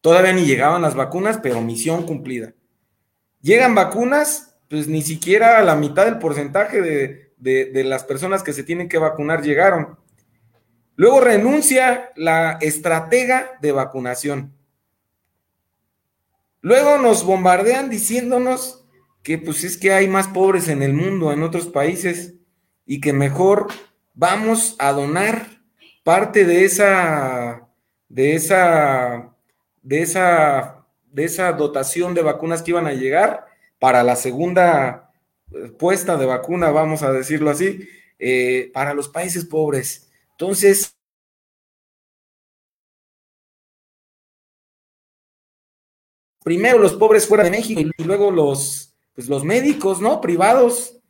Todavía 0.02 0.34
ni 0.34 0.46
llegaban 0.46 0.82
las 0.82 0.96
vacunas, 0.96 1.40
pero 1.42 1.62
misión 1.62 2.08
cumplida. 2.08 2.54
Llegan 3.42 3.76
vacunas, 3.76 4.53
pues 4.74 4.88
ni 4.88 5.04
siquiera 5.04 5.62
la 5.62 5.76
mitad 5.76 6.06
del 6.06 6.18
porcentaje 6.18 6.82
de, 6.82 7.32
de 7.38 7.84
las 7.84 8.04
personas 8.04 8.42
que 8.42 8.54
se 8.54 8.64
tienen 8.64 8.90
que 8.90 8.98
vacunar 8.98 9.44
llegaron. 9.44 10.00
Luego 10.96 11.22
renuncia 11.22 12.10
la 12.16 12.54
estratega 12.60 13.52
de 13.62 13.72
vacunación. 13.72 14.52
Luego 16.62 16.98
nos 16.98 17.24
bombardean 17.24 17.92
diciéndonos 17.92 18.84
que 19.22 19.38
pues 19.38 19.64
es 19.64 19.78
que 19.78 19.94
hay 19.94 20.08
más 20.08 20.30
pobres 20.30 20.68
en 20.68 20.82
el 20.82 20.94
mundo, 20.94 21.32
en 21.32 21.44
otros 21.44 21.68
países, 21.68 22.34
y 22.84 23.00
que 23.00 23.14
mejor 23.14 23.68
vamos 24.16 24.76
a 24.80 24.92
donar 24.92 25.62
parte 26.04 26.46
de 26.46 26.66
esa, 26.66 27.70
de 28.10 28.34
esa, 28.34 29.36
de 29.84 30.02
esa, 30.02 30.84
de 31.12 31.26
esa 31.26 31.52
dotación 31.52 32.16
de 32.16 32.24
vacunas 32.24 32.64
que 32.64 32.72
iban 32.72 32.88
a 32.88 32.94
llegar 32.94 33.53
para 33.84 34.02
la 34.02 34.16
segunda 34.16 35.12
eh, 35.52 35.70
puesta 35.78 36.16
de 36.16 36.26
vacuna, 36.26 36.72
vamos 36.72 37.04
a 37.04 37.12
decirlo 37.12 37.50
así, 37.50 37.86
eh, 38.18 38.72
para 38.74 38.94
los 38.94 39.10
países 39.10 39.44
pobres. 39.44 40.10
Entonces, 40.32 40.96
primero 46.46 46.80
los 46.80 46.94
pobres 46.94 47.28
fuera 47.28 47.44
de 47.44 47.52
México 47.52 47.82
y 47.98 48.04
luego 48.06 48.32
los, 48.32 48.96
pues 49.16 49.28
los 49.28 49.44
médicos, 49.44 50.00
¿no? 50.00 50.22
Privados. 50.22 51.02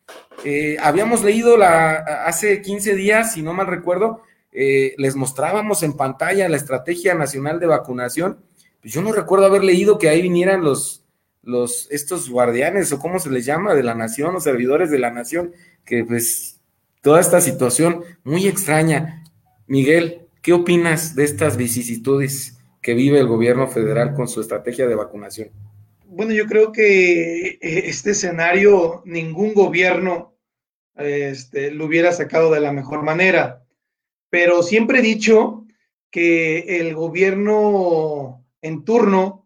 Eh, 0.44 0.76
habíamos 0.80 1.22
leído 1.22 1.56
la, 1.56 1.94
hace 2.26 2.60
15 2.60 2.96
días, 2.96 3.34
si 3.34 3.42
no 3.42 3.52
mal 3.52 3.68
recuerdo, 3.68 4.22
les 4.50 5.14
mostrábamos 5.14 5.84
en 5.84 5.92
pantalla 5.92 6.48
la 6.48 6.56
Estrategia 6.56 7.14
Nacional 7.14 7.60
de 7.60 7.66
Vacunación. 7.66 8.44
Pues 8.80 8.92
yo 8.92 9.00
no 9.00 9.12
recuerdo 9.12 9.46
haber 9.46 9.62
leído 9.62 9.96
que 9.96 10.08
ahí 10.08 10.22
vinieran 10.22 10.64
los, 10.64 11.03
los, 11.44 11.88
estos 11.90 12.28
guardianes 12.28 12.92
o 12.92 12.98
cómo 12.98 13.18
se 13.18 13.30
les 13.30 13.44
llama 13.44 13.74
de 13.74 13.82
la 13.82 13.94
nación, 13.94 14.32
los 14.32 14.44
servidores 14.44 14.90
de 14.90 14.98
la 14.98 15.10
nación, 15.10 15.52
que 15.84 16.04
pues 16.04 16.60
toda 17.02 17.20
esta 17.20 17.40
situación 17.40 18.02
muy 18.22 18.46
extraña. 18.46 19.24
Miguel, 19.66 20.22
¿qué 20.42 20.52
opinas 20.52 21.14
de 21.14 21.24
estas 21.24 21.56
vicisitudes 21.56 22.58
que 22.80 22.94
vive 22.94 23.18
el 23.18 23.26
gobierno 23.26 23.66
federal 23.68 24.14
con 24.14 24.28
su 24.28 24.40
estrategia 24.40 24.86
de 24.86 24.94
vacunación? 24.94 25.50
Bueno, 26.06 26.32
yo 26.32 26.46
creo 26.46 26.70
que 26.70 27.46
eh, 27.46 27.58
este 27.60 28.10
escenario 28.10 29.02
ningún 29.04 29.54
gobierno 29.54 30.34
este, 30.96 31.70
lo 31.70 31.86
hubiera 31.86 32.12
sacado 32.12 32.52
de 32.52 32.60
la 32.60 32.72
mejor 32.72 33.02
manera, 33.02 33.64
pero 34.30 34.62
siempre 34.62 35.00
he 35.00 35.02
dicho 35.02 35.66
que 36.10 36.80
el 36.80 36.94
gobierno 36.94 38.44
en 38.62 38.84
turno, 38.84 39.43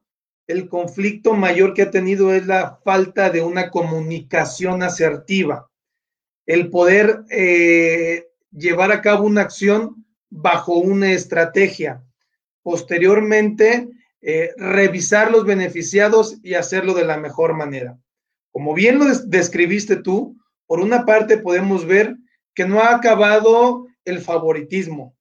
el 0.48 0.68
conflicto 0.68 1.34
mayor 1.34 1.72
que 1.74 1.82
ha 1.82 1.90
tenido 1.90 2.34
es 2.34 2.46
la 2.46 2.80
falta 2.84 3.30
de 3.30 3.42
una 3.42 3.70
comunicación 3.70 4.82
asertiva 4.82 5.68
el 6.48 6.70
poder 6.70 7.24
eh, 7.30 8.30
llevar 8.50 8.90
a 8.90 9.02
cabo 9.02 9.26
una 9.26 9.42
acción 9.42 10.06
bajo 10.30 10.76
una 10.78 11.12
estrategia. 11.12 12.02
Posteriormente, 12.62 13.90
eh, 14.22 14.52
revisar 14.56 15.30
los 15.30 15.44
beneficiados 15.44 16.38
y 16.42 16.54
hacerlo 16.54 16.94
de 16.94 17.04
la 17.04 17.18
mejor 17.18 17.52
manera. 17.52 17.98
Como 18.50 18.72
bien 18.72 18.98
lo 18.98 19.04
describiste 19.04 19.96
tú, 19.96 20.38
por 20.66 20.80
una 20.80 21.04
parte 21.04 21.36
podemos 21.36 21.84
ver 21.84 22.16
que 22.54 22.66
no 22.66 22.80
ha 22.80 22.94
acabado 22.94 23.86
el 24.06 24.20
favoritismo 24.20 25.14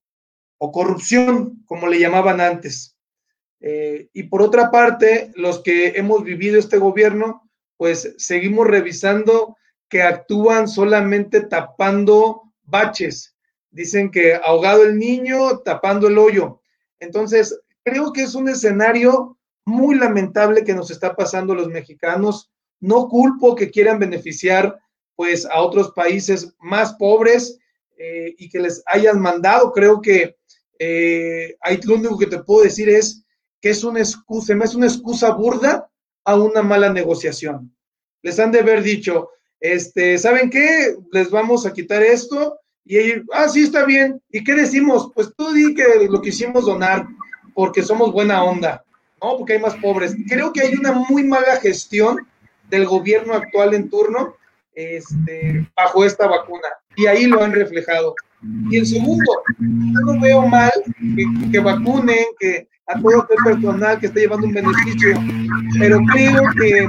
o 0.58 0.72
corrupción, 0.72 1.62
como 1.66 1.88
le 1.88 2.00
llamaban 2.00 2.40
antes. 2.40 2.97
Eh, 3.60 4.10
y 4.14 4.24
por 4.24 4.42
otra 4.42 4.70
parte, 4.72 5.32
los 5.36 5.62
que 5.62 5.90
hemos 5.96 6.24
vivido 6.24 6.60
este 6.60 6.78
gobierno, 6.78 7.50
pues 7.78 8.14
seguimos 8.18 8.68
revisando 8.68 9.58
que 9.90 10.02
actúan 10.02 10.68
solamente 10.68 11.42
tapando 11.42 12.54
baches. 12.64 13.36
Dicen 13.72 14.12
que 14.12 14.36
ahogado 14.36 14.84
el 14.84 14.98
niño, 14.98 15.60
tapando 15.60 16.08
el 16.08 16.18
hoyo. 16.18 16.62
Entonces, 17.00 17.60
creo 17.84 18.12
que 18.12 18.24
es 18.24 18.36
un 18.36 18.50
escenario 18.50 19.38
muy 19.66 19.96
lamentable 19.96 20.64
que 20.64 20.74
nos 20.74 20.92
está 20.92 21.16
pasando 21.16 21.54
los 21.54 21.68
mexicanos. 21.68 22.52
No 22.80 23.08
culpo 23.08 23.56
que 23.56 23.70
quieran 23.70 24.00
beneficiar 24.00 24.80
pues 25.16 25.46
a 25.46 25.62
otros 25.62 25.92
países 25.92 26.54
más 26.60 26.94
pobres 26.94 27.60
eh, 27.98 28.36
y 28.38 28.50
que 28.50 28.60
les 28.60 28.84
hayan 28.86 29.20
mandado. 29.20 29.72
Creo 29.72 30.00
que 30.00 30.38
eh, 30.80 31.56
ahí 31.62 31.80
lo 31.84 31.96
único 31.96 32.18
que 32.18 32.28
te 32.28 32.40
puedo 32.40 32.64
decir 32.64 32.88
es 32.90 33.26
que 33.62 33.70
es 33.70 33.84
una 33.84 34.00
excusa, 34.00 34.54
es 34.64 34.76
una 34.76 34.88
excusa 34.88 35.32
burda 35.32 35.90
a 36.24 36.36
una 36.36 36.62
mala 36.62 36.92
negociación. 36.92 37.74
Les 38.22 38.40
han 38.40 38.52
de 38.52 38.60
haber 38.60 38.84
dicho, 38.84 39.30
este, 39.60 40.18
¿saben 40.18 40.50
qué? 40.50 40.96
Les 41.12 41.30
vamos 41.30 41.66
a 41.66 41.74
quitar 41.74 42.04
esto. 42.04 42.60
Y 42.86 42.98
ellos, 42.98 43.26
ah, 43.34 43.48
sí, 43.50 43.64
está 43.64 43.86
bien. 43.86 44.22
¿Y 44.30 44.44
qué 44.44 44.54
decimos? 44.54 45.12
Pues 45.14 45.34
tú 45.36 45.52
di 45.54 45.74
que 45.74 45.84
lo 46.10 46.22
quisimos 46.22 46.66
donar 46.66 47.08
porque 47.54 47.82
somos 47.82 48.12
buena 48.12 48.44
onda, 48.44 48.84
¿no? 49.22 49.38
Porque 49.38 49.54
hay 49.54 49.60
más 49.60 49.76
pobres. 49.76 50.16
Creo 50.28 50.54
que 50.54 50.62
hay 50.62 50.76
una 50.76 50.92
muy 50.92 51.24
mala 51.24 51.58
gestión 51.58 52.28
del 52.70 52.86
gobierno 52.86 53.34
actual 53.34 53.74
en 53.74 53.90
turno 53.90 54.36
este, 54.74 55.68
bajo 55.76 56.06
esta 56.06 56.28
vacuna. 56.28 56.68
Y 56.96 57.08
ahí 57.08 57.26
lo 57.26 57.42
han 57.44 57.52
reflejado. 57.52 58.16
Y 58.70 58.78
el 58.78 58.86
segundo, 58.86 59.32
yo 59.60 60.00
no 60.06 60.22
veo 60.22 60.46
mal 60.46 60.72
que, 61.16 61.52
que 61.52 61.60
vacunen, 61.60 62.26
que 62.40 62.68
a 62.88 63.02
todo 63.02 63.28
el 63.30 63.44
personal 63.44 64.00
que 64.00 64.08
está 64.08 64.20
llevando 64.20 64.48
un 64.48 64.54
beneficio, 64.54 65.14
pero 65.78 66.00
creo 66.14 66.44
que 66.58 66.88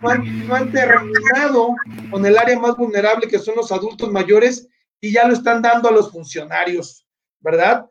no 0.00 0.54
han, 0.54 0.72
terminado 0.72 1.74
con 2.10 2.24
el 2.24 2.36
área 2.38 2.58
más 2.58 2.76
vulnerable 2.76 3.28
que 3.28 3.38
son 3.38 3.56
los 3.56 3.70
adultos 3.70 4.10
mayores 4.10 4.66
y 5.00 5.12
ya 5.12 5.28
lo 5.28 5.34
están 5.34 5.60
dando 5.60 5.88
a 5.88 5.92
los 5.92 6.10
funcionarios, 6.10 7.06
¿verdad? 7.40 7.86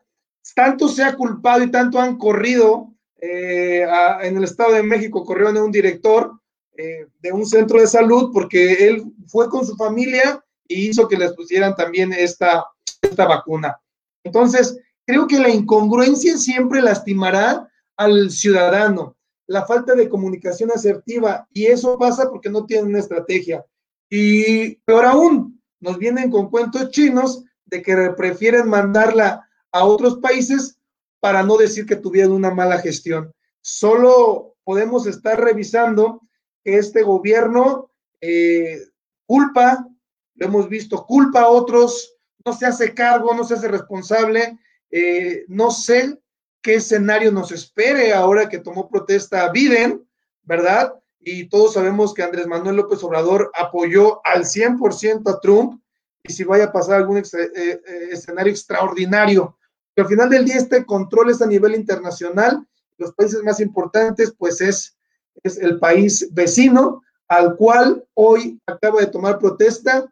Tanto 0.54 0.88
se 0.88 1.04
ha 1.04 1.14
culpado 1.14 1.62
y 1.62 1.70
tanto 1.70 2.00
han 2.00 2.18
corrido 2.18 2.92
eh, 3.20 3.86
en 4.22 4.36
el 4.36 4.44
Estado 4.44 4.72
de 4.72 4.82
México, 4.82 5.24
corrieron 5.24 5.56
a 5.56 5.62
un 5.62 5.70
director 5.70 6.32
eh, 6.76 7.06
de 7.20 7.32
un 7.32 7.46
centro 7.46 7.80
de 7.80 7.86
salud 7.86 8.30
porque 8.32 8.88
él 8.88 9.04
fue 9.28 9.48
con 9.48 9.64
su 9.64 9.76
familia 9.76 10.44
y 10.66 10.88
hizo 10.88 11.06
que 11.06 11.16
les 11.16 11.32
pusieran 11.34 11.76
también 11.76 12.12
esta, 12.12 12.64
esta 13.00 13.26
vacuna. 13.26 13.78
Entonces, 14.24 14.76
Creo 15.06 15.26
que 15.26 15.38
la 15.38 15.50
incongruencia 15.50 16.36
siempre 16.38 16.80
lastimará 16.80 17.68
al 17.96 18.30
ciudadano, 18.30 19.16
la 19.46 19.66
falta 19.66 19.94
de 19.94 20.08
comunicación 20.08 20.70
asertiva, 20.70 21.46
y 21.52 21.66
eso 21.66 21.98
pasa 21.98 22.30
porque 22.30 22.50
no 22.50 22.64
tienen 22.64 22.86
una 22.86 23.00
estrategia. 23.00 23.64
Y 24.08 24.76
peor 24.86 25.04
aún, 25.04 25.62
nos 25.80 25.98
vienen 25.98 26.30
con 26.30 26.48
cuentos 26.50 26.90
chinos 26.90 27.44
de 27.66 27.82
que 27.82 27.94
prefieren 28.16 28.68
mandarla 28.68 29.48
a 29.70 29.84
otros 29.84 30.18
países 30.18 30.78
para 31.20 31.42
no 31.42 31.56
decir 31.56 31.84
que 31.86 31.96
tuvieron 31.96 32.32
una 32.32 32.50
mala 32.50 32.78
gestión. 32.78 33.32
Solo 33.60 34.56
podemos 34.64 35.06
estar 35.06 35.40
revisando 35.40 36.22
que 36.62 36.78
este 36.78 37.02
gobierno 37.02 37.90
eh, 38.20 38.80
culpa, 39.26 39.86
lo 40.34 40.46
hemos 40.46 40.68
visto, 40.68 41.04
culpa 41.06 41.42
a 41.42 41.48
otros, 41.48 42.16
no 42.44 42.52
se 42.52 42.66
hace 42.66 42.94
cargo, 42.94 43.34
no 43.34 43.44
se 43.44 43.54
hace 43.54 43.68
responsable 43.68 44.58
eh, 44.96 45.44
no 45.48 45.72
sé 45.72 46.20
qué 46.62 46.76
escenario 46.76 47.32
nos 47.32 47.50
espere 47.50 48.14
ahora 48.14 48.48
que 48.48 48.60
tomó 48.60 48.88
protesta 48.88 49.50
Biden, 49.50 50.08
¿verdad? 50.44 50.94
Y 51.18 51.48
todos 51.48 51.74
sabemos 51.74 52.14
que 52.14 52.22
Andrés 52.22 52.46
Manuel 52.46 52.76
López 52.76 53.02
Obrador 53.02 53.50
apoyó 53.58 54.24
al 54.24 54.44
100% 54.44 55.28
a 55.28 55.40
Trump 55.40 55.82
y 56.22 56.32
si 56.32 56.44
vaya 56.44 56.66
a 56.66 56.72
pasar 56.72 57.00
algún 57.00 57.18
eh, 57.18 57.24
eh, 57.32 57.80
escenario 58.12 58.52
extraordinario. 58.52 59.58
Que 59.96 60.02
al 60.02 60.08
final 60.08 60.30
del 60.30 60.44
día 60.44 60.58
este 60.58 60.86
control 60.86 61.30
es 61.30 61.42
a 61.42 61.46
nivel 61.46 61.74
internacional. 61.74 62.64
Los 62.96 63.12
países 63.14 63.42
más 63.42 63.58
importantes, 63.58 64.32
pues 64.38 64.60
es, 64.60 64.96
es 65.42 65.58
el 65.58 65.80
país 65.80 66.28
vecino 66.30 67.02
al 67.26 67.56
cual 67.56 68.06
hoy 68.14 68.60
acaba 68.64 69.00
de 69.00 69.08
tomar 69.08 69.40
protesta, 69.40 70.06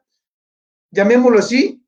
llamémoslo 0.91 1.39
así, 1.39 1.82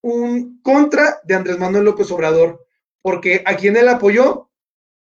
un 0.00 0.60
contra 0.62 1.20
de 1.24 1.34
Andrés 1.34 1.58
Manuel 1.58 1.84
López 1.84 2.10
Obrador, 2.10 2.66
porque 3.02 3.42
a 3.46 3.56
quien 3.56 3.76
él 3.76 3.88
apoyó, 3.88 4.50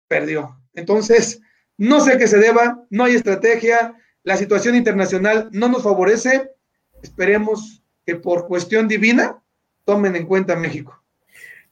perdió. 0.08 0.60
Entonces, 0.74 1.42
no 1.78 2.02
sé 2.02 2.18
qué 2.18 2.28
se 2.28 2.38
deba, 2.38 2.86
no 2.90 3.04
hay 3.04 3.16
estrategia, 3.16 3.96
la 4.24 4.38
situación 4.38 4.76
internacional 4.76 5.50
no 5.52 5.68
nos 5.68 5.84
favorece, 5.84 6.52
esperemos 7.02 7.84
que 8.06 8.16
por 8.16 8.48
cuestión 8.48 8.88
divina 8.88 9.42
tomen 9.84 10.16
en 10.16 10.26
cuenta 10.26 10.56
México. 10.56 11.02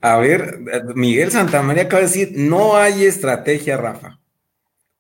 A 0.02 0.18
ver, 0.18 0.60
Miguel 0.96 1.32
Santamaría 1.32 1.84
acaba 1.84 2.02
de 2.02 2.08
decir, 2.08 2.32
no 2.36 2.76
hay 2.76 3.06
estrategia, 3.06 3.78
Rafa. 3.78 4.20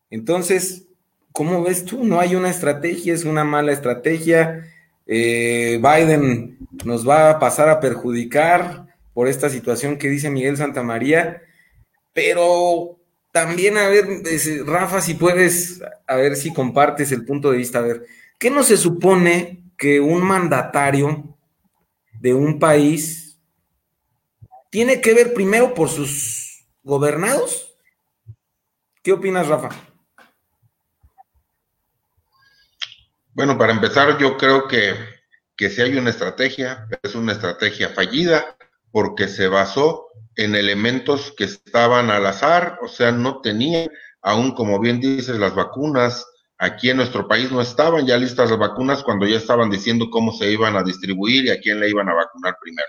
Entonces, 0.09 0.87
¿cómo 1.31 1.61
ves 1.63 1.83
tú? 1.83 2.05
No 2.05 2.19
hay 2.19 2.35
una 2.35 2.49
estrategia, 2.49 3.13
es 3.13 3.25
una 3.25 3.43
mala 3.43 3.73
estrategia. 3.73 4.72
Eh, 5.05 5.81
Biden 5.81 6.57
nos 6.85 7.07
va 7.07 7.29
a 7.29 7.39
pasar 7.39 7.69
a 7.69 7.79
perjudicar 7.79 8.87
por 9.13 9.27
esta 9.27 9.49
situación 9.49 9.97
que 9.97 10.09
dice 10.09 10.29
Miguel 10.29 10.57
Santamaría, 10.57 11.41
pero 12.13 12.99
también, 13.31 13.77
a 13.77 13.87
ver, 13.87 14.05
Rafa, 14.65 15.01
si 15.01 15.15
puedes, 15.15 15.81
a 16.07 16.15
ver 16.15 16.35
si 16.35 16.53
compartes 16.53 17.11
el 17.11 17.25
punto 17.25 17.51
de 17.51 17.57
vista, 17.57 17.79
a 17.79 17.83
ver, 17.83 18.05
¿qué 18.39 18.49
no 18.49 18.63
se 18.63 18.77
supone 18.77 19.63
que 19.77 19.99
un 19.99 20.21
mandatario 20.21 21.35
de 22.19 22.33
un 22.33 22.59
país 22.59 23.39
tiene 24.69 25.01
que 25.01 25.13
ver 25.13 25.33
primero 25.33 25.73
por 25.73 25.89
sus 25.89 26.65
gobernados? 26.83 27.75
¿Qué 29.01 29.11
opinas, 29.11 29.47
Rafa? 29.47 29.92
Bueno, 33.33 33.57
para 33.57 33.73
empezar, 33.73 34.17
yo 34.19 34.37
creo 34.37 34.67
que, 34.67 34.93
que 35.57 35.69
si 35.69 35.81
hay 35.81 35.97
una 35.97 36.11
estrategia, 36.11 36.87
es 37.01 37.15
una 37.15 37.31
estrategia 37.31 37.89
fallida 37.89 38.55
porque 38.91 39.27
se 39.27 39.47
basó 39.47 40.05
en 40.35 40.55
elementos 40.55 41.33
que 41.35 41.45
estaban 41.45 42.11
al 42.11 42.25
azar, 42.27 42.77
o 42.83 42.87
sea, 42.87 43.11
no 43.11 43.41
tenía, 43.41 43.87
aún 44.21 44.51
como 44.53 44.79
bien 44.79 44.99
dices, 44.99 45.37
las 45.39 45.55
vacunas. 45.55 46.25
Aquí 46.59 46.91
en 46.91 46.97
nuestro 46.97 47.27
país 47.27 47.51
no 47.51 47.59
estaban 47.61 48.05
ya 48.05 48.17
listas 48.17 48.51
las 48.51 48.59
vacunas 48.59 49.03
cuando 49.03 49.27
ya 49.27 49.37
estaban 49.37 49.69
diciendo 49.71 50.09
cómo 50.11 50.31
se 50.31 50.51
iban 50.51 50.75
a 50.77 50.83
distribuir 50.83 51.45
y 51.45 51.49
a 51.49 51.59
quién 51.59 51.79
le 51.79 51.89
iban 51.89 52.07
a 52.09 52.13
vacunar 52.13 52.55
primero. 52.61 52.87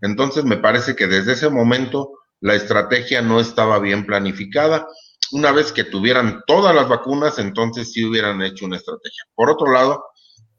Entonces, 0.00 0.44
me 0.44 0.56
parece 0.56 0.96
que 0.96 1.06
desde 1.06 1.32
ese 1.32 1.50
momento 1.50 2.10
la 2.40 2.54
estrategia 2.54 3.22
no 3.22 3.38
estaba 3.40 3.78
bien 3.78 4.06
planificada. 4.06 4.86
Una 5.34 5.50
vez 5.50 5.72
que 5.72 5.82
tuvieran 5.82 6.44
todas 6.46 6.72
las 6.72 6.88
vacunas, 6.88 7.40
entonces 7.40 7.92
sí 7.92 8.04
hubieran 8.04 8.40
hecho 8.40 8.66
una 8.66 8.76
estrategia. 8.76 9.24
Por 9.34 9.50
otro 9.50 9.72
lado, 9.72 10.04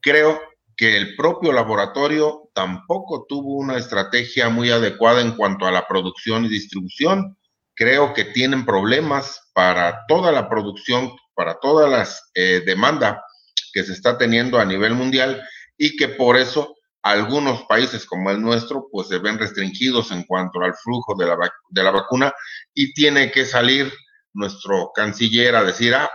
creo 0.01 0.37
que 0.75 0.97
el 0.97 1.15
propio 1.15 1.53
laboratorio 1.53 2.49
tampoco 2.53 3.25
tuvo 3.25 3.55
una 3.55 3.77
estrategia 3.77 4.49
muy 4.49 4.71
adecuada 4.71 5.21
en 5.21 5.37
cuanto 5.37 5.65
a 5.65 5.71
la 5.71 5.87
producción 5.87 6.43
y 6.43 6.49
distribución. 6.49 7.37
Creo 7.73 8.13
que 8.13 8.25
tienen 8.25 8.65
problemas 8.65 9.49
para 9.53 10.01
toda 10.09 10.33
la 10.33 10.49
producción, 10.49 11.09
para 11.35 11.57
todas 11.61 11.89
las 11.89 12.29
eh, 12.33 12.61
demandas 12.65 13.19
que 13.71 13.81
se 13.81 13.93
está 13.93 14.17
teniendo 14.17 14.59
a 14.59 14.65
nivel 14.65 14.93
mundial 14.93 15.41
y 15.77 15.95
que 15.95 16.09
por 16.09 16.35
eso 16.35 16.75
algunos 17.01 17.63
países 17.63 18.05
como 18.05 18.29
el 18.29 18.41
nuestro 18.41 18.89
pues 18.91 19.07
se 19.07 19.19
ven 19.19 19.39
restringidos 19.39 20.11
en 20.11 20.23
cuanto 20.23 20.59
al 20.59 20.73
flujo 20.73 21.15
de 21.17 21.27
la, 21.27 21.37
de 21.69 21.81
la 21.83 21.91
vacuna 21.91 22.33
y 22.73 22.93
tiene 22.93 23.31
que 23.31 23.45
salir 23.45 23.89
nuestro 24.35 24.91
canciller 24.93 25.55
a 25.55 25.63
decir, 25.63 25.95
ah, 25.95 26.09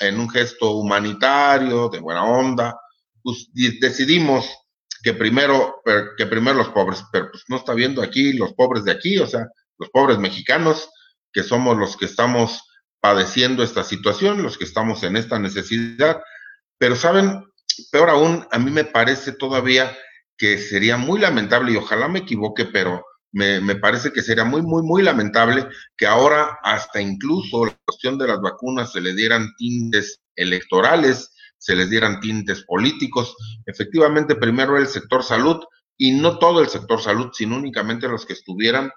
en 0.00 0.18
un 0.18 0.28
gesto 0.28 0.72
humanitario, 0.72 1.88
de 1.88 2.00
buena 2.00 2.24
onda, 2.24 2.78
pues 3.22 3.48
decidimos 3.80 4.48
que 5.02 5.14
primero, 5.14 5.82
que 6.16 6.26
primero 6.26 6.56
los 6.56 6.70
pobres, 6.70 7.04
pero 7.12 7.30
pues 7.30 7.44
no 7.48 7.56
está 7.56 7.74
viendo 7.74 8.02
aquí 8.02 8.32
los 8.32 8.52
pobres 8.54 8.84
de 8.84 8.92
aquí, 8.92 9.18
o 9.18 9.26
sea, 9.26 9.46
los 9.78 9.90
pobres 9.90 10.18
mexicanos, 10.18 10.88
que 11.32 11.42
somos 11.42 11.76
los 11.76 11.96
que 11.96 12.06
estamos 12.06 12.62
padeciendo 13.00 13.62
esta 13.62 13.84
situación, 13.84 14.42
los 14.42 14.58
que 14.58 14.64
estamos 14.64 15.02
en 15.02 15.16
esta 15.16 15.38
necesidad. 15.38 16.20
Pero 16.78 16.96
saben, 16.96 17.44
peor 17.92 18.10
aún, 18.10 18.46
a 18.50 18.58
mí 18.58 18.70
me 18.70 18.84
parece 18.84 19.32
todavía 19.32 19.96
que 20.36 20.58
sería 20.58 20.96
muy 20.96 21.20
lamentable, 21.20 21.72
y 21.72 21.76
ojalá 21.76 22.08
me 22.08 22.20
equivoque, 22.20 22.64
pero 22.64 23.04
me, 23.36 23.76
parece 23.76 24.12
que 24.12 24.22
sería 24.22 24.44
muy, 24.44 24.62
muy, 24.62 24.82
muy 24.82 25.02
lamentable 25.02 25.66
que 25.96 26.06
ahora 26.06 26.58
hasta 26.62 27.00
incluso 27.00 27.66
la 27.66 27.78
cuestión 27.84 28.16
de 28.18 28.28
las 28.28 28.40
vacunas 28.40 28.92
se 28.92 29.00
le 29.00 29.14
dieran 29.14 29.54
tintes 29.56 30.20
electorales 30.36 31.30
se 31.58 31.74
les 31.74 31.90
dieran 31.90 32.20
tintes 32.20 32.62
políticos. 32.64 33.34
Efectivamente, 33.66 34.36
primero 34.36 34.76
el 34.76 34.86
sector 34.86 35.22
salud 35.22 35.56
y 35.96 36.12
no 36.12 36.38
todo 36.38 36.60
el 36.60 36.68
sector 36.68 37.00
salud, 37.00 37.30
sino 37.32 37.56
únicamente 37.56 38.08
los 38.08 38.26
que 38.26 38.34
estuvieran 38.34 38.90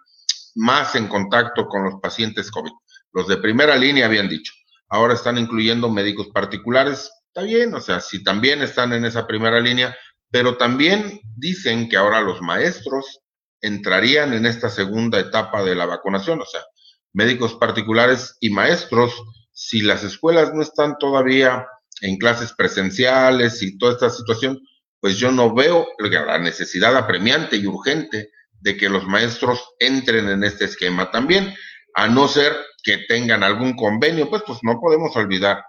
más 0.55 0.95
en 0.95 1.07
contacto 1.07 1.67
con 1.67 1.83
los 1.83 1.95
pacientes 2.01 2.51
COVID. 2.51 2.71
Los 3.13 3.27
de 3.27 3.37
primera 3.37 3.75
línea 3.75 4.05
habían 4.05 4.29
dicho. 4.29 4.53
Ahora 4.89 5.13
están 5.13 5.37
incluyendo 5.37 5.89
médicos 5.89 6.27
particulares. 6.33 7.11
Está 7.27 7.41
bien, 7.43 7.73
o 7.73 7.79
sea, 7.79 8.01
si 8.01 8.23
también 8.23 8.61
están 8.61 8.93
en 8.93 9.05
esa 9.05 9.25
primera 9.25 9.59
línea, 9.59 9.95
pero 10.29 10.57
también 10.57 11.21
dicen 11.37 11.89
que 11.89 11.97
ahora 11.97 12.21
los 12.21 12.41
maestros 12.41 13.21
entrarían 13.61 14.33
en 14.33 14.45
esta 14.45 14.69
segunda 14.69 15.19
etapa 15.19 15.63
de 15.63 15.75
la 15.75 15.85
vacunación, 15.85 16.41
o 16.41 16.45
sea, 16.45 16.61
médicos 17.13 17.55
particulares 17.55 18.37
y 18.39 18.49
maestros, 18.49 19.13
si 19.51 19.81
las 19.81 20.03
escuelas 20.03 20.53
no 20.53 20.61
están 20.61 20.97
todavía 20.97 21.67
en 22.01 22.17
clases 22.17 22.53
presenciales 22.53 23.61
y 23.61 23.77
toda 23.77 23.93
esta 23.93 24.09
situación, 24.09 24.59
pues 25.01 25.17
yo 25.17 25.31
no 25.31 25.53
veo 25.53 25.87
la 25.99 26.37
necesidad 26.37 26.95
apremiante 26.95 27.57
y 27.57 27.67
urgente 27.67 28.31
de 28.61 28.77
que 28.77 28.89
los 28.89 29.05
maestros 29.05 29.63
entren 29.79 30.29
en 30.29 30.43
este 30.43 30.65
esquema 30.65 31.11
también, 31.11 31.53
a 31.95 32.07
no 32.07 32.27
ser 32.27 32.55
que 32.83 32.99
tengan 33.07 33.43
algún 33.43 33.75
convenio, 33.75 34.29
pues, 34.29 34.43
pues 34.45 34.59
no 34.61 34.79
podemos 34.79 35.15
olvidar 35.15 35.63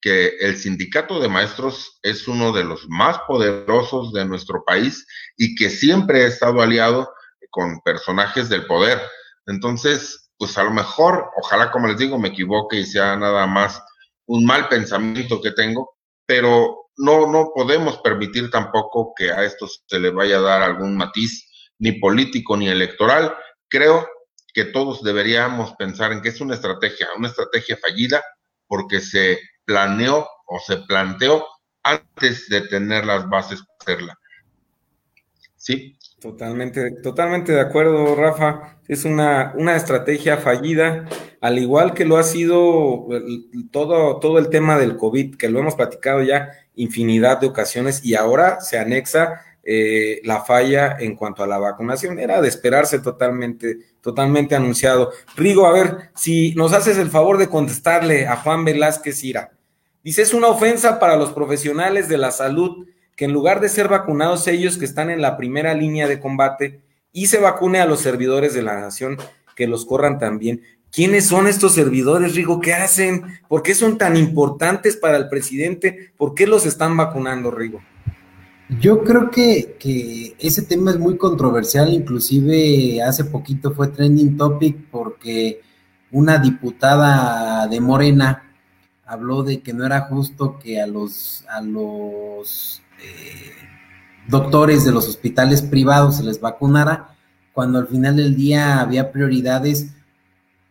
que 0.00 0.36
el 0.40 0.56
sindicato 0.56 1.20
de 1.20 1.28
maestros 1.28 1.98
es 2.02 2.26
uno 2.26 2.52
de 2.52 2.64
los 2.64 2.88
más 2.88 3.18
poderosos 3.26 4.12
de 4.12 4.24
nuestro 4.24 4.64
país 4.64 5.06
y 5.36 5.54
que 5.54 5.70
siempre 5.70 6.24
ha 6.24 6.26
estado 6.26 6.60
aliado 6.60 7.08
con 7.52 7.80
personajes 7.82 8.48
del 8.48 8.66
poder. 8.66 9.00
Entonces, 9.46 10.30
pues 10.36 10.58
a 10.58 10.64
lo 10.64 10.72
mejor, 10.72 11.30
ojalá 11.36 11.70
como 11.70 11.86
les 11.86 11.98
digo, 11.98 12.18
me 12.18 12.28
equivoque 12.28 12.78
y 12.78 12.86
sea 12.86 13.14
nada 13.14 13.46
más 13.46 13.80
un 14.26 14.44
mal 14.44 14.68
pensamiento 14.68 15.40
que 15.40 15.52
tengo, 15.52 15.96
pero 16.26 16.88
no, 16.96 17.30
no 17.30 17.52
podemos 17.54 17.98
permitir 17.98 18.50
tampoco 18.50 19.12
que 19.16 19.30
a 19.30 19.44
esto 19.44 19.66
se 19.86 20.00
le 20.00 20.10
vaya 20.10 20.38
a 20.38 20.42
dar 20.42 20.62
algún 20.62 20.96
matiz, 20.96 21.48
ni 21.78 21.92
político 21.92 22.56
ni 22.56 22.68
electoral. 22.68 23.36
Creo 23.68 24.08
que 24.54 24.64
todos 24.64 25.02
deberíamos 25.02 25.74
pensar 25.74 26.12
en 26.12 26.22
que 26.22 26.30
es 26.30 26.40
una 26.40 26.54
estrategia, 26.54 27.08
una 27.16 27.28
estrategia 27.28 27.76
fallida, 27.76 28.22
porque 28.66 29.00
se 29.00 29.38
planeó 29.64 30.28
o 30.46 30.58
se 30.58 30.78
planteó 30.78 31.46
antes 31.82 32.48
de 32.48 32.62
tener 32.62 33.04
las 33.04 33.28
bases 33.28 33.60
para 33.60 33.78
hacerla. 33.80 34.18
¿Sí? 35.56 35.98
Totalmente, 36.22 36.92
totalmente 37.02 37.50
de 37.50 37.60
acuerdo, 37.60 38.14
Rafa. 38.14 38.78
Es 38.86 39.04
una, 39.04 39.52
una 39.56 39.74
estrategia 39.74 40.36
fallida, 40.36 41.04
al 41.40 41.58
igual 41.58 41.94
que 41.94 42.04
lo 42.04 42.16
ha 42.16 42.22
sido 42.22 43.08
todo, 43.72 44.20
todo 44.20 44.38
el 44.38 44.48
tema 44.48 44.78
del 44.78 44.96
COVID, 44.96 45.34
que 45.34 45.48
lo 45.48 45.58
hemos 45.58 45.74
platicado 45.74 46.22
ya 46.22 46.50
infinidad 46.76 47.40
de 47.40 47.48
ocasiones 47.48 48.04
y 48.04 48.14
ahora 48.14 48.60
se 48.60 48.78
anexa 48.78 49.40
eh, 49.64 50.20
la 50.22 50.42
falla 50.42 50.96
en 51.00 51.16
cuanto 51.16 51.42
a 51.42 51.48
la 51.48 51.58
vacunación. 51.58 52.20
Era 52.20 52.40
de 52.40 52.46
esperarse 52.46 53.00
totalmente, 53.00 53.78
totalmente 54.00 54.54
anunciado. 54.54 55.10
Rigo, 55.36 55.66
a 55.66 55.72
ver, 55.72 56.12
si 56.14 56.54
nos 56.54 56.72
haces 56.72 56.98
el 56.98 57.10
favor 57.10 57.36
de 57.36 57.48
contestarle 57.48 58.28
a 58.28 58.36
Juan 58.36 58.64
Velázquez 58.64 59.24
Ira. 59.24 59.50
Dice, 60.04 60.22
es 60.22 60.32
una 60.34 60.46
ofensa 60.46 61.00
para 61.00 61.16
los 61.16 61.32
profesionales 61.32 62.08
de 62.08 62.18
la 62.18 62.30
salud 62.30 62.86
que 63.16 63.24
en 63.26 63.32
lugar 63.32 63.60
de 63.60 63.68
ser 63.68 63.88
vacunados 63.88 64.46
ellos 64.48 64.78
que 64.78 64.84
están 64.84 65.10
en 65.10 65.20
la 65.20 65.36
primera 65.36 65.74
línea 65.74 66.08
de 66.08 66.20
combate 66.20 66.80
y 67.12 67.26
se 67.26 67.38
vacune 67.38 67.80
a 67.80 67.86
los 67.86 68.00
servidores 68.00 68.54
de 68.54 68.62
la 68.62 68.80
nación 68.80 69.18
que 69.54 69.66
los 69.66 69.84
corran 69.84 70.18
también. 70.18 70.62
¿Quiénes 70.90 71.26
son 71.26 71.46
estos 71.46 71.74
servidores, 71.74 72.34
Rigo? 72.34 72.60
¿Qué 72.60 72.74
hacen? 72.74 73.22
¿Por 73.48 73.62
qué 73.62 73.74
son 73.74 73.96
tan 73.96 74.16
importantes 74.16 74.96
para 74.96 75.16
el 75.16 75.28
presidente? 75.28 76.12
¿Por 76.16 76.34
qué 76.34 76.46
los 76.46 76.66
están 76.66 76.96
vacunando, 76.96 77.50
Rigo? 77.50 77.80
Yo 78.80 79.02
creo 79.02 79.30
que, 79.30 79.76
que, 79.78 80.34
ese 80.38 80.62
tema 80.62 80.90
es 80.90 80.98
muy 80.98 81.16
controversial, 81.16 81.92
inclusive 81.92 83.02
hace 83.02 83.24
poquito 83.24 83.72
fue 83.72 83.88
trending 83.88 84.36
topic 84.36 84.88
porque 84.90 85.60
una 86.10 86.38
diputada 86.38 87.66
de 87.66 87.80
Morena 87.80 88.50
habló 89.04 89.42
de 89.42 89.60
que 89.60 89.72
no 89.72 89.84
era 89.84 90.02
justo 90.02 90.58
que 90.58 90.80
a 90.80 90.86
los, 90.86 91.44
a 91.48 91.60
los 91.60 92.82
eh, 93.02 93.52
doctores 94.28 94.84
de 94.84 94.92
los 94.92 95.08
hospitales 95.08 95.62
privados 95.62 96.16
se 96.16 96.24
les 96.24 96.40
vacunara, 96.40 97.16
cuando 97.52 97.78
al 97.78 97.86
final 97.86 98.16
del 98.16 98.34
día 98.34 98.80
había 98.80 99.12
prioridades 99.12 99.92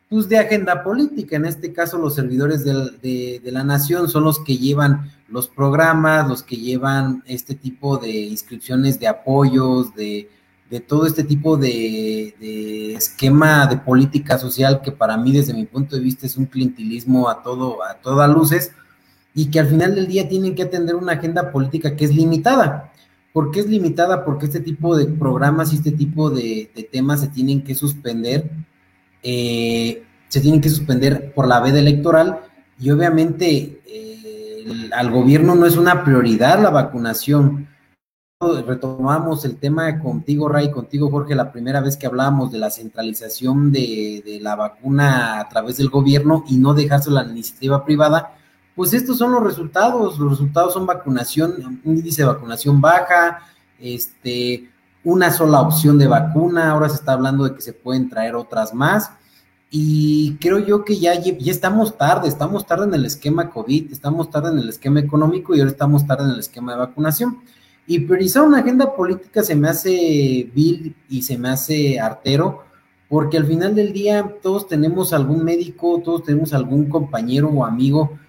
pues, 0.10 0.28
de 0.28 0.38
agenda 0.38 0.84
política. 0.84 1.38
En 1.38 1.46
este 1.46 1.72
caso, 1.72 1.98
los 1.98 2.16
servidores 2.16 2.66
de, 2.66 3.42
la 3.46 3.64
nación 3.64 4.10
son 4.10 4.24
los 4.24 4.40
que 4.40 4.58
llevan 4.58 5.12
los 5.30 5.48
programas, 5.48 6.28
los 6.28 6.44
que 6.44 6.58
llevan 6.58 7.24
este 7.26 7.56
tipo 7.56 7.98
de 7.98 8.10
inscripciones 8.10 9.00
de 9.00 9.08
apoyos, 9.08 9.96
de, 9.96 10.30
todo 10.88 11.06
este 11.06 11.24
tipo 11.24 11.58
de, 11.58 12.94
esquema 12.94 13.68
de 13.68 13.78
política 13.78 14.38
social 14.38 14.82
que 14.82 14.92
para 14.92 15.18
mí, 15.18 15.32
desde 15.34 15.54
mi 15.54 15.66
punto 15.66 15.96
de 15.96 16.02
vista, 16.02 16.26
es 16.26 16.36
un 16.38 16.46
clientelismo 16.46 17.30
a 17.30 17.44
todo, 17.44 17.84
a 17.84 17.94
todas 17.96 18.30
luces 18.30 18.72
y 19.34 19.50
que 19.50 19.60
al 19.60 19.68
final 19.68 19.96
del 19.96 20.08
día 20.08 20.28
tienen 20.28 20.56
que 20.56 20.64
atender 20.64 20.96
una 20.96 21.14
agenda 21.14 21.52
política 21.52 21.96
que 21.96 22.06
es 22.06 22.16
limitada. 22.16 22.92
¿Por 23.34 23.52
qué 23.52 23.62
es 23.62 23.68
limitada? 23.68 24.26
Porque 24.26 24.46
este 24.46 24.60
tipo 24.60 24.98
de 24.98 25.06
programas 25.06 25.72
y 25.72 25.78
este 25.78 25.92
tipo 25.92 26.30
de, 26.30 26.70
temas 26.92 27.22
se 27.22 27.30
tienen 27.30 27.64
que 27.64 27.76
suspender, 27.76 28.50
eh, 29.24 30.04
se 30.28 30.42
tienen 30.42 30.60
que 30.60 30.70
suspender 30.70 31.34
por 31.34 31.48
la 31.48 31.62
veda 31.62 31.80
electoral 31.80 32.42
y 32.78 32.92
obviamente 32.92 33.82
eh, 33.86 34.90
al 34.94 35.12
gobierno 35.12 35.56
no 35.56 35.66
es 35.66 35.78
una 35.78 36.04
prioridad 36.04 36.62
la 36.62 36.70
vacunación. 36.70 37.70
Retomamos 38.66 39.46
el 39.46 39.58
tema 39.58 40.00
contigo, 40.00 40.50
Ray, 40.50 40.72
contigo, 40.72 41.12
Jorge, 41.12 41.36
la 41.36 41.52
primera 41.52 41.80
vez 41.80 41.96
que 41.96 42.08
hablábamos 42.08 42.52
de 42.52 42.58
la 42.58 42.72
centralización 42.72 43.72
de, 43.72 44.24
de 44.26 44.40
la 44.42 44.56
vacuna 44.56 45.40
a 45.40 45.48
través 45.48 45.78
del 45.78 45.90
gobierno 45.90 46.44
y 46.50 46.58
no 46.58 46.74
dejarse 46.74 47.12
a 47.12 47.14
la 47.14 47.24
iniciativa 47.24 47.86
privada 47.86 48.34
pues 48.76 48.94
estos 48.94 49.18
son 49.18 49.32
los 49.32 49.44
resultados. 49.44 50.18
Los 50.18 50.32
resultados 50.32 50.74
son 50.74 50.86
vacunación, 50.86 51.80
índice 51.84 52.22
de 52.22 52.28
vacunación 52.28 52.80
baja, 52.80 53.40
este, 53.80 54.70
una 55.04 55.32
sola 55.32 55.62
opción 55.62 55.98
de 55.98 56.08
vacuna. 56.08 56.72
Ahora 56.72 56.90
se 56.90 56.96
está 56.96 57.14
hablando 57.14 57.44
de 57.44 57.56
que 57.56 57.62
se 57.62 57.74
pueden 57.74 58.10
traer 58.10 58.36
otras 58.36 58.74
más. 58.74 59.12
Y 59.70 60.36
creo 60.42 60.60
yo 60.60 60.84
que 60.84 61.00
ya, 61.00 61.14
ya 61.16 61.52
estamos 61.52 61.98
tarde, 61.98 62.28
estamos 62.28 62.66
tarde 62.66 62.86
en 62.86 62.94
el 62.94 63.06
esquema 63.06 63.50
COVID, 63.50 63.92
estamos 63.92 64.30
tarde 64.30 64.52
en 64.52 64.60
el 64.60 64.68
esquema 64.68 65.00
económico 65.00 65.56
y 65.56 65.60
ahora 65.60 65.72
estamos 65.72 66.06
tarde 66.06 66.26
en 66.26 66.32
el 66.32 66.40
esquema 66.40 66.74
de 66.74 66.80
vacunación. 66.80 67.40
Y 67.88 68.00
priorizar 68.00 68.44
una 68.44 68.60
agenda 68.60 68.94
política 68.94 69.44
se 69.44 69.56
me 69.56 69.70
hace 69.70 70.52
vil 70.54 70.96
y 71.10 71.22
se 71.22 71.38
me 71.38 71.50
hace 71.50 72.00
artero, 72.00 72.64
porque 73.08 73.38
al 73.38 73.46
final 73.46 73.74
del 73.74 73.94
día 73.94 74.36
todos 74.42 74.68
tenemos 74.68 75.14
algún 75.14 75.44
médico, 75.44 76.02
todos 76.04 76.24
tenemos 76.24 76.54
algún 76.54 76.90
compañero 76.90 77.48
o 77.48 77.66
amigo 77.66 78.20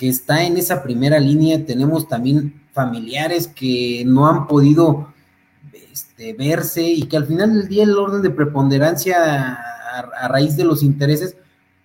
que 0.00 0.08
está 0.08 0.46
en 0.46 0.56
esa 0.56 0.82
primera 0.82 1.20
línea. 1.20 1.66
Tenemos 1.66 2.08
también 2.08 2.62
familiares 2.72 3.46
que 3.46 4.02
no 4.06 4.26
han 4.26 4.46
podido 4.46 5.12
este, 5.92 6.32
verse 6.32 6.82
y 6.82 7.02
que 7.02 7.18
al 7.18 7.26
final 7.26 7.52
del 7.52 7.68
día 7.68 7.82
el 7.82 7.98
orden 7.98 8.22
de 8.22 8.30
preponderancia 8.30 9.58
a, 10.22 10.28
raíz 10.28 10.56
de 10.56 10.64
los 10.64 10.82
intereses, 10.82 11.36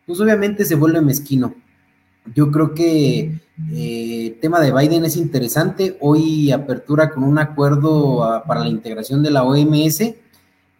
pues 0.05 0.21
obviamente 0.21 0.63
se 0.63 0.75
vuelve 0.75 1.01
mezquino. 1.01 1.55
Yo 2.33 2.51
creo 2.51 2.73
que 2.73 3.37
eh, 3.73 4.27
el 4.27 4.39
tema 4.39 4.61
de 4.61 4.71
Biden 4.71 5.03
es 5.03 5.17
interesante. 5.17 5.97
Hoy 5.99 6.53
apertura 6.53 7.09
con 7.09 7.25
un 7.25 7.37
acuerdo 7.37 8.23
ah, 8.23 8.45
para 8.45 8.61
la 8.61 8.69
integración 8.69 9.23
de 9.23 9.31
la 9.31 9.43
OMS 9.43 9.99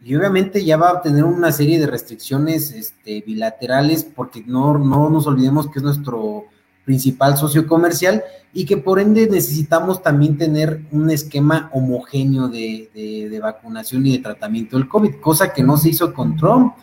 y 0.05 0.15
obviamente 0.15 0.63
ya 0.63 0.77
va 0.77 0.91
a 0.91 1.01
tener 1.01 1.25
una 1.25 1.51
serie 1.51 1.79
de 1.79 1.87
restricciones 1.87 2.71
este, 2.71 3.19
bilaterales 3.27 4.05
porque 4.05 4.41
no, 4.47 4.77
no 4.77 5.09
nos 5.09 5.27
olvidemos 5.27 5.69
que 5.69 5.79
es 5.79 5.83
nuestro 5.83 6.45
principal 6.85 7.35
socio 7.35 7.67
comercial 7.67 8.23
y 8.53 8.65
que 8.65 8.77
por 8.77 8.99
ende 8.99 9.27
necesitamos 9.27 10.01
también 10.01 10.37
tener 10.37 10.81
un 10.91 11.09
esquema 11.09 11.69
homogéneo 11.73 12.47
de, 12.47 13.39
vacunación 13.41 14.05
y 14.07 14.13
de 14.13 14.23
tratamiento 14.23 14.77
del 14.77 14.87
COVID, 14.87 15.15
cosa 15.15 15.51
que 15.51 15.63
no 15.63 15.75
se 15.75 15.89
hizo 15.89 16.13
con 16.13 16.37
Trump. 16.37 16.73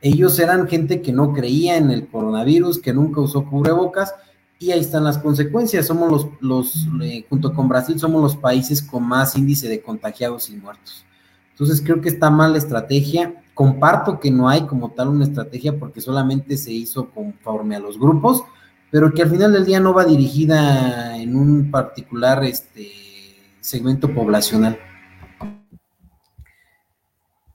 Ellos 0.00 0.38
eran 0.38 0.68
gente 0.68 1.02
que 1.02 1.12
no 1.12 1.34
creía 1.34 1.76
en 1.76 1.90
el 1.90 2.06
coronavirus, 2.06 2.78
que 2.78 2.94
nunca 2.94 3.20
usó 3.20 3.44
cubrebocas 3.44 4.14
y 4.58 4.70
ahí 4.70 4.80
están 4.80 5.04
las 5.04 5.18
consecuencias. 5.18 5.86
Somos 5.86 6.10
los, 6.10 6.26
los 6.40 6.88
eh, 7.02 7.26
junto 7.28 7.52
con 7.52 7.68
Brasil, 7.68 7.98
somos 7.98 8.22
los 8.22 8.36
países 8.36 8.80
con 8.80 9.06
más 9.06 9.36
índice 9.36 9.68
de 9.68 9.82
contagiados 9.82 10.48
y 10.48 10.56
muertos. 10.56 11.04
Entonces 11.50 11.82
creo 11.82 12.00
que 12.00 12.08
está 12.08 12.30
mal 12.30 12.52
la 12.52 12.58
estrategia. 12.58 13.42
Comparto 13.52 14.20
que 14.20 14.30
no 14.30 14.48
hay 14.48 14.62
como 14.66 14.92
tal 14.92 15.08
una 15.08 15.24
estrategia 15.24 15.76
porque 15.76 16.00
solamente 16.00 16.56
se 16.56 16.72
hizo 16.72 17.10
conforme 17.10 17.74
a 17.74 17.80
los 17.80 17.98
grupos, 17.98 18.44
pero 18.90 19.12
que 19.12 19.22
al 19.22 19.30
final 19.30 19.52
del 19.52 19.64
día 19.64 19.80
no 19.80 19.92
va 19.92 20.04
dirigida 20.04 21.16
en 21.16 21.36
un 21.36 21.70
particular 21.70 22.44
este, 22.44 22.90
segmento 23.60 24.12
poblacional. 24.12 24.78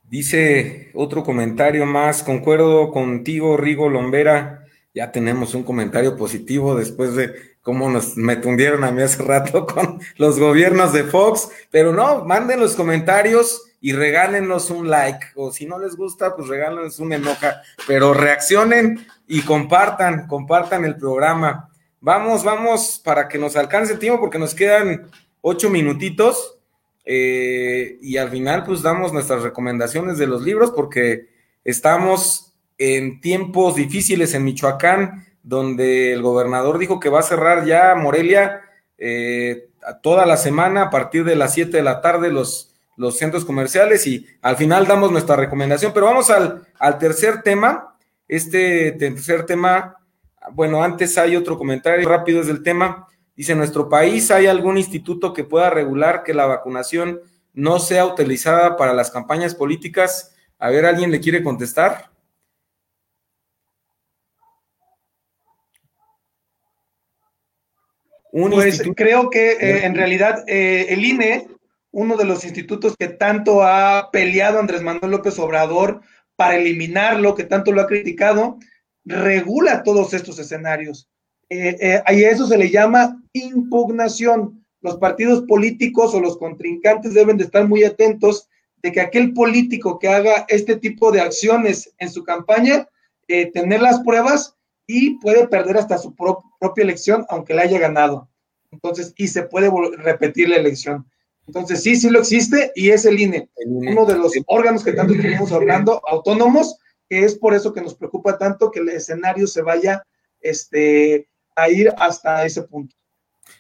Dice 0.09 0.91
otro 0.93 1.23
comentario 1.23 1.87
más, 1.87 2.21
concuerdo 2.21 2.91
contigo, 2.91 3.57
Rigo 3.57 3.89
Lombera, 3.89 4.63
ya 4.93 5.11
tenemos 5.11 5.55
un 5.55 5.63
comentario 5.63 6.15
positivo 6.15 6.75
después 6.75 7.15
de 7.15 7.33
cómo 7.63 7.89
nos 7.89 8.15
me 8.15 8.35
tundieron 8.35 8.83
a 8.83 8.91
mí 8.91 9.01
hace 9.01 9.23
rato 9.23 9.65
con 9.73 9.99
los 10.17 10.37
gobiernos 10.37 10.93
de 10.93 11.03
Fox, 11.03 11.49
pero 11.71 11.93
no, 11.93 12.25
manden 12.25 12.59
los 12.59 12.75
comentarios 12.75 13.63
y 13.83 13.91
regálenos 13.91 14.69
un 14.69 14.89
like, 14.89 15.25
o 15.35 15.51
si 15.51 15.65
no 15.65 15.77
les 15.77 15.97
gusta, 15.97 16.37
pues 16.37 16.47
regálenos 16.47 16.99
una 16.99 17.17
enoja, 17.17 17.63
pero 17.85 18.13
reaccionen 18.13 19.05
y 19.27 19.41
compartan, 19.41 20.25
compartan 20.25 20.85
el 20.85 20.95
programa. 20.95 21.69
Vamos, 21.99 22.45
vamos, 22.45 23.01
para 23.03 23.27
que 23.27 23.37
nos 23.37 23.57
alcance 23.57 23.91
el 23.91 23.99
tiempo, 23.99 24.21
porque 24.21 24.39
nos 24.39 24.55
quedan 24.55 25.11
ocho 25.41 25.69
minutitos. 25.69 26.59
Eh, 27.03 27.97
y 28.01 28.15
al 28.15 28.29
final, 28.29 28.63
pues 28.63 28.81
damos 28.83 29.11
nuestras 29.11 29.43
recomendaciones 29.43 30.17
de 30.17 30.27
los 30.27 30.43
libros, 30.43 30.71
porque 30.71 31.27
estamos 31.65 32.53
en 32.77 33.19
tiempos 33.19 33.75
difíciles 33.75 34.33
en 34.33 34.45
Michoacán, 34.45 35.25
donde 35.43 36.13
el 36.13 36.21
gobernador 36.21 36.77
dijo 36.77 37.01
que 37.01 37.09
va 37.09 37.19
a 37.19 37.23
cerrar 37.23 37.65
ya 37.65 37.95
Morelia 37.95 38.61
eh, 38.97 39.67
toda 40.01 40.25
la 40.25 40.37
semana 40.37 40.83
a 40.83 40.89
partir 40.89 41.25
de 41.25 41.35
las 41.35 41.53
7 41.53 41.75
de 41.75 41.83
la 41.83 41.99
tarde 41.99 42.31
los 42.31 42.72
los 42.95 43.17
centros 43.17 43.45
comerciales 43.45 44.05
y 44.07 44.25
al 44.41 44.55
final 44.55 44.85
damos 44.85 45.11
nuestra 45.11 45.35
recomendación. 45.35 45.91
Pero 45.93 46.07
vamos 46.07 46.29
al, 46.29 46.67
al 46.79 46.97
tercer 46.97 47.41
tema. 47.41 47.95
Este 48.27 48.91
tercer 48.93 49.45
tema, 49.45 49.97
bueno, 50.51 50.83
antes 50.83 51.17
hay 51.17 51.35
otro 51.35 51.57
comentario 51.57 52.07
rápido 52.07 52.41
es 52.41 52.47
del 52.47 52.63
tema. 52.63 53.07
Dice, 53.35 53.53
¿en 53.53 53.57
nuestro 53.57 53.89
país 53.89 54.29
hay 54.31 54.47
algún 54.47 54.77
instituto 54.77 55.33
que 55.33 55.43
pueda 55.43 55.69
regular 55.69 56.23
que 56.23 56.33
la 56.33 56.45
vacunación 56.45 57.19
no 57.53 57.79
sea 57.79 58.05
utilizada 58.05 58.77
para 58.77 58.93
las 58.93 59.09
campañas 59.11 59.55
políticas? 59.55 60.35
A 60.59 60.69
ver, 60.69 60.85
¿alguien 60.85 61.11
le 61.11 61.19
quiere 61.19 61.43
contestar? 61.43 62.13
pues 68.31 68.81
creo 68.95 69.29
que 69.29 69.51
eh, 69.51 69.85
en 69.85 69.93
realidad 69.93 70.43
eh, 70.47 70.87
el 70.89 71.05
INE 71.05 71.47
uno 71.93 72.17
de 72.17 72.25
los 72.25 72.43
institutos 72.43 72.95
que 72.97 73.07
tanto 73.07 73.63
ha 73.63 74.09
peleado 74.11 74.59
Andrés 74.59 74.81
Manuel 74.81 75.11
López 75.11 75.37
Obrador 75.37 76.01
para 76.35 76.57
eliminarlo, 76.57 77.35
que 77.35 77.43
tanto 77.43 77.71
lo 77.71 77.81
ha 77.81 77.87
criticado, 77.87 78.57
regula 79.05 79.83
todos 79.83 80.13
estos 80.13 80.39
escenarios. 80.39 81.07
Eh, 81.49 81.77
eh, 81.79 82.01
a 82.03 82.11
eso 82.11 82.47
se 82.47 82.57
le 82.57 82.71
llama 82.71 83.21
impugnación. 83.33 84.65
Los 84.81 84.97
partidos 84.97 85.43
políticos 85.47 86.15
o 86.15 86.19
los 86.19 86.37
contrincantes 86.37 87.13
deben 87.13 87.37
de 87.37 87.43
estar 87.43 87.67
muy 87.67 87.83
atentos 87.83 88.49
de 88.81 88.91
que 88.91 88.99
aquel 88.99 89.31
político 89.33 89.99
que 89.99 90.09
haga 90.09 90.45
este 90.49 90.75
tipo 90.77 91.11
de 91.11 91.21
acciones 91.21 91.93
en 91.99 92.09
su 92.09 92.23
campaña, 92.23 92.87
eh, 93.27 93.51
tener 93.51 93.81
las 93.83 93.99
pruebas 93.99 94.55
y 94.87 95.19
puede 95.19 95.47
perder 95.47 95.77
hasta 95.77 95.99
su 95.99 96.15
propia 96.15 96.83
elección, 96.83 97.23
aunque 97.29 97.53
la 97.53 97.61
haya 97.61 97.79
ganado. 97.79 98.29
Entonces, 98.71 99.13
y 99.15 99.27
se 99.27 99.43
puede 99.43 99.69
repetir 99.97 100.49
la 100.49 100.55
elección. 100.55 101.07
Entonces, 101.47 101.83
sí, 101.83 101.95
sí 101.95 102.09
lo 102.09 102.19
existe 102.19 102.71
y 102.75 102.89
es 102.91 103.05
el 103.05 103.19
INE, 103.19 103.49
uno 103.65 104.05
de 104.05 104.17
los 104.17 104.33
órganos 104.47 104.83
que 104.83 104.93
tanto 104.93 105.13
estuvimos 105.13 105.51
hablando, 105.51 106.01
autónomos, 106.07 106.77
que 107.09 107.25
es 107.25 107.35
por 107.35 107.53
eso 107.53 107.73
que 107.73 107.81
nos 107.81 107.95
preocupa 107.95 108.37
tanto 108.37 108.71
que 108.71 108.79
el 108.79 108.89
escenario 108.89 109.45
se 109.47 109.61
vaya 109.61 110.03
este, 110.39 111.27
a 111.55 111.69
ir 111.69 111.93
hasta 111.97 112.45
ese 112.45 112.63
punto. 112.63 112.95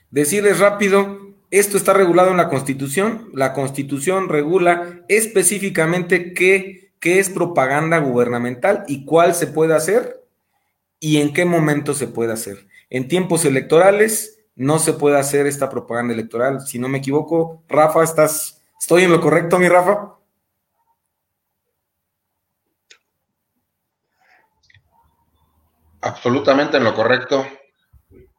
Decirles 0.09 0.59
rápido, 0.59 1.33
esto 1.51 1.77
está 1.77 1.93
regulado 1.93 2.31
en 2.31 2.37
la 2.37 2.49
Constitución. 2.49 3.29
La 3.33 3.53
Constitución 3.53 4.29
regula 4.29 5.03
específicamente 5.07 6.33
qué, 6.33 6.93
qué 6.99 7.19
es 7.19 7.29
propaganda 7.29 7.99
gubernamental 7.99 8.85
y 8.87 9.05
cuál 9.05 9.35
se 9.35 9.47
puede 9.47 9.75
hacer 9.75 10.23
y 10.99 11.17
en 11.17 11.33
qué 11.33 11.45
momento 11.45 11.93
se 11.93 12.07
puede 12.07 12.31
hacer. 12.31 12.65
En 12.89 13.07
tiempos 13.07 13.43
electorales, 13.45 14.32
no 14.55 14.79
se 14.79 14.93
puede 14.93 15.17
hacer 15.17 15.47
esta 15.47 15.69
propaganda 15.69 16.13
electoral. 16.13 16.61
Si 16.61 16.79
no 16.79 16.87
me 16.87 16.99
equivoco, 16.99 17.63
Rafa, 17.67 18.03
¿estás, 18.03 18.61
¿estoy 18.79 19.03
en 19.03 19.11
lo 19.11 19.21
correcto, 19.21 19.59
mi 19.59 19.67
Rafa? 19.67 20.15
Absolutamente 26.01 26.77
en 26.77 26.83
lo 26.83 26.93
correcto. 26.93 27.45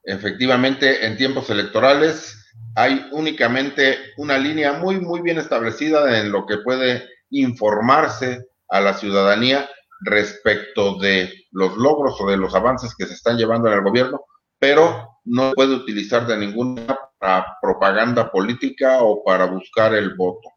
Efectivamente, 0.03 1.07
en 1.07 1.17
tiempos 1.17 1.49
electorales 1.49 2.53
hay 2.77 3.09
únicamente 3.12 3.99
una 4.19 4.37
línea 4.37 4.75
muy, 4.75 5.01
muy 5.01 5.23
bien 5.23 5.39
establecida 5.39 6.21
en 6.21 6.31
lo 6.31 6.45
que 6.45 6.59
puede 6.59 7.09
informarse 7.31 8.47
a 8.69 8.81
la 8.81 8.95
ciudadanía 8.95 9.69
respecto 10.01 10.99
de 10.99 11.33
los 11.53 11.77
logros 11.77 12.21
o 12.21 12.29
de 12.29 12.37
los 12.37 12.55
avances 12.55 12.95
que 12.95 13.07
se 13.07 13.15
están 13.15 13.39
llevando 13.39 13.69
en 13.69 13.75
el 13.75 13.83
gobierno, 13.83 14.21
pero 14.65 15.21
no 15.27 15.53
puede 15.53 15.75
utilizar 15.75 16.27
de 16.27 16.39
ninguna 16.39 16.99
para 17.19 17.59
propaganda 17.61 18.31
política 18.31 19.03
o 19.03 19.23
para 19.23 19.45
buscar 19.45 19.95
el 19.95 20.15
voto. 20.15 20.49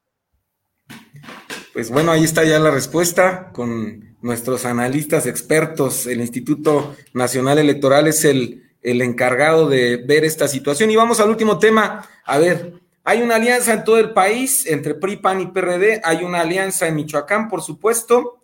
Pues 1.74 1.92
bueno, 1.92 2.14
ahí 2.14 2.24
está 2.24 2.46
ya 2.46 2.58
la 2.58 2.72
respuesta 2.72 3.52
con 3.52 4.16
nuestros 4.22 4.64
analistas 4.64 5.28
expertos. 5.28 6.08
El 6.08 6.22
Instituto 6.22 6.96
Nacional 7.14 7.60
Electoral 7.60 8.08
es 8.08 8.24
el, 8.24 8.64
el 8.82 9.02
encargado 9.02 9.68
de 9.68 9.98
ver 9.98 10.24
esta 10.24 10.48
situación. 10.48 10.90
Y 10.90 10.96
vamos 10.96 11.20
al 11.20 11.30
último 11.30 11.60
tema. 11.60 12.08
A 12.24 12.38
ver, 12.38 12.76
hay 13.04 13.22
una 13.22 13.36
alianza 13.36 13.74
en 13.74 13.84
todo 13.84 13.98
el 13.98 14.14
país 14.14 14.66
entre 14.68 14.96
PRI, 14.96 15.18
PAN 15.18 15.42
y 15.42 15.48
PRD, 15.48 16.00
hay 16.02 16.24
una 16.24 16.40
alianza 16.40 16.88
en 16.88 16.96
Michoacán, 16.96 17.50
por 17.50 17.62
supuesto, 17.62 18.40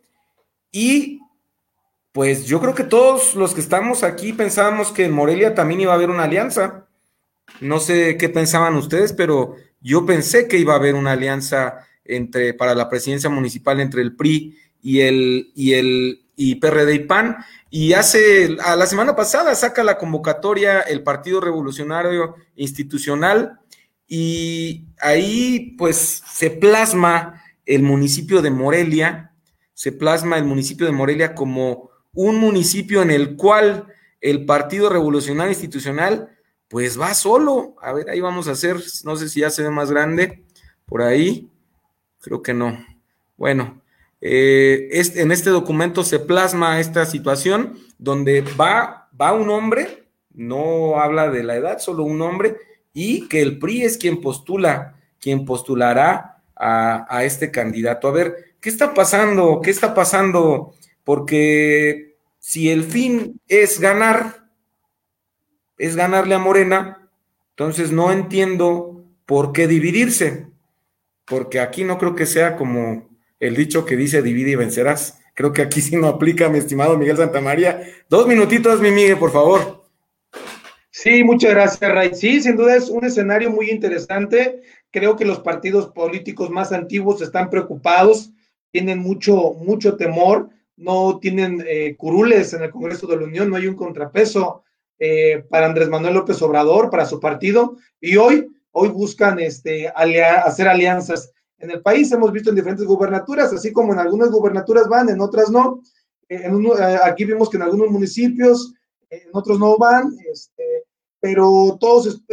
y 0.74 1.22
pues 2.14 2.46
yo 2.46 2.62
creo 2.62 2.76
que 2.76 2.84
todos 2.84 3.36
los 3.36 3.54
que 3.54 3.62
estamos 3.62 4.04
aquí 4.04 4.34
pensábamos 4.34 4.92
que 4.92 5.06
en 5.06 5.12
Morelia 5.12 5.56
también 5.56 5.82
iba 5.82 5.92
a 5.92 5.96
haber 5.96 6.12
una 6.12 6.24
alianza. 6.24 6.86
No 7.60 7.80
sé 7.80 8.18
qué 8.18 8.30
pensaban 8.30 8.76
ustedes, 8.76 9.14
pero 9.14 9.56
yo 9.82 10.06
pensé 10.06 10.48
que 10.48 10.60
iba 10.60 10.74
a 10.74 10.78
haber 10.78 10.94
una 10.94 11.14
alianza 11.14 11.80
entre 12.06 12.54
para 12.54 12.76
la 12.76 12.88
presidencia 12.88 13.32
municipal 13.32 13.80
entre 13.80 14.04
el 14.04 14.16
PRI 14.16 14.56
y 14.82 15.02
el 15.02 15.52
y 15.56 15.74
el 15.74 16.22
y 16.36 16.56
PRD 16.56 16.96
y 16.96 17.00
PAN 17.00 17.38
y 17.70 17.94
hace 17.94 18.58
a 18.64 18.76
la 18.76 18.86
semana 18.86 19.16
pasada 19.16 19.54
saca 19.56 19.84
la 19.84 19.98
convocatoria 19.98 20.82
el 20.82 21.04
Partido 21.04 21.42
Revolucionario 21.42 22.36
Institucional 22.56 23.60
y 24.08 24.86
ahí 25.00 25.76
pues 25.78 26.22
se 26.28 26.52
plasma 26.52 27.42
el 27.66 27.84
municipio 27.84 28.42
de 28.42 28.52
Morelia, 28.52 29.34
se 29.74 29.92
plasma 29.92 30.38
el 30.38 30.44
municipio 30.44 30.86
de 30.86 30.92
Morelia 30.92 31.34
como 31.34 31.93
un 32.14 32.38
municipio 32.38 33.02
en 33.02 33.12
el 33.12 33.36
cual 33.36 33.88
el 34.22 34.46
Partido 34.46 34.90
Revolucionario 34.90 35.52
Institucional 35.52 36.30
pues 36.68 37.00
va 37.00 37.14
solo. 37.14 37.76
A 37.82 37.94
ver, 37.94 38.10
ahí 38.10 38.20
vamos 38.20 38.48
a 38.48 38.52
hacer, 38.52 38.78
no 39.04 39.16
sé 39.16 39.30
si 39.30 39.42
ya 39.42 39.50
se 39.50 39.64
ve 39.64 39.70
más 39.70 39.92
grande 39.92 40.44
por 40.86 41.02
ahí, 41.02 41.50
creo 42.22 42.42
que 42.42 42.54
no. 42.54 42.84
Bueno, 43.38 43.82
eh, 44.22 44.90
en 44.92 45.32
este 45.32 45.50
documento 45.50 46.04
se 46.04 46.20
plasma 46.20 46.80
esta 46.80 47.06
situación 47.06 47.78
donde 47.98 48.42
va, 48.42 49.10
va 49.20 49.34
un 49.34 49.50
hombre, 49.50 50.08
no 50.34 51.00
habla 51.00 51.30
de 51.30 51.44
la 51.44 51.56
edad, 51.56 51.80
solo 51.80 52.04
un 52.04 52.22
hombre, 52.22 52.58
y 52.94 53.28
que 53.28 53.42
el 53.42 53.60
PRI 53.60 53.84
es 53.84 53.98
quien 53.98 54.22
postula, 54.22 54.96
quien 55.20 55.46
postulará 55.46 56.42
a, 56.56 57.06
a 57.10 57.24
este 57.24 57.52
candidato. 57.52 58.08
A 58.08 58.12
ver, 58.12 58.56
¿qué 58.60 58.70
está 58.70 58.94
pasando? 58.94 59.62
¿Qué 59.62 59.72
está 59.72 59.94
pasando? 59.94 60.74
Porque 61.04 62.18
si 62.40 62.70
el 62.70 62.84
fin 62.84 63.40
es 63.48 63.80
ganar, 63.80 64.48
es 65.78 65.96
ganarle 65.96 66.36
a 66.36 66.40
Morena, 66.40 67.10
entonces 67.52 67.92
no 67.92 68.12
entiendo 68.12 69.06
por 69.26 69.54
qué 69.54 69.68
dividirse, 69.68 70.48
porque 71.26 71.60
aquí 71.60 71.84
no 71.84 71.98
creo 71.98 72.16
que 72.16 72.26
sea 72.26 72.56
como 72.56 73.10
el 73.40 73.56
dicho 73.56 73.86
que 73.86 73.96
dice 73.96 74.22
divide 74.22 74.52
y 74.52 74.56
vencerás. 74.56 75.20
Creo 75.34 75.52
que 75.52 75.62
aquí 75.62 75.82
sí 75.82 75.96
no 75.96 76.08
aplica, 76.08 76.50
mi 76.50 76.60
estimado 76.60 76.98
Miguel 76.98 77.18
Santamaría. 77.18 77.84
Dos 78.08 78.28
minutitos, 78.28 78.80
mi 78.82 78.92
Miguel, 78.92 79.18
por 79.18 79.32
favor. 79.32 79.84
Sí, 80.92 81.24
muchas 81.24 81.52
gracias, 81.52 81.92
Ray. 81.92 82.14
Sí, 82.14 82.40
sin 82.40 82.56
duda 82.56 82.76
es 82.76 82.88
un 82.88 83.04
escenario 83.04 83.50
muy 83.50 83.72
interesante. 83.72 84.62
Creo 84.92 85.16
que 85.16 85.26
los 85.26 85.40
partidos 85.40 85.88
políticos 85.88 86.52
más 86.52 86.72
antiguos 86.72 87.22
están 87.22 87.50
preocupados, 87.50 88.32
tienen 88.72 89.00
mucho, 89.00 89.54
mucho 89.54 89.98
temor, 89.98 90.50
no 90.84 91.20
tienen 91.20 91.64
eh, 91.66 91.96
curules 91.96 92.54
en 92.54 92.64
el 92.64 92.72
Congreso 92.72 93.08
de 93.08 93.16
la 93.16 93.24
Unión, 93.24 93.50
no 93.50 93.56
hay 93.56 93.68
un 93.68 93.76
contrapeso 93.76 94.64
eh, 95.00 95.46
para 95.50 95.68
Andrés 95.68 95.90
Manuel 95.90 96.14
López 96.14 96.42
Obrador, 96.42 96.90
para 96.90 97.06
su 97.06 97.20
partido, 97.20 97.78
y 98.02 98.18
hoy, 98.18 98.48
hoy 98.72 98.90
buscan 98.90 99.40
este, 99.40 99.88
hacer 99.88 100.68
alianzas 100.68 101.32
en 101.58 101.72
el 101.72 101.82
país. 101.82 102.12
Hemos 102.12 102.34
visto 102.34 102.50
en 102.50 102.58
diferentes 102.58 102.86
gubernaturas, 102.86 103.54
así 103.54 103.72
como 103.72 103.94
en 103.94 104.00
algunas 104.00 104.30
gubernaturas 104.30 104.88
van, 104.90 105.10
en 105.10 105.22
otras 105.22 105.50
no. 105.50 105.82
Eh, 106.28 106.50
aquí 107.04 107.24
vimos 107.24 107.50
que 107.50 107.58
en 107.58 107.64
algunos 107.64 107.90
municipios, 107.90 108.74
en 109.10 109.30
otros 109.32 109.60
no 109.60 109.78
van, 109.78 110.14
este, 110.32 110.84
pero 111.22 111.78
todos, 111.80 112.24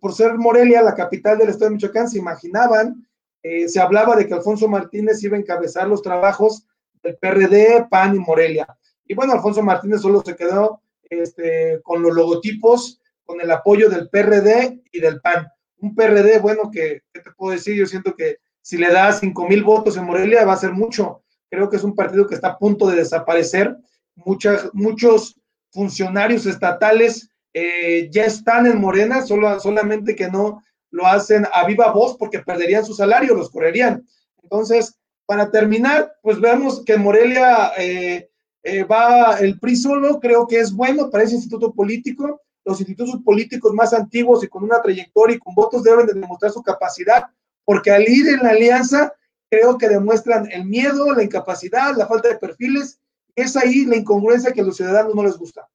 por 0.00 0.14
ser 0.14 0.38
Morelia, 0.38 0.80
la 0.80 0.94
capital 0.94 1.36
del 1.36 1.50
estado 1.50 1.66
de 1.66 1.74
Michoacán, 1.74 2.08
se 2.08 2.18
imaginaban, 2.18 3.06
se 3.42 3.80
hablaba 3.80 4.16
de 4.16 4.26
que 4.26 4.32
Alfonso 4.32 4.66
Martínez 4.66 5.22
iba 5.22 5.36
a 5.36 5.40
encabezar 5.40 5.86
los 5.86 6.00
trabajos 6.00 6.64
del 7.02 7.16
PRD, 7.16 7.86
PAN 7.90 8.16
y 8.16 8.18
Morelia. 8.18 8.66
Y 9.06 9.14
bueno, 9.14 9.32
Alfonso 9.32 9.62
Martínez 9.62 10.00
solo 10.00 10.22
se 10.24 10.36
quedó 10.36 10.82
este, 11.08 11.80
con 11.82 12.02
los 12.02 12.14
logotipos, 12.14 13.00
con 13.24 13.40
el 13.40 13.50
apoyo 13.50 13.88
del 13.88 14.08
PRD 14.08 14.82
y 14.92 15.00
del 15.00 15.20
PAN. 15.20 15.48
Un 15.78 15.94
PRD, 15.94 16.38
bueno, 16.38 16.70
que, 16.70 17.02
¿qué 17.12 17.20
te 17.20 17.30
puedo 17.32 17.52
decir? 17.52 17.74
Yo 17.74 17.86
siento 17.86 18.14
que 18.14 18.36
si 18.62 18.76
le 18.76 18.92
da 18.92 19.12
cinco 19.12 19.48
mil 19.48 19.64
votos 19.64 19.96
en 19.96 20.04
Morelia 20.04 20.44
va 20.44 20.52
a 20.52 20.58
ser 20.58 20.72
mucho. 20.72 21.22
Creo 21.48 21.68
que 21.68 21.76
es 21.76 21.84
un 21.84 21.94
partido 21.94 22.26
que 22.26 22.34
está 22.34 22.48
a 22.48 22.58
punto 22.58 22.86
de 22.86 22.96
desaparecer. 22.96 23.76
Muchas, 24.14 24.70
muchos 24.72 25.40
funcionarios 25.70 26.46
estatales 26.46 27.30
eh, 27.52 28.08
ya 28.12 28.26
están 28.26 28.66
en 28.66 28.80
Morena, 28.80 29.22
solo, 29.22 29.58
solamente 29.58 30.14
que 30.14 30.30
no 30.30 30.62
lo 30.90 31.06
hacen 31.06 31.46
a 31.52 31.66
viva 31.66 31.90
voz 31.92 32.16
porque 32.16 32.40
perderían 32.40 32.84
su 32.84 32.94
salario, 32.94 33.34
los 33.34 33.50
correrían. 33.50 34.06
Entonces, 34.42 34.99
para 35.30 35.48
terminar, 35.48 36.16
pues 36.22 36.40
vemos 36.40 36.82
que 36.84 36.96
Morelia 36.96 37.70
eh, 37.78 38.28
eh, 38.64 38.82
va 38.82 39.38
el 39.38 39.60
PRI 39.60 39.76
solo, 39.76 40.18
creo 40.18 40.44
que 40.48 40.58
es 40.58 40.72
bueno 40.72 41.08
para 41.08 41.22
ese 41.22 41.36
instituto 41.36 41.72
político. 41.72 42.40
Los 42.64 42.80
institutos 42.80 43.22
políticos 43.24 43.72
más 43.72 43.92
antiguos 43.92 44.42
y 44.42 44.48
con 44.48 44.64
una 44.64 44.82
trayectoria 44.82 45.36
y 45.36 45.38
con 45.38 45.54
votos 45.54 45.84
deben 45.84 46.06
de 46.06 46.14
demostrar 46.14 46.50
su 46.50 46.64
capacidad, 46.64 47.26
porque 47.64 47.92
al 47.92 48.08
ir 48.08 48.26
en 48.26 48.42
la 48.42 48.50
alianza, 48.50 49.14
creo 49.48 49.78
que 49.78 49.88
demuestran 49.88 50.50
el 50.50 50.64
miedo, 50.64 51.14
la 51.14 51.22
incapacidad, 51.22 51.94
la 51.96 52.08
falta 52.08 52.30
de 52.30 52.36
perfiles. 52.36 52.98
Es 53.36 53.56
ahí 53.56 53.84
la 53.84 53.98
incongruencia 53.98 54.50
que 54.50 54.62
a 54.62 54.64
los 54.64 54.78
ciudadanos 54.78 55.14
no 55.14 55.22
les 55.22 55.36
gusta. 55.38 55.68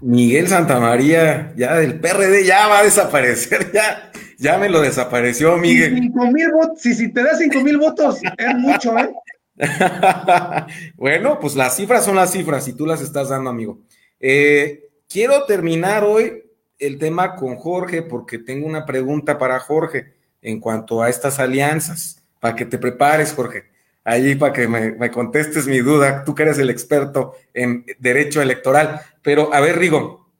Miguel 0.00 0.46
Santamaría, 0.46 1.52
ya 1.56 1.74
del 1.74 1.98
PRD 1.98 2.44
ya 2.44 2.68
va 2.68 2.78
a 2.78 2.84
desaparecer, 2.84 3.72
ya, 3.72 4.12
ya 4.38 4.58
me 4.58 4.68
lo 4.68 4.80
desapareció, 4.80 5.56
Miguel. 5.56 5.94
Cinco 5.94 6.30
mil 6.30 6.52
votos, 6.52 6.80
si, 6.80 6.94
si 6.94 7.12
te 7.12 7.22
da 7.22 7.36
cinco 7.36 7.60
mil 7.60 7.78
votos, 7.78 8.20
es 8.22 8.54
mucho, 8.56 8.96
¿eh? 8.98 9.12
bueno, 10.96 11.38
pues 11.40 11.54
las 11.54 11.76
cifras 11.76 12.04
son 12.04 12.16
las 12.16 12.32
cifras 12.32 12.68
y 12.68 12.74
tú 12.74 12.86
las 12.86 13.00
estás 13.00 13.30
dando, 13.30 13.50
amigo. 13.50 13.80
Eh, 14.20 14.88
quiero 15.08 15.44
terminar 15.44 16.04
hoy 16.04 16.44
el 16.78 16.98
tema 16.98 17.36
con 17.36 17.56
Jorge 17.56 18.02
porque 18.02 18.38
tengo 18.38 18.66
una 18.66 18.84
pregunta 18.84 19.38
para 19.38 19.58
Jorge 19.60 20.14
en 20.42 20.60
cuanto 20.60 21.02
a 21.02 21.08
estas 21.08 21.38
alianzas, 21.38 22.22
para 22.38 22.54
que 22.54 22.66
te 22.66 22.78
prepares, 22.78 23.32
Jorge, 23.32 23.64
allí 24.04 24.34
para 24.36 24.52
que 24.52 24.68
me, 24.68 25.10
contestes 25.10 25.66
mi 25.66 25.78
duda, 25.78 26.22
tú 26.24 26.34
que 26.34 26.44
eres 26.44 26.58
el 26.58 26.70
experto 26.70 27.34
en 27.54 27.84
derecho 27.98 28.42
electoral. 28.42 29.00
Pero 29.22 29.52
a 29.52 29.60
ver, 29.60 29.78
Rigo, 29.78 30.30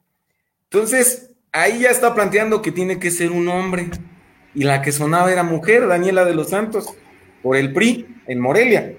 entonces 0.65 1.31
ahí 1.57 1.81
ya 1.81 1.91
está 1.91 2.15
planteando 2.15 2.61
que 2.63 2.71
tiene 2.71 2.99
que 2.99 3.11
ser 3.11 3.33
un 3.33 3.49
hombre 3.49 3.89
y 4.55 4.65
la 4.65 4.83
que 4.83 4.93
sonaba 4.93 5.33
era 5.33 5.43
mujer, 5.43 5.87
Daniela 5.87 6.25
de 6.25 6.35
los 6.35 6.51
Santos, 6.51 6.95
por 7.43 7.57
el 7.57 7.73
PRI 7.73 8.07
en 8.27 8.41
Morelia. 8.41 8.95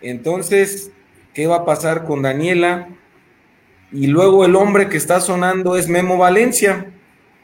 Entonces, 0.00 0.90
¿qué 1.34 1.46
va 1.46 1.56
a 1.56 1.64
pasar 1.64 2.04
con 2.04 2.22
Daniela? 2.22 2.88
Y 3.92 4.06
luego 4.06 4.44
el 4.44 4.56
hombre 4.56 4.88
que 4.88 4.96
está 4.96 5.20
sonando 5.20 5.76
es 5.76 5.88
Memo 5.88 6.16
Valencia. 6.16 6.90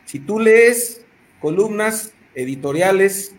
Si 0.05 0.21
tú 0.21 0.39
lees 0.39 1.05
columnas 1.41 2.13
editoriales 2.35 3.35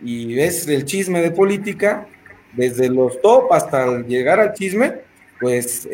y 0.00 0.34
ves 0.34 0.66
el 0.68 0.84
chisme 0.84 1.20
de 1.22 1.30
política, 1.30 2.06
desde 2.52 2.88
los 2.88 3.20
top 3.20 3.52
hasta 3.52 4.00
llegar 4.02 4.40
al 4.40 4.54
chisme, 4.54 4.94
pues 5.40 5.88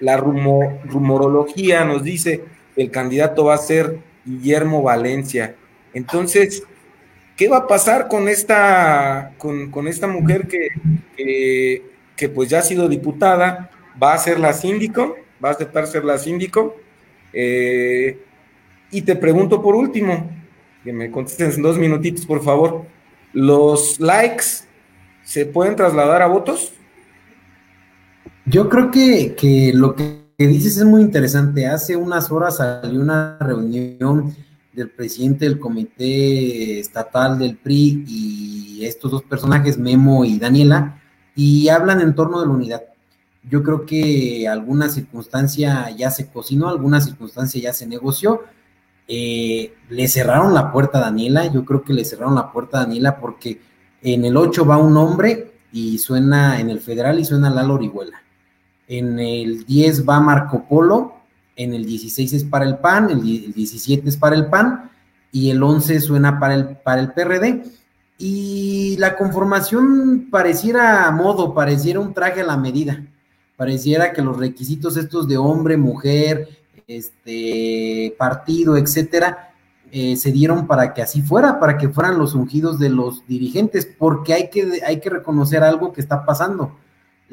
la 0.00 0.16
rumorología 0.16 1.84
nos 1.84 2.02
dice 2.02 2.44
el 2.76 2.90
candidato 2.90 3.44
va 3.44 3.54
a 3.54 3.58
ser 3.58 3.98
Guillermo 4.24 4.82
Valencia. 4.82 5.56
Entonces, 5.94 6.62
¿Qué 7.36 7.48
va 7.48 7.58
a 7.58 7.66
pasar 7.66 8.08
con 8.08 8.28
esta, 8.28 9.32
con, 9.38 9.88
esta 9.88 10.06
mujer 10.06 10.46
que, 10.46 11.82
que, 12.16 12.28
pues 12.28 12.50
ya 12.50 12.58
ha 12.58 12.62
sido 12.62 12.88
diputada? 12.88 13.70
¿Va 14.00 14.12
a 14.12 14.18
ser 14.18 14.38
la 14.38 14.52
síndico? 14.52 15.16
¿Va 15.42 15.48
a 15.48 15.52
aceptar 15.52 15.86
ser 15.86 16.04
la 16.04 16.18
síndico? 16.18 16.76
Eh, 17.32 18.18
y 18.90 19.02
te 19.02 19.16
pregunto 19.16 19.62
por 19.62 19.74
último, 19.74 20.30
que 20.84 20.92
me 20.92 21.10
contestes 21.10 21.56
en 21.56 21.62
dos 21.62 21.78
minutitos, 21.78 22.26
por 22.26 22.44
favor. 22.44 22.84
¿Los 23.32 23.98
likes 23.98 24.44
se 25.24 25.46
pueden 25.46 25.74
trasladar 25.74 26.20
a 26.20 26.26
votos? 26.26 26.74
Yo 28.44 28.68
creo 28.68 28.90
que, 28.90 29.34
que 29.34 29.72
lo 29.74 29.96
que 29.96 30.21
dices 30.46 30.76
es 30.76 30.84
muy 30.84 31.02
interesante. 31.02 31.66
Hace 31.66 31.96
unas 31.96 32.30
horas 32.30 32.56
salió 32.56 33.00
una 33.00 33.36
reunión 33.40 34.34
del 34.72 34.90
presidente 34.90 35.44
del 35.44 35.58
comité 35.58 36.80
estatal 36.80 37.38
del 37.38 37.56
PRI 37.56 38.04
y 38.06 38.84
estos 38.84 39.10
dos 39.10 39.22
personajes, 39.22 39.78
Memo 39.78 40.24
y 40.24 40.38
Daniela, 40.38 41.00
y 41.34 41.68
hablan 41.68 42.00
en 42.00 42.14
torno 42.14 42.40
de 42.40 42.46
la 42.46 42.52
unidad. 42.52 42.82
Yo 43.48 43.62
creo 43.62 43.84
que 43.84 44.46
alguna 44.48 44.88
circunstancia 44.88 45.90
ya 45.90 46.10
se 46.10 46.28
cocinó, 46.28 46.68
alguna 46.68 47.00
circunstancia 47.00 47.60
ya 47.60 47.72
se 47.72 47.86
negoció. 47.86 48.42
Eh, 49.08 49.74
le 49.90 50.08
cerraron 50.08 50.54
la 50.54 50.72
puerta 50.72 50.98
a 50.98 51.02
Daniela, 51.02 51.46
yo 51.52 51.64
creo 51.64 51.82
que 51.82 51.92
le 51.92 52.04
cerraron 52.04 52.36
la 52.36 52.52
puerta 52.52 52.78
a 52.78 52.84
Daniela 52.84 53.18
porque 53.18 53.60
en 54.00 54.24
el 54.24 54.36
8 54.36 54.64
va 54.64 54.76
un 54.78 54.96
hombre 54.96 55.52
y 55.72 55.98
suena 55.98 56.60
en 56.60 56.70
el 56.70 56.80
federal 56.80 57.18
y 57.18 57.24
suena 57.24 57.50
Lalo 57.50 57.74
Orihuela. 57.74 58.22
En 58.92 59.18
el 59.18 59.64
10 59.64 60.06
va 60.06 60.20
Marco 60.20 60.64
Polo 60.68 61.22
en 61.56 61.74
el 61.74 61.84
16 61.86 62.32
es 62.32 62.44
para 62.44 62.64
el 62.64 62.78
PAN, 62.78 63.10
el 63.10 63.22
17 63.22 64.08
es 64.08 64.16
para 64.16 64.36
el 64.36 64.46
PAN 64.46 64.90
y 65.30 65.50
el 65.50 65.62
11 65.62 66.00
suena 66.00 66.38
para 66.38 66.54
el, 66.54 66.76
para 66.76 67.00
el 67.00 67.12
PRD. 67.12 67.62
Y 68.18 68.96
la 68.98 69.16
conformación 69.16 70.28
pareciera 70.30 71.06
a 71.06 71.10
modo, 71.10 71.54
pareciera 71.54 72.00
un 72.00 72.14
traje 72.14 72.42
a 72.42 72.44
la 72.44 72.56
medida, 72.56 73.02
pareciera 73.56 74.12
que 74.12 74.22
los 74.22 74.36
requisitos 74.36 74.96
estos 74.96 75.26
de 75.26 75.36
hombre, 75.36 75.76
mujer, 75.76 76.48
este 76.86 78.14
partido, 78.18 78.76
etcétera, 78.76 79.54
eh, 79.90 80.16
se 80.16 80.30
dieron 80.32 80.66
para 80.66 80.94
que 80.94 81.02
así 81.02 81.22
fuera, 81.22 81.58
para 81.58 81.78
que 81.78 81.88
fueran 81.88 82.18
los 82.18 82.34
ungidos 82.34 82.78
de 82.78 82.90
los 82.90 83.26
dirigentes, 83.26 83.86
porque 83.86 84.34
hay 84.34 84.50
que, 84.50 84.82
hay 84.86 85.00
que 85.00 85.10
reconocer 85.10 85.62
algo 85.62 85.92
que 85.92 86.00
está 86.00 86.24
pasando. 86.24 86.76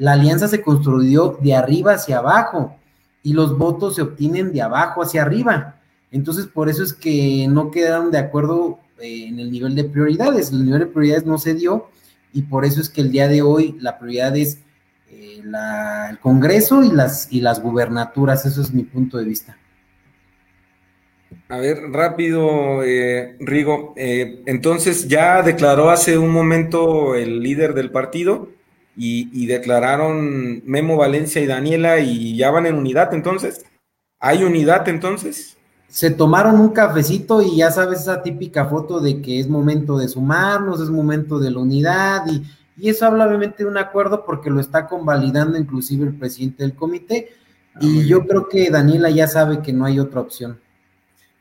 La 0.00 0.12
alianza 0.12 0.48
se 0.48 0.62
construyó 0.62 1.36
de 1.42 1.54
arriba 1.54 1.92
hacia 1.92 2.20
abajo 2.20 2.74
y 3.22 3.34
los 3.34 3.58
votos 3.58 3.96
se 3.96 4.00
obtienen 4.00 4.50
de 4.50 4.62
abajo 4.62 5.02
hacia 5.02 5.20
arriba. 5.20 5.76
Entonces, 6.10 6.46
por 6.46 6.70
eso 6.70 6.82
es 6.82 6.94
que 6.94 7.46
no 7.50 7.70
quedaron 7.70 8.10
de 8.10 8.16
acuerdo 8.16 8.78
eh, 8.98 9.26
en 9.28 9.38
el 9.38 9.52
nivel 9.52 9.74
de 9.74 9.84
prioridades. 9.84 10.52
El 10.52 10.64
nivel 10.64 10.80
de 10.80 10.86
prioridades 10.86 11.26
no 11.26 11.36
se 11.36 11.52
dio 11.52 11.90
y 12.32 12.40
por 12.40 12.64
eso 12.64 12.80
es 12.80 12.88
que 12.88 13.02
el 13.02 13.12
día 13.12 13.28
de 13.28 13.42
hoy 13.42 13.76
la 13.78 13.98
prioridad 13.98 14.34
es 14.38 14.60
eh, 15.10 15.42
el 15.42 16.18
Congreso 16.20 16.82
y 16.82 16.90
las, 16.90 17.30
y 17.30 17.42
las 17.42 17.60
gubernaturas. 17.60 18.46
Eso 18.46 18.62
es 18.62 18.72
mi 18.72 18.84
punto 18.84 19.18
de 19.18 19.26
vista. 19.26 19.58
A 21.50 21.58
ver, 21.58 21.76
rápido, 21.92 22.82
eh, 22.84 23.36
Rigo. 23.38 23.92
Eh, 23.98 24.40
entonces 24.46 25.08
ya 25.08 25.42
declaró 25.42 25.90
hace 25.90 26.16
un 26.16 26.30
momento 26.30 27.14
el 27.14 27.42
líder 27.42 27.74
del 27.74 27.90
partido 27.90 28.48
y, 28.96 29.46
declararon 29.46 30.62
Memo 30.66 30.96
Valencia 30.96 31.40
y 31.40 31.46
Daniela 31.46 32.00
y 32.00 32.36
ya 32.36 32.50
van 32.50 32.66
en 32.66 32.74
unidad 32.74 33.14
entonces. 33.14 33.64
¿Hay 34.18 34.44
unidad 34.44 34.88
entonces? 34.88 35.56
Se 35.88 36.10
tomaron 36.10 36.60
un 36.60 36.70
cafecito 36.70 37.42
y 37.42 37.56
ya 37.56 37.70
sabes 37.70 38.00
esa 38.00 38.22
típica 38.22 38.66
foto 38.66 39.00
de 39.00 39.22
que 39.22 39.40
es 39.40 39.48
momento 39.48 39.98
de 39.98 40.08
sumarnos, 40.08 40.80
es 40.80 40.90
momento 40.90 41.38
de 41.38 41.50
la 41.50 41.58
unidad 41.58 42.26
y, 42.30 42.42
y 42.76 42.90
eso 42.90 43.06
habla 43.06 43.26
obviamente 43.26 43.64
de 43.64 43.70
un 43.70 43.78
acuerdo 43.78 44.24
porque 44.24 44.50
lo 44.50 44.60
está 44.60 44.86
convalidando 44.86 45.58
inclusive 45.58 46.06
el 46.06 46.14
presidente 46.14 46.62
del 46.62 46.74
comité 46.74 47.30
ah, 47.74 47.78
y 47.80 48.06
yo 48.06 48.26
creo 48.26 48.48
que 48.48 48.70
Daniela 48.70 49.10
ya 49.10 49.26
sabe 49.26 49.62
que 49.62 49.72
no 49.72 49.84
hay 49.84 49.98
otra 49.98 50.20
opción. 50.20 50.60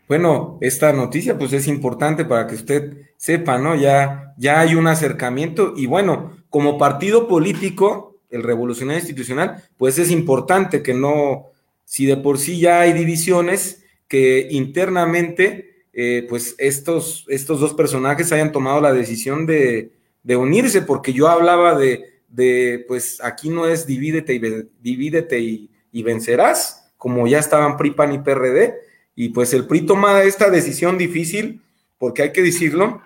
Bueno, 0.07 0.57
esta 0.61 0.91
noticia 0.91 1.37
pues 1.37 1.53
es 1.53 1.67
importante 1.67 2.25
para 2.25 2.47
que 2.47 2.55
usted 2.55 2.97
sepa, 3.15 3.59
¿no? 3.59 3.75
Ya, 3.75 4.33
ya 4.37 4.61
hay 4.61 4.73
un 4.73 4.87
acercamiento 4.87 5.73
y 5.75 5.85
bueno, 5.85 6.38
como 6.49 6.77
partido 6.77 7.27
político, 7.27 8.17
el 8.29 8.43
revolucionario 8.43 8.99
institucional, 8.99 9.63
pues 9.77 9.97
es 9.97 10.11
importante 10.11 10.83
que 10.83 10.93
no, 10.93 11.47
si 11.85 12.05
de 12.05 12.17
por 12.17 12.37
sí 12.37 12.59
ya 12.59 12.81
hay 12.81 12.93
divisiones, 12.93 13.83
que 14.07 14.47
internamente, 14.51 15.85
eh, 15.93 16.25
pues 16.27 16.55
estos, 16.57 17.25
estos 17.29 17.59
dos 17.59 17.73
personajes 17.73 18.31
hayan 18.31 18.51
tomado 18.51 18.81
la 18.81 18.93
decisión 18.93 19.45
de, 19.45 19.91
de 20.23 20.35
unirse, 20.35 20.81
porque 20.81 21.13
yo 21.13 21.27
hablaba 21.27 21.77
de, 21.77 22.21
de, 22.27 22.85
pues 22.87 23.19
aquí 23.23 23.49
no 23.49 23.67
es 23.67 23.85
divídete 23.85 24.33
y, 24.33 24.41
divídete 24.81 25.39
y, 25.39 25.69
y 25.91 26.03
vencerás, 26.03 26.91
como 26.97 27.27
ya 27.27 27.39
estaban 27.39 27.77
PRI, 27.77 27.91
PAN 27.91 28.13
y 28.13 28.19
PRD, 28.19 28.75
y 29.15 29.29
pues 29.29 29.53
el 29.53 29.67
PRI 29.67 29.81
toma 29.81 30.23
esta 30.23 30.49
decisión 30.49 30.97
difícil, 30.97 31.61
porque 31.97 32.23
hay 32.23 32.31
que 32.31 32.41
decirlo, 32.41 33.01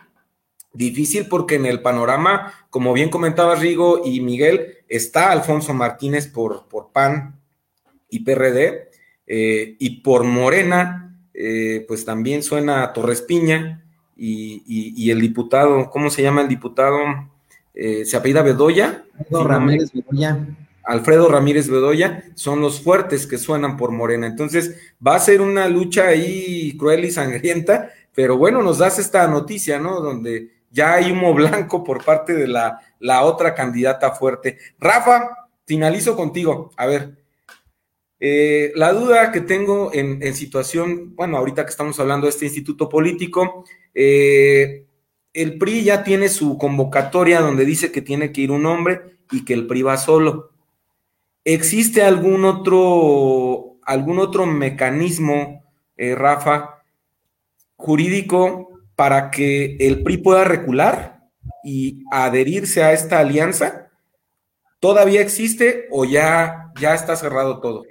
difícil 0.73 1.27
porque 1.27 1.55
en 1.55 1.65
el 1.65 1.81
panorama, 1.81 2.53
como 2.69 2.93
bien 2.93 3.09
comentaba 3.09 3.55
Rigo 3.55 4.01
y 4.03 4.19
Miguel, 4.21 4.77
está 4.89 5.31
Alfonso 5.31 5.73
Martínez 5.73 6.27
por, 6.27 6.67
por 6.67 6.91
PAN 6.91 7.39
y 8.09 8.19
PRD, 8.19 8.89
eh, 9.25 9.75
y 9.79 10.01
por 10.01 10.23
Morena, 10.23 11.17
eh, 11.33 11.85
pues 11.87 12.05
también 12.05 12.43
suena 12.43 12.91
Torres 12.93 13.21
Piña, 13.21 13.79
y, 14.15 15.09
el 15.09 15.19
diputado, 15.19 15.89
¿cómo 15.89 16.09
se 16.09 16.21
llama 16.21 16.41
el 16.41 16.47
diputado? 16.47 16.97
Eh, 17.73 18.05
¿Se 18.05 18.15
apellida 18.15 18.41
Bedoya? 18.41 19.03
Ramírez 19.29 19.91
Bedoya. 19.91 20.47
Alfredo 20.83 21.29
Ramírez 21.29 21.69
Bedoya, 21.69 22.25
son 22.35 22.61
los 22.61 22.81
fuertes 22.81 23.25
que 23.25 23.37
suenan 23.37 23.77
por 23.77 23.91
Morena. 23.91 24.27
Entonces, 24.27 24.75
va 25.05 25.15
a 25.15 25.19
ser 25.19 25.41
una 25.41 25.67
lucha 25.67 26.07
ahí 26.07 26.75
cruel 26.77 27.05
y 27.05 27.11
sangrienta, 27.11 27.89
pero 28.13 28.37
bueno, 28.37 28.61
nos 28.61 28.79
das 28.79 28.99
esta 28.99 29.27
noticia, 29.27 29.79
¿no? 29.79 30.01
Donde 30.01 30.51
ya 30.73 30.95
hay 30.95 31.11
humo 31.11 31.33
blanco 31.33 31.83
por 31.83 32.03
parte 32.03 32.33
de 32.33 32.47
la, 32.47 32.79
la 32.99 33.23
otra 33.23 33.53
candidata 33.53 34.11
fuerte. 34.11 34.57
Rafa, 34.79 35.47
finalizo 35.65 36.15
contigo. 36.17 36.71
A 36.75 36.87
ver, 36.87 37.23
eh, 38.19 38.71
la 38.75 38.91
duda 38.91 39.31
que 39.31 39.41
tengo 39.41 39.91
en, 39.93 40.33
situación, 40.33 41.15
bueno, 41.15 41.37
ahorita 41.37 41.63
que 41.63 41.69
estamos 41.69 41.99
hablando 41.99 42.25
de 42.25 42.31
este 42.31 42.45
instituto 42.45 42.89
político, 42.89 43.65
eh, 43.93 44.87
el 45.31 45.57
PRI 45.57 45.83
ya 45.83 46.03
tiene 46.03 46.27
su 46.29 46.57
convocatoria 46.57 47.39
donde 47.39 47.65
dice 47.65 47.91
que 47.91 48.01
tiene 48.01 48.31
que 48.31 48.41
ir 48.41 48.51
un 48.51 48.65
hombre 48.65 49.19
y 49.31 49.45
que 49.45 49.53
el 49.53 49.67
PRI 49.67 49.83
va 49.83 49.97
solo. 49.97 50.51
¿Existe 51.43 52.01
algún 52.01 52.45
otro, 52.45 53.77
algún 53.83 54.17
otro 54.17 54.47
mecanismo, 54.47 55.65
eh, 55.97 56.15
Rafa, 56.15 56.81
jurídico 57.75 58.72
para 58.95 59.31
que 59.31 59.77
el 59.79 60.03
PRI 60.03 60.17
pueda 60.17 60.43
recular 60.43 61.21
y 61.63 62.03
adherirse 62.11 62.83
a 62.83 62.93
esta 62.93 63.19
alianza? 63.19 63.91
¿Todavía 64.79 65.21
existe 65.21 65.87
o 65.91 66.05
ya, 66.05 66.71
ya 66.79 66.93
está 66.93 67.15
cerrado 67.15 67.59
todo? 67.59 67.83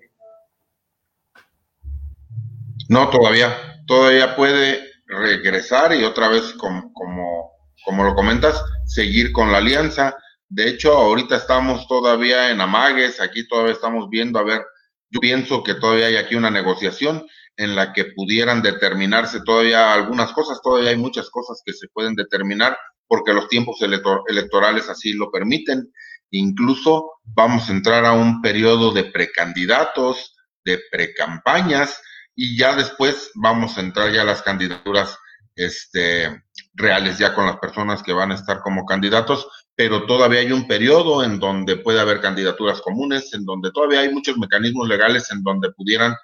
No, 2.89 3.09
todavía. 3.11 3.57
Todavía 3.87 4.37
puede 4.37 4.81
regresar 5.07 5.95
y 5.95 6.05
otra 6.05 6.29
vez, 6.29 6.53
como, 6.55 6.93
como, 6.93 7.53
como 7.85 8.05
lo 8.05 8.15
comentas, 8.15 8.63
seguir 8.87 9.33
con 9.33 9.51
la 9.51 9.59
alianza 9.59 10.17
de 10.55 10.69
hecho, 10.69 10.93
ahorita 10.93 11.37
estamos 11.37 11.89
todavía 11.89 12.51
en 12.51 12.61
amagues, 12.61 13.23
aquí 13.23 13.49
todavía 13.49 13.73
estamos 13.73 14.11
viendo, 14.11 14.39
a 14.39 14.43
ver, 14.43 14.61
yo 15.09 15.19
pienso 15.19 15.63
que 15.63 15.73
todavía 15.73 16.09
hay 16.09 16.17
aquí 16.17 16.35
una 16.35 16.51
negociación 16.51 17.27
en 17.57 17.77
la 17.77 17.93
que 17.93 18.07
pudieran 18.07 18.63
determinarse 18.63 19.41
todavía 19.45 19.93
algunas 19.93 20.33
cosas, 20.33 20.61
todavía 20.63 20.91
hay 20.91 20.97
muchas 20.97 21.31
cosas 21.31 21.63
que 21.65 21.73
se 21.73 21.89
pueden 21.89 22.15
determinar 22.15 22.77
porque 23.07 23.35
los 23.35 23.49
tiempos 23.49 23.79
electorales 23.83 24.89
así 24.89 25.13
lo 25.13 25.31
permiten. 25.31 25.93
Incluso 26.31 27.13
vamos 27.25 27.69
a 27.69 27.73
entrar 27.73 28.07
a 28.07 28.13
un 28.13 28.41
periodo 28.41 28.93
de 28.93 29.05
precandidatos, 29.05 30.35
de 30.65 30.81
precampañas 30.91 32.01
y 32.35 32.57
ya 32.57 32.75
después 32.75 33.31
vamos 33.35 33.77
a 33.77 33.83
entrar 33.83 34.13
ya 34.13 34.23
a 34.23 34.27
las 34.27 34.41
candidaturas 34.43 35.19
este, 35.55 36.43
reales, 36.73 37.19
ya 37.19 37.35
con 37.35 37.45
las 37.45 37.59
personas 37.59 38.03
que 38.03 38.15
van 38.15 38.33
a 38.33 38.37
estar 38.37 38.61
como 38.61 38.87
candidatos 38.87 39.47
pero 39.75 40.07
todavía 40.07 40.41
hay 40.41 40.53
un 40.53 40.67
periodo 40.67 41.25
en 41.25 41.39
donde 41.39 41.77
puede 41.77 42.01
haber 42.01 42.21
candidaturas 42.21 42.81
comunes, 42.83 43.33
en 43.35 43.45
donde 43.45 43.71
todavía 43.73 44.01
hay 44.01 44.13
muchos 44.13 44.37
mecanismos 44.37 44.89
legales 44.89 45.31
en 45.31 45.43
donde 45.43 45.73
pudieran 45.73 46.15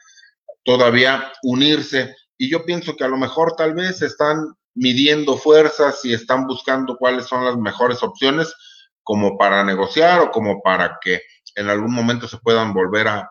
todavía 0.68 1.32
unirse. 1.44 2.14
Y 2.36 2.50
yo 2.50 2.66
pienso 2.66 2.94
que 2.94 3.02
a 3.02 3.08
lo 3.08 3.16
mejor 3.16 3.56
tal 3.56 3.72
vez 3.72 4.02
están 4.02 4.54
midiendo 4.74 5.38
fuerzas 5.38 6.04
y 6.04 6.12
están 6.12 6.46
buscando 6.46 6.98
cuáles 6.98 7.24
son 7.24 7.42
las 7.46 7.56
mejores 7.56 8.02
opciones 8.02 8.54
como 9.02 9.38
para 9.38 9.64
negociar 9.64 10.20
o 10.20 10.30
como 10.30 10.60
para 10.60 10.98
que 11.00 11.22
en 11.54 11.70
algún 11.70 11.94
momento 11.94 12.28
se 12.28 12.36
puedan 12.36 12.74
volver 12.74 13.08
a, 13.08 13.30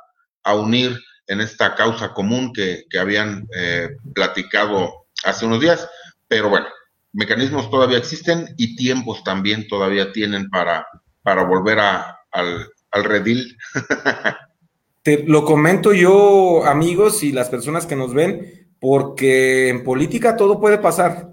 unir 0.56 0.98
en 1.28 1.42
esta 1.42 1.76
causa 1.76 2.12
común 2.14 2.54
que, 2.54 2.86
habían 3.00 3.48
eh, 3.56 3.90
platicado 4.16 5.06
hace 5.24 5.46
unos 5.46 5.62
días. 5.62 5.88
Pero 6.28 6.50
bueno, 6.50 6.66
mecanismos 7.14 7.70
todavía 7.70 8.00
existen 8.00 8.56
y 8.58 8.76
tiempos 8.76 9.24
también 9.24 9.68
todavía 9.68 10.12
tienen 10.12 10.50
para, 10.50 10.88
para 11.22 11.44
volver 11.44 11.78
a, 11.78 12.18
al, 12.32 12.68
al 12.90 13.04
redil. 13.04 13.56
Te 15.08 15.24
lo 15.24 15.46
comento 15.46 15.94
yo, 15.94 16.66
amigos, 16.66 17.24
y 17.24 17.32
las 17.32 17.48
personas 17.48 17.86
que 17.86 17.96
nos 17.96 18.14
ven, 18.14 18.68
porque 18.78 19.70
en 19.70 19.86
política 19.86 20.36
todo 20.36 20.60
puede 20.60 20.80
pasar. 20.80 21.30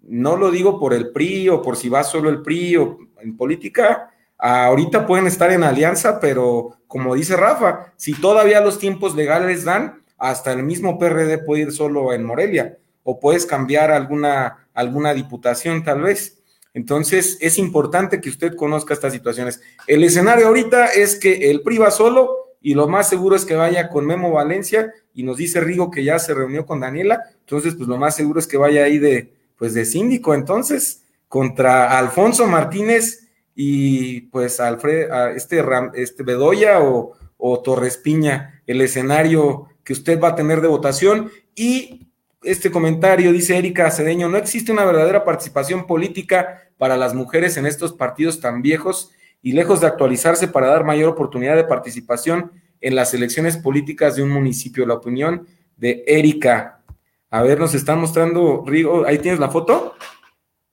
No 0.00 0.38
lo 0.38 0.50
digo 0.50 0.80
por 0.80 0.94
el 0.94 1.10
PRI 1.10 1.50
o 1.50 1.60
por 1.60 1.76
si 1.76 1.90
va 1.90 2.02
solo 2.04 2.30
el 2.30 2.40
PRI 2.40 2.76
o 2.78 2.98
en 3.20 3.36
política. 3.36 4.08
Ahorita 4.38 5.06
pueden 5.06 5.26
estar 5.26 5.52
en 5.52 5.62
alianza, 5.62 6.18
pero 6.20 6.78
como 6.86 7.14
dice 7.14 7.36
Rafa, 7.36 7.92
si 7.96 8.14
todavía 8.14 8.62
los 8.62 8.78
tiempos 8.78 9.14
legales 9.14 9.64
dan, 9.64 10.02
hasta 10.16 10.54
el 10.54 10.62
mismo 10.62 10.98
PRD 10.98 11.36
puede 11.44 11.64
ir 11.64 11.72
solo 11.72 12.14
en 12.14 12.24
Morelia 12.24 12.78
o 13.02 13.20
puedes 13.20 13.44
cambiar 13.44 13.90
alguna, 13.90 14.68
alguna 14.72 15.12
diputación 15.12 15.84
tal 15.84 16.00
vez. 16.00 16.42
Entonces, 16.72 17.36
es 17.42 17.58
importante 17.58 18.22
que 18.22 18.30
usted 18.30 18.56
conozca 18.56 18.94
estas 18.94 19.12
situaciones. 19.12 19.60
El 19.86 20.02
escenario 20.02 20.46
ahorita 20.46 20.86
es 20.86 21.16
que 21.16 21.50
el 21.50 21.60
PRI 21.60 21.76
va 21.76 21.90
solo 21.90 22.45
y 22.66 22.74
lo 22.74 22.88
más 22.88 23.08
seguro 23.08 23.36
es 23.36 23.44
que 23.44 23.54
vaya 23.54 23.88
con 23.88 24.04
Memo 24.04 24.32
Valencia 24.32 24.92
y 25.14 25.22
nos 25.22 25.36
dice 25.36 25.60
Rigo 25.60 25.88
que 25.88 26.02
ya 26.02 26.18
se 26.18 26.34
reunió 26.34 26.66
con 26.66 26.80
Daniela, 26.80 27.22
entonces 27.38 27.76
pues 27.76 27.88
lo 27.88 27.96
más 27.96 28.16
seguro 28.16 28.40
es 28.40 28.48
que 28.48 28.56
vaya 28.56 28.82
ahí 28.82 28.98
de 28.98 29.34
pues 29.56 29.72
de 29.72 29.84
síndico 29.84 30.34
entonces 30.34 31.04
contra 31.28 31.96
Alfonso 31.96 32.44
Martínez 32.48 33.28
y 33.54 34.22
pues 34.32 34.58
Alfred, 34.58 35.06
este, 35.36 35.64
este 35.94 36.24
Bedoya 36.24 36.82
o, 36.82 37.12
o 37.36 37.60
Torres 37.60 37.98
Piña, 37.98 38.60
el 38.66 38.80
escenario 38.80 39.68
que 39.84 39.92
usted 39.92 40.20
va 40.20 40.30
a 40.30 40.34
tener 40.34 40.60
de 40.60 40.66
votación. 40.66 41.30
Y 41.54 42.08
este 42.42 42.72
comentario 42.72 43.32
dice 43.32 43.56
Erika 43.56 43.92
Cedeño, 43.92 44.28
no 44.28 44.38
existe 44.38 44.72
una 44.72 44.84
verdadera 44.84 45.24
participación 45.24 45.86
política 45.86 46.64
para 46.78 46.96
las 46.96 47.14
mujeres 47.14 47.56
en 47.58 47.66
estos 47.66 47.92
partidos 47.92 48.40
tan 48.40 48.60
viejos 48.60 49.12
y 49.42 49.52
lejos 49.52 49.80
de 49.80 49.86
actualizarse 49.86 50.48
para 50.48 50.68
dar 50.68 50.84
mayor 50.84 51.08
oportunidad 51.08 51.56
de 51.56 51.64
participación 51.64 52.52
en 52.80 52.94
las 52.94 53.14
elecciones 53.14 53.56
políticas 53.56 54.16
de 54.16 54.22
un 54.22 54.30
municipio. 54.30 54.86
La 54.86 54.94
opinión 54.94 55.46
de 55.76 56.04
Erika. 56.06 56.82
A 57.30 57.42
ver, 57.42 57.58
nos 57.58 57.74
están 57.74 58.00
mostrando, 58.00 58.64
Rigo, 58.66 59.04
ahí 59.06 59.18
tienes 59.18 59.40
la 59.40 59.50
foto. 59.50 59.94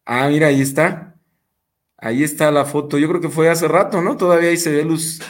Ah, 0.05 0.27
mira, 0.29 0.47
ahí 0.47 0.61
está. 0.61 1.15
Ahí 1.97 2.23
está 2.23 2.51
la 2.51 2.65
foto. 2.65 2.97
Yo 2.97 3.07
creo 3.07 3.21
que 3.21 3.29
fue 3.29 3.49
hace 3.49 3.67
rato, 3.67 4.01
¿no? 4.01 4.17
Todavía 4.17 4.49
ahí 4.49 4.57
se 4.57 4.71
ve 4.71 4.83
luz. 4.83 5.21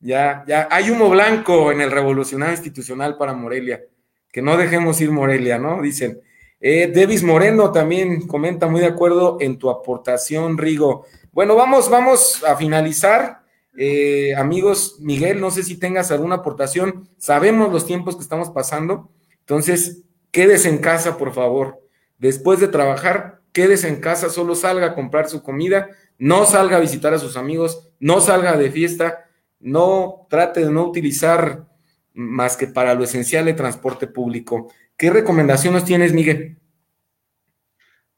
Ya, 0.00 0.44
ya, 0.46 0.68
hay 0.70 0.90
humo 0.90 1.08
blanco 1.08 1.72
en 1.72 1.80
el 1.80 1.90
revolucionario 1.90 2.54
institucional 2.54 3.16
para 3.16 3.32
Morelia. 3.32 3.82
Que 4.30 4.42
no 4.42 4.56
dejemos 4.56 5.00
ir 5.00 5.10
Morelia, 5.10 5.58
¿no? 5.58 5.80
Dicen. 5.82 6.20
Eh, 6.58 6.90
Devis 6.92 7.22
Moreno 7.22 7.70
también 7.70 8.26
comenta 8.26 8.66
muy 8.66 8.80
de 8.80 8.86
acuerdo 8.86 9.36
en 9.40 9.58
tu 9.58 9.70
aportación, 9.70 10.56
Rigo. 10.58 11.04
Bueno, 11.36 11.54
vamos, 11.54 11.90
vamos 11.90 12.42
a 12.44 12.56
finalizar. 12.56 13.42
Eh, 13.76 14.34
amigos, 14.36 14.96
Miguel, 15.00 15.38
no 15.38 15.50
sé 15.50 15.64
si 15.64 15.78
tengas 15.78 16.10
alguna 16.10 16.36
aportación. 16.36 17.10
Sabemos 17.18 17.70
los 17.70 17.84
tiempos 17.84 18.16
que 18.16 18.22
estamos 18.22 18.48
pasando. 18.48 19.10
Entonces, 19.40 20.04
quédese 20.30 20.70
en 20.70 20.78
casa, 20.78 21.18
por 21.18 21.34
favor. 21.34 21.82
Después 22.16 22.58
de 22.58 22.68
trabajar, 22.68 23.42
quédese 23.52 23.86
en 23.88 24.00
casa, 24.00 24.30
solo 24.30 24.54
salga 24.54 24.86
a 24.86 24.94
comprar 24.94 25.28
su 25.28 25.42
comida, 25.42 25.90
no 26.16 26.46
salga 26.46 26.78
a 26.78 26.80
visitar 26.80 27.12
a 27.12 27.18
sus 27.18 27.36
amigos, 27.36 27.90
no 28.00 28.22
salga 28.22 28.56
de 28.56 28.70
fiesta, 28.70 29.26
no 29.60 30.26
trate 30.30 30.60
de 30.60 30.70
no 30.70 30.86
utilizar 30.86 31.66
más 32.14 32.56
que 32.56 32.66
para 32.66 32.94
lo 32.94 33.04
esencial 33.04 33.46
el 33.46 33.56
transporte 33.56 34.06
público. 34.06 34.72
¿Qué 34.96 35.10
recomendaciones 35.10 35.84
tienes, 35.84 36.14
Miguel? 36.14 36.56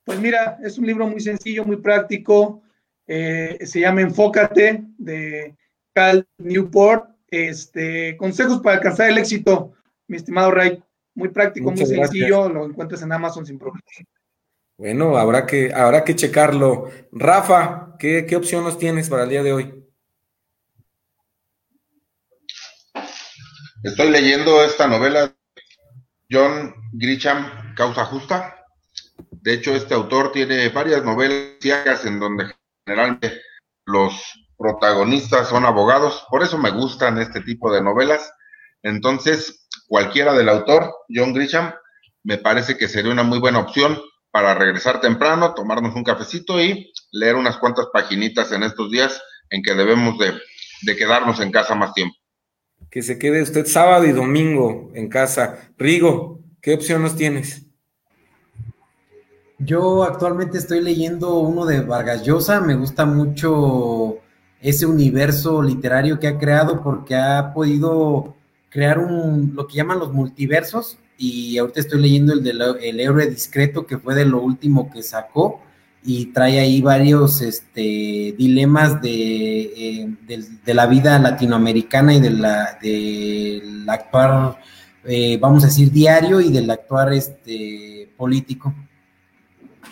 Pues 0.05 0.21
mira, 0.21 0.61
es 0.63 0.79
un 0.79 0.87
libro 0.87 1.09
muy 1.09 1.19
sencillo, 1.19 1.65
muy 1.65 1.79
práctico. 1.79 2.63
Eh, 3.09 3.59
se 3.67 3.81
llama 3.81 4.03
Enfócate 4.03 4.85
de 4.99 5.57
Cal 5.95 6.27
Newport. 6.37 7.09
Este, 7.31 8.17
consejos 8.17 8.61
para 8.61 8.77
alcanzar 8.77 9.11
el 9.11 9.19
éxito, 9.19 9.73
mi 10.07 10.17
estimado 10.17 10.51
Ray. 10.51 10.83
Muy 11.15 11.31
práctico, 11.31 11.73
muy 11.73 11.85
sencillo, 11.85 12.49
lo 12.49 12.65
encuentras 12.65 13.03
en 13.03 13.13
Amazon 13.13 13.45
sin 13.45 13.59
problema. 13.59 13.83
Bueno, 14.77 15.17
habrá 15.17 15.45
que, 15.45 15.73
habrá 15.75 16.05
que 16.05 16.15
checarlo. 16.15 16.89
Rafa, 17.11 17.97
¿qué, 17.99 18.25
qué 18.25 18.37
opción 18.37 18.63
nos 18.63 18.79
tienes 18.79 19.09
para 19.09 19.25
el 19.25 19.31
día 19.31 19.43
de 19.43 19.53
hoy? 19.53 19.85
Estoy 23.83 24.11
leyendo 24.11 24.63
esta 24.63 24.87
novela 24.87 25.35
John 26.31 26.75
Grisham, 26.93 27.75
Causa 27.75 28.05
Justa. 28.05 28.65
De 29.31 29.55
hecho, 29.55 29.75
este 29.75 29.95
autor 29.95 30.31
tiene 30.31 30.69
varias 30.69 31.05
novelas 31.05 32.05
en 32.05 32.21
donde 32.21 32.45
generalmente 32.89 33.41
los 33.85 34.15
protagonistas 34.57 35.49
son 35.49 35.67
abogados. 35.67 36.25
Por 36.31 36.43
eso 36.43 36.57
me 36.59 36.71
gustan 36.71 37.19
este 37.19 37.41
tipo 37.43 37.73
de 37.73 37.83
novelas. 37.83 38.33
Entonces, 38.83 39.69
cualquiera 39.87 40.33
del 40.33 40.49
autor, 40.49 40.91
John 41.09 41.35
Grisham, 41.35 41.73
me 42.25 42.39
parece 42.39 42.77
que 42.79 42.89
sería 42.89 43.13
una 43.13 43.23
muy 43.23 43.39
buena 43.39 43.59
opción 43.59 43.99
para 44.31 44.55
regresar 44.55 45.01
temprano, 45.01 45.55
tomarnos 45.55 45.95
un 45.95 46.05
cafecito 46.05 46.61
y 46.61 46.93
leer 47.13 47.37
unas 47.37 47.59
cuantas 47.59 47.87
paginitas 47.93 48.53
en 48.53 48.63
estos 48.63 48.91
días 48.91 49.21
en 49.51 49.63
que 49.63 49.75
debemos 49.75 50.19
de, 50.19 50.33
de 50.83 50.97
quedarnos 50.97 51.41
en 51.41 51.51
casa 51.51 51.75
más 51.75 51.93
tiempo 51.95 52.17
que 52.91 53.03
se 53.03 53.19
quede 53.19 53.43
usted 53.43 53.67
sábado 53.67 54.07
y 54.07 54.13
domingo 54.13 54.91
en 54.95 55.09
casa. 55.09 55.73
Rigo, 55.77 56.43
¿qué 56.63 56.73
opción 56.73 57.03
nos 57.03 57.17
tienes? 57.17 57.68
Yo 59.59 60.05
actualmente 60.05 60.57
estoy 60.59 60.81
leyendo 60.81 61.41
uno 61.41 61.67
de 61.67 61.81
Vargas 61.81 62.23
Llosa, 62.23 62.61
me 62.61 62.77
gusta 62.77 63.05
mucho 63.07 64.19
ese 64.61 64.87
universo 64.87 65.63
literario 65.63 66.21
que 66.21 66.29
ha 66.29 66.39
creado 66.39 66.81
porque 66.83 67.17
ha 67.17 67.53
podido 67.53 68.37
crear 68.71 68.99
un 68.99 69.53
lo 69.55 69.67
que 69.67 69.77
llaman 69.77 69.99
los 69.99 70.13
multiversos. 70.13 70.99
Y 71.17 71.59
ahorita 71.59 71.81
estoy 71.81 72.01
leyendo 72.01 72.33
el 72.33 72.45
de 72.45 72.51
El 72.83 73.01
héroe 73.01 73.27
discreto 73.29 73.85
que 73.87 73.99
fue 73.99 74.15
de 74.15 74.25
lo 74.25 74.41
último 74.41 74.91
que 74.91 75.03
sacó. 75.03 75.61
Y 76.05 76.27
trae 76.27 76.61
ahí 76.61 76.81
varios 76.81 77.43
este, 77.43 78.35
dilemas 78.39 79.03
de, 79.03 80.07
eh, 80.29 80.45
la 80.67 80.87
vida 80.87 81.19
latinoamericana 81.19 82.15
y 82.15 82.21
de 82.21 82.31
la, 82.31 82.79
del 82.81 83.85
actuar, 83.89 84.61
eh, 85.05 85.37
vamos 85.39 85.65
a 85.65 85.67
decir, 85.67 85.91
diario 85.91 86.41
y 86.41 86.53
del 86.53 86.71
actuar 86.71 87.13
este, 87.13 88.09
político. 88.17 88.73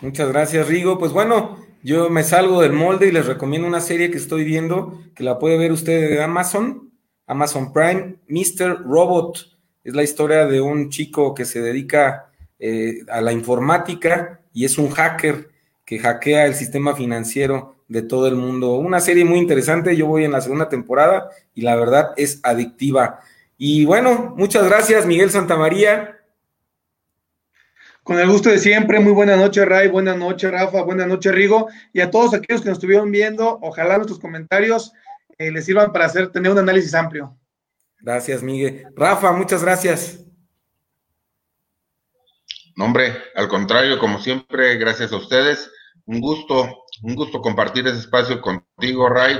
Muchas 0.02 0.28
gracias, 0.28 0.68
Rigo. 0.68 0.98
Pues 0.98 1.12
bueno, 1.12 1.56
yo 1.82 2.10
me 2.10 2.22
salgo 2.22 2.60
del 2.60 2.72
molde 2.72 3.08
y 3.08 3.12
les 3.12 3.26
recomiendo 3.26 3.66
una 3.66 3.80
serie 3.80 4.10
que 4.10 4.18
estoy 4.18 4.44
viendo, 4.44 5.02
que 5.14 5.24
la 5.24 5.38
puede 5.38 5.56
ver 5.56 5.72
usted 5.72 6.10
de 6.10 6.22
Amazon, 6.22 6.90
Amazon 7.26 7.72
Prime, 7.72 8.16
Mr. 8.28 8.82
Robot. 8.84 9.56
Es 9.84 9.94
la 9.94 10.02
historia 10.02 10.46
de 10.46 10.60
un 10.60 10.90
chico 10.90 11.34
que 11.34 11.44
se 11.44 11.62
dedica 11.62 12.30
eh, 12.58 13.04
a 13.08 13.20
la 13.20 13.32
informática 13.32 14.40
y 14.52 14.64
es 14.64 14.78
un 14.78 14.90
hacker 14.90 15.48
que 15.84 15.98
hackea 15.98 16.46
el 16.46 16.54
sistema 16.54 16.94
financiero 16.94 17.76
de 17.88 18.02
todo 18.02 18.26
el 18.26 18.34
mundo. 18.34 18.74
Una 18.74 19.00
serie 19.00 19.24
muy 19.24 19.38
interesante, 19.38 19.96
yo 19.96 20.06
voy 20.06 20.24
en 20.24 20.32
la 20.32 20.40
segunda 20.40 20.68
temporada 20.68 21.30
y 21.54 21.62
la 21.62 21.76
verdad 21.76 22.10
es 22.16 22.40
adictiva. 22.42 23.20
Y 23.56 23.84
bueno, 23.86 24.34
muchas 24.36 24.66
gracias 24.66 25.06
Miguel 25.06 25.30
Santamaría. 25.30 26.15
Con 28.06 28.20
el 28.20 28.30
gusto 28.30 28.50
de 28.50 28.58
siempre, 28.58 29.00
muy 29.00 29.10
buena 29.10 29.34
noche 29.34 29.64
Ray, 29.64 29.88
buena 29.88 30.14
noche 30.14 30.48
Rafa, 30.48 30.80
buena 30.82 31.06
noche 31.06 31.32
Rigo 31.32 31.66
y 31.92 32.00
a 32.00 32.08
todos 32.08 32.34
aquellos 32.34 32.62
que 32.62 32.68
nos 32.68 32.78
estuvieron 32.78 33.10
viendo, 33.10 33.58
ojalá 33.62 33.96
nuestros 33.96 34.20
comentarios 34.20 34.92
eh, 35.38 35.50
les 35.50 35.64
sirvan 35.64 35.92
para 35.92 36.04
hacer, 36.04 36.30
tener 36.30 36.52
un 36.52 36.58
análisis 36.58 36.94
amplio. 36.94 37.36
Gracias 37.98 38.44
Miguel. 38.44 38.86
Rafa, 38.94 39.32
muchas 39.32 39.64
gracias. 39.64 40.20
No, 42.76 42.84
hombre, 42.84 43.12
al 43.34 43.48
contrario, 43.48 43.98
como 43.98 44.20
siempre, 44.20 44.76
gracias 44.76 45.10
a 45.10 45.16
ustedes 45.16 45.68
un 46.04 46.20
gusto, 46.20 46.84
un 47.02 47.16
gusto 47.16 47.40
compartir 47.40 47.88
ese 47.88 47.98
espacio 47.98 48.40
contigo, 48.40 49.08
Ray, 49.08 49.38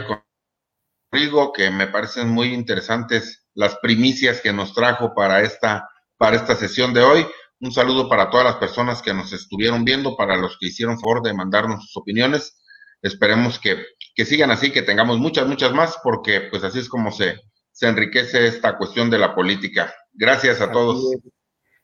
contigo, 1.12 1.53
que 1.53 1.71
me 1.71 1.87
parecen 1.87 2.31
muy 2.31 2.53
interesantes 2.53 3.47
las 3.55 3.77
primicias 3.77 4.41
que 4.41 4.53
nos 4.53 4.75
trajo 4.75 5.14
para 5.14 5.43
esta, 5.43 5.89
para 6.17 6.35
esta 6.35 6.57
sesión 6.57 6.93
de 6.93 7.03
hoy. 7.03 7.27
Un 7.61 7.73
saludo 7.73 8.09
para 8.09 8.31
todas 8.31 8.45
las 8.45 8.57
personas 8.57 9.01
que 9.03 9.15
nos 9.15 9.33
estuvieron 9.33 9.85
viendo, 9.85 10.17
para 10.17 10.37
los 10.37 10.59
que 10.59 10.67
hicieron 10.67 11.01
favor 11.01 11.23
de 11.23 11.35
mandarnos 11.35 11.85
sus 11.85 11.97
opiniones. 11.97 12.57
Esperemos 13.03 13.59
que, 13.59 13.77
que 14.15 14.25
sigan 14.25 14.51
así, 14.51 14.71
que 14.73 14.83
tengamos 14.83 15.19
muchas, 15.19 15.47
muchas 15.47 15.73
más, 15.73 15.99
porque 16.03 16.43
pues 16.51 16.65
así 16.65 16.79
es 16.81 16.89
como 16.89 17.13
se, 17.13 17.37
se 17.73 17.87
enriquece 17.87 18.47
esta 18.47 18.79
cuestión 18.79 19.11
de 19.11 19.19
la 19.19 19.35
política. 19.35 19.95
Gracias 20.15 20.61
a 20.61 20.71
todos. 20.71 21.15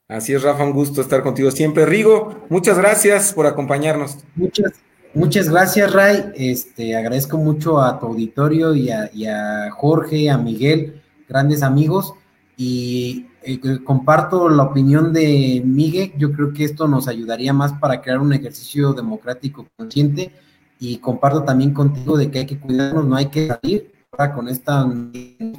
Así 0.07 0.33
es, 0.33 0.41
Rafa, 0.41 0.63
un 0.63 0.73
gusto 0.73 1.01
estar 1.01 1.23
contigo 1.23 1.51
siempre. 1.51 1.85
Rigo, 1.85 2.45
muchas 2.49 2.77
gracias 2.77 3.31
por 3.31 3.45
acompañarnos. 3.45 4.17
Muchas, 4.35 4.73
muchas 5.13 5.49
gracias, 5.49 5.93
Ray. 5.93 6.31
Este, 6.35 6.95
agradezco 6.95 7.37
mucho 7.37 7.79
a 7.79 7.99
tu 7.99 8.07
auditorio 8.07 8.75
y 8.75 8.89
a, 8.89 9.69
Jorge, 9.71 10.29
a 10.29 10.37
Miguel, 10.37 11.01
grandes 11.29 11.63
amigos. 11.63 12.13
Y 12.57 13.27
eh, 13.45 13.83
comparto 13.83 14.49
la 14.49 14.63
opinión 14.63 15.13
de 15.13 15.61
Miguel. 15.65 16.13
Yo 16.17 16.31
creo 16.31 16.53
que 16.53 16.63
esto 16.63 16.87
nos 16.87 17.07
ayudaría 17.07 17.53
más 17.53 17.73
para 17.73 18.01
crear 18.01 18.19
un 18.19 18.33
ejercicio 18.33 18.93
democrático 18.93 19.67
consciente. 19.77 20.31
Y 20.79 20.97
comparto 20.97 21.43
también 21.43 21.73
contigo 21.73 22.17
de 22.17 22.29
que 22.29 22.39
hay 22.39 22.45
que 22.45 22.59
cuidarnos, 22.59 23.05
no 23.05 23.15
hay 23.15 23.27
que 23.27 23.47
salir 23.47 23.93
con 24.35 24.47
este 24.47 24.71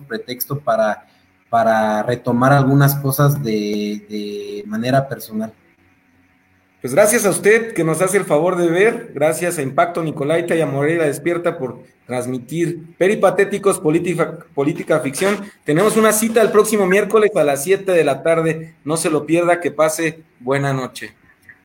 pretexto 0.07 0.61
para 0.61 1.07
para 1.55 2.03
retomar 2.03 2.53
algunas 2.53 2.97
cosas 2.97 3.41
de, 3.41 4.65
manera 4.67 5.09
personal. 5.09 5.53
Pues 6.85 6.93
gracias 6.93 7.25
a 7.25 7.31
usted 7.31 7.73
que 7.73 7.83
nos 7.83 8.03
hace 8.03 8.19
el 8.19 8.27
favor 8.27 8.57
de 8.57 8.69
ver, 8.69 9.13
gracias 9.15 9.57
a 9.57 9.63
Impacto 9.63 10.03
Nicolaita 10.03 10.55
y 10.55 10.61
a 10.61 10.67
Moreira 10.67 11.07
Despierta 11.07 11.57
por 11.57 11.79
transmitir 12.07 12.95
Peripatéticos 12.99 13.81
Política, 13.81 14.41
Política 14.55 15.01
Ficción. 15.01 15.51
Tenemos 15.65 15.97
una 15.97 16.13
cita 16.13 16.43
el 16.43 16.51
próximo 16.51 16.85
miércoles 16.87 17.31
a 17.37 17.43
las 17.43 17.65
7 17.65 17.91
de 17.91 18.05
la 18.05 18.23
tarde, 18.23 18.75
no 18.85 18.99
se 18.99 19.09
lo 19.09 19.25
pierda, 19.25 19.63
que 19.63 19.71
pase 19.71 20.25
buena 20.41 20.75
noche. 20.75 21.15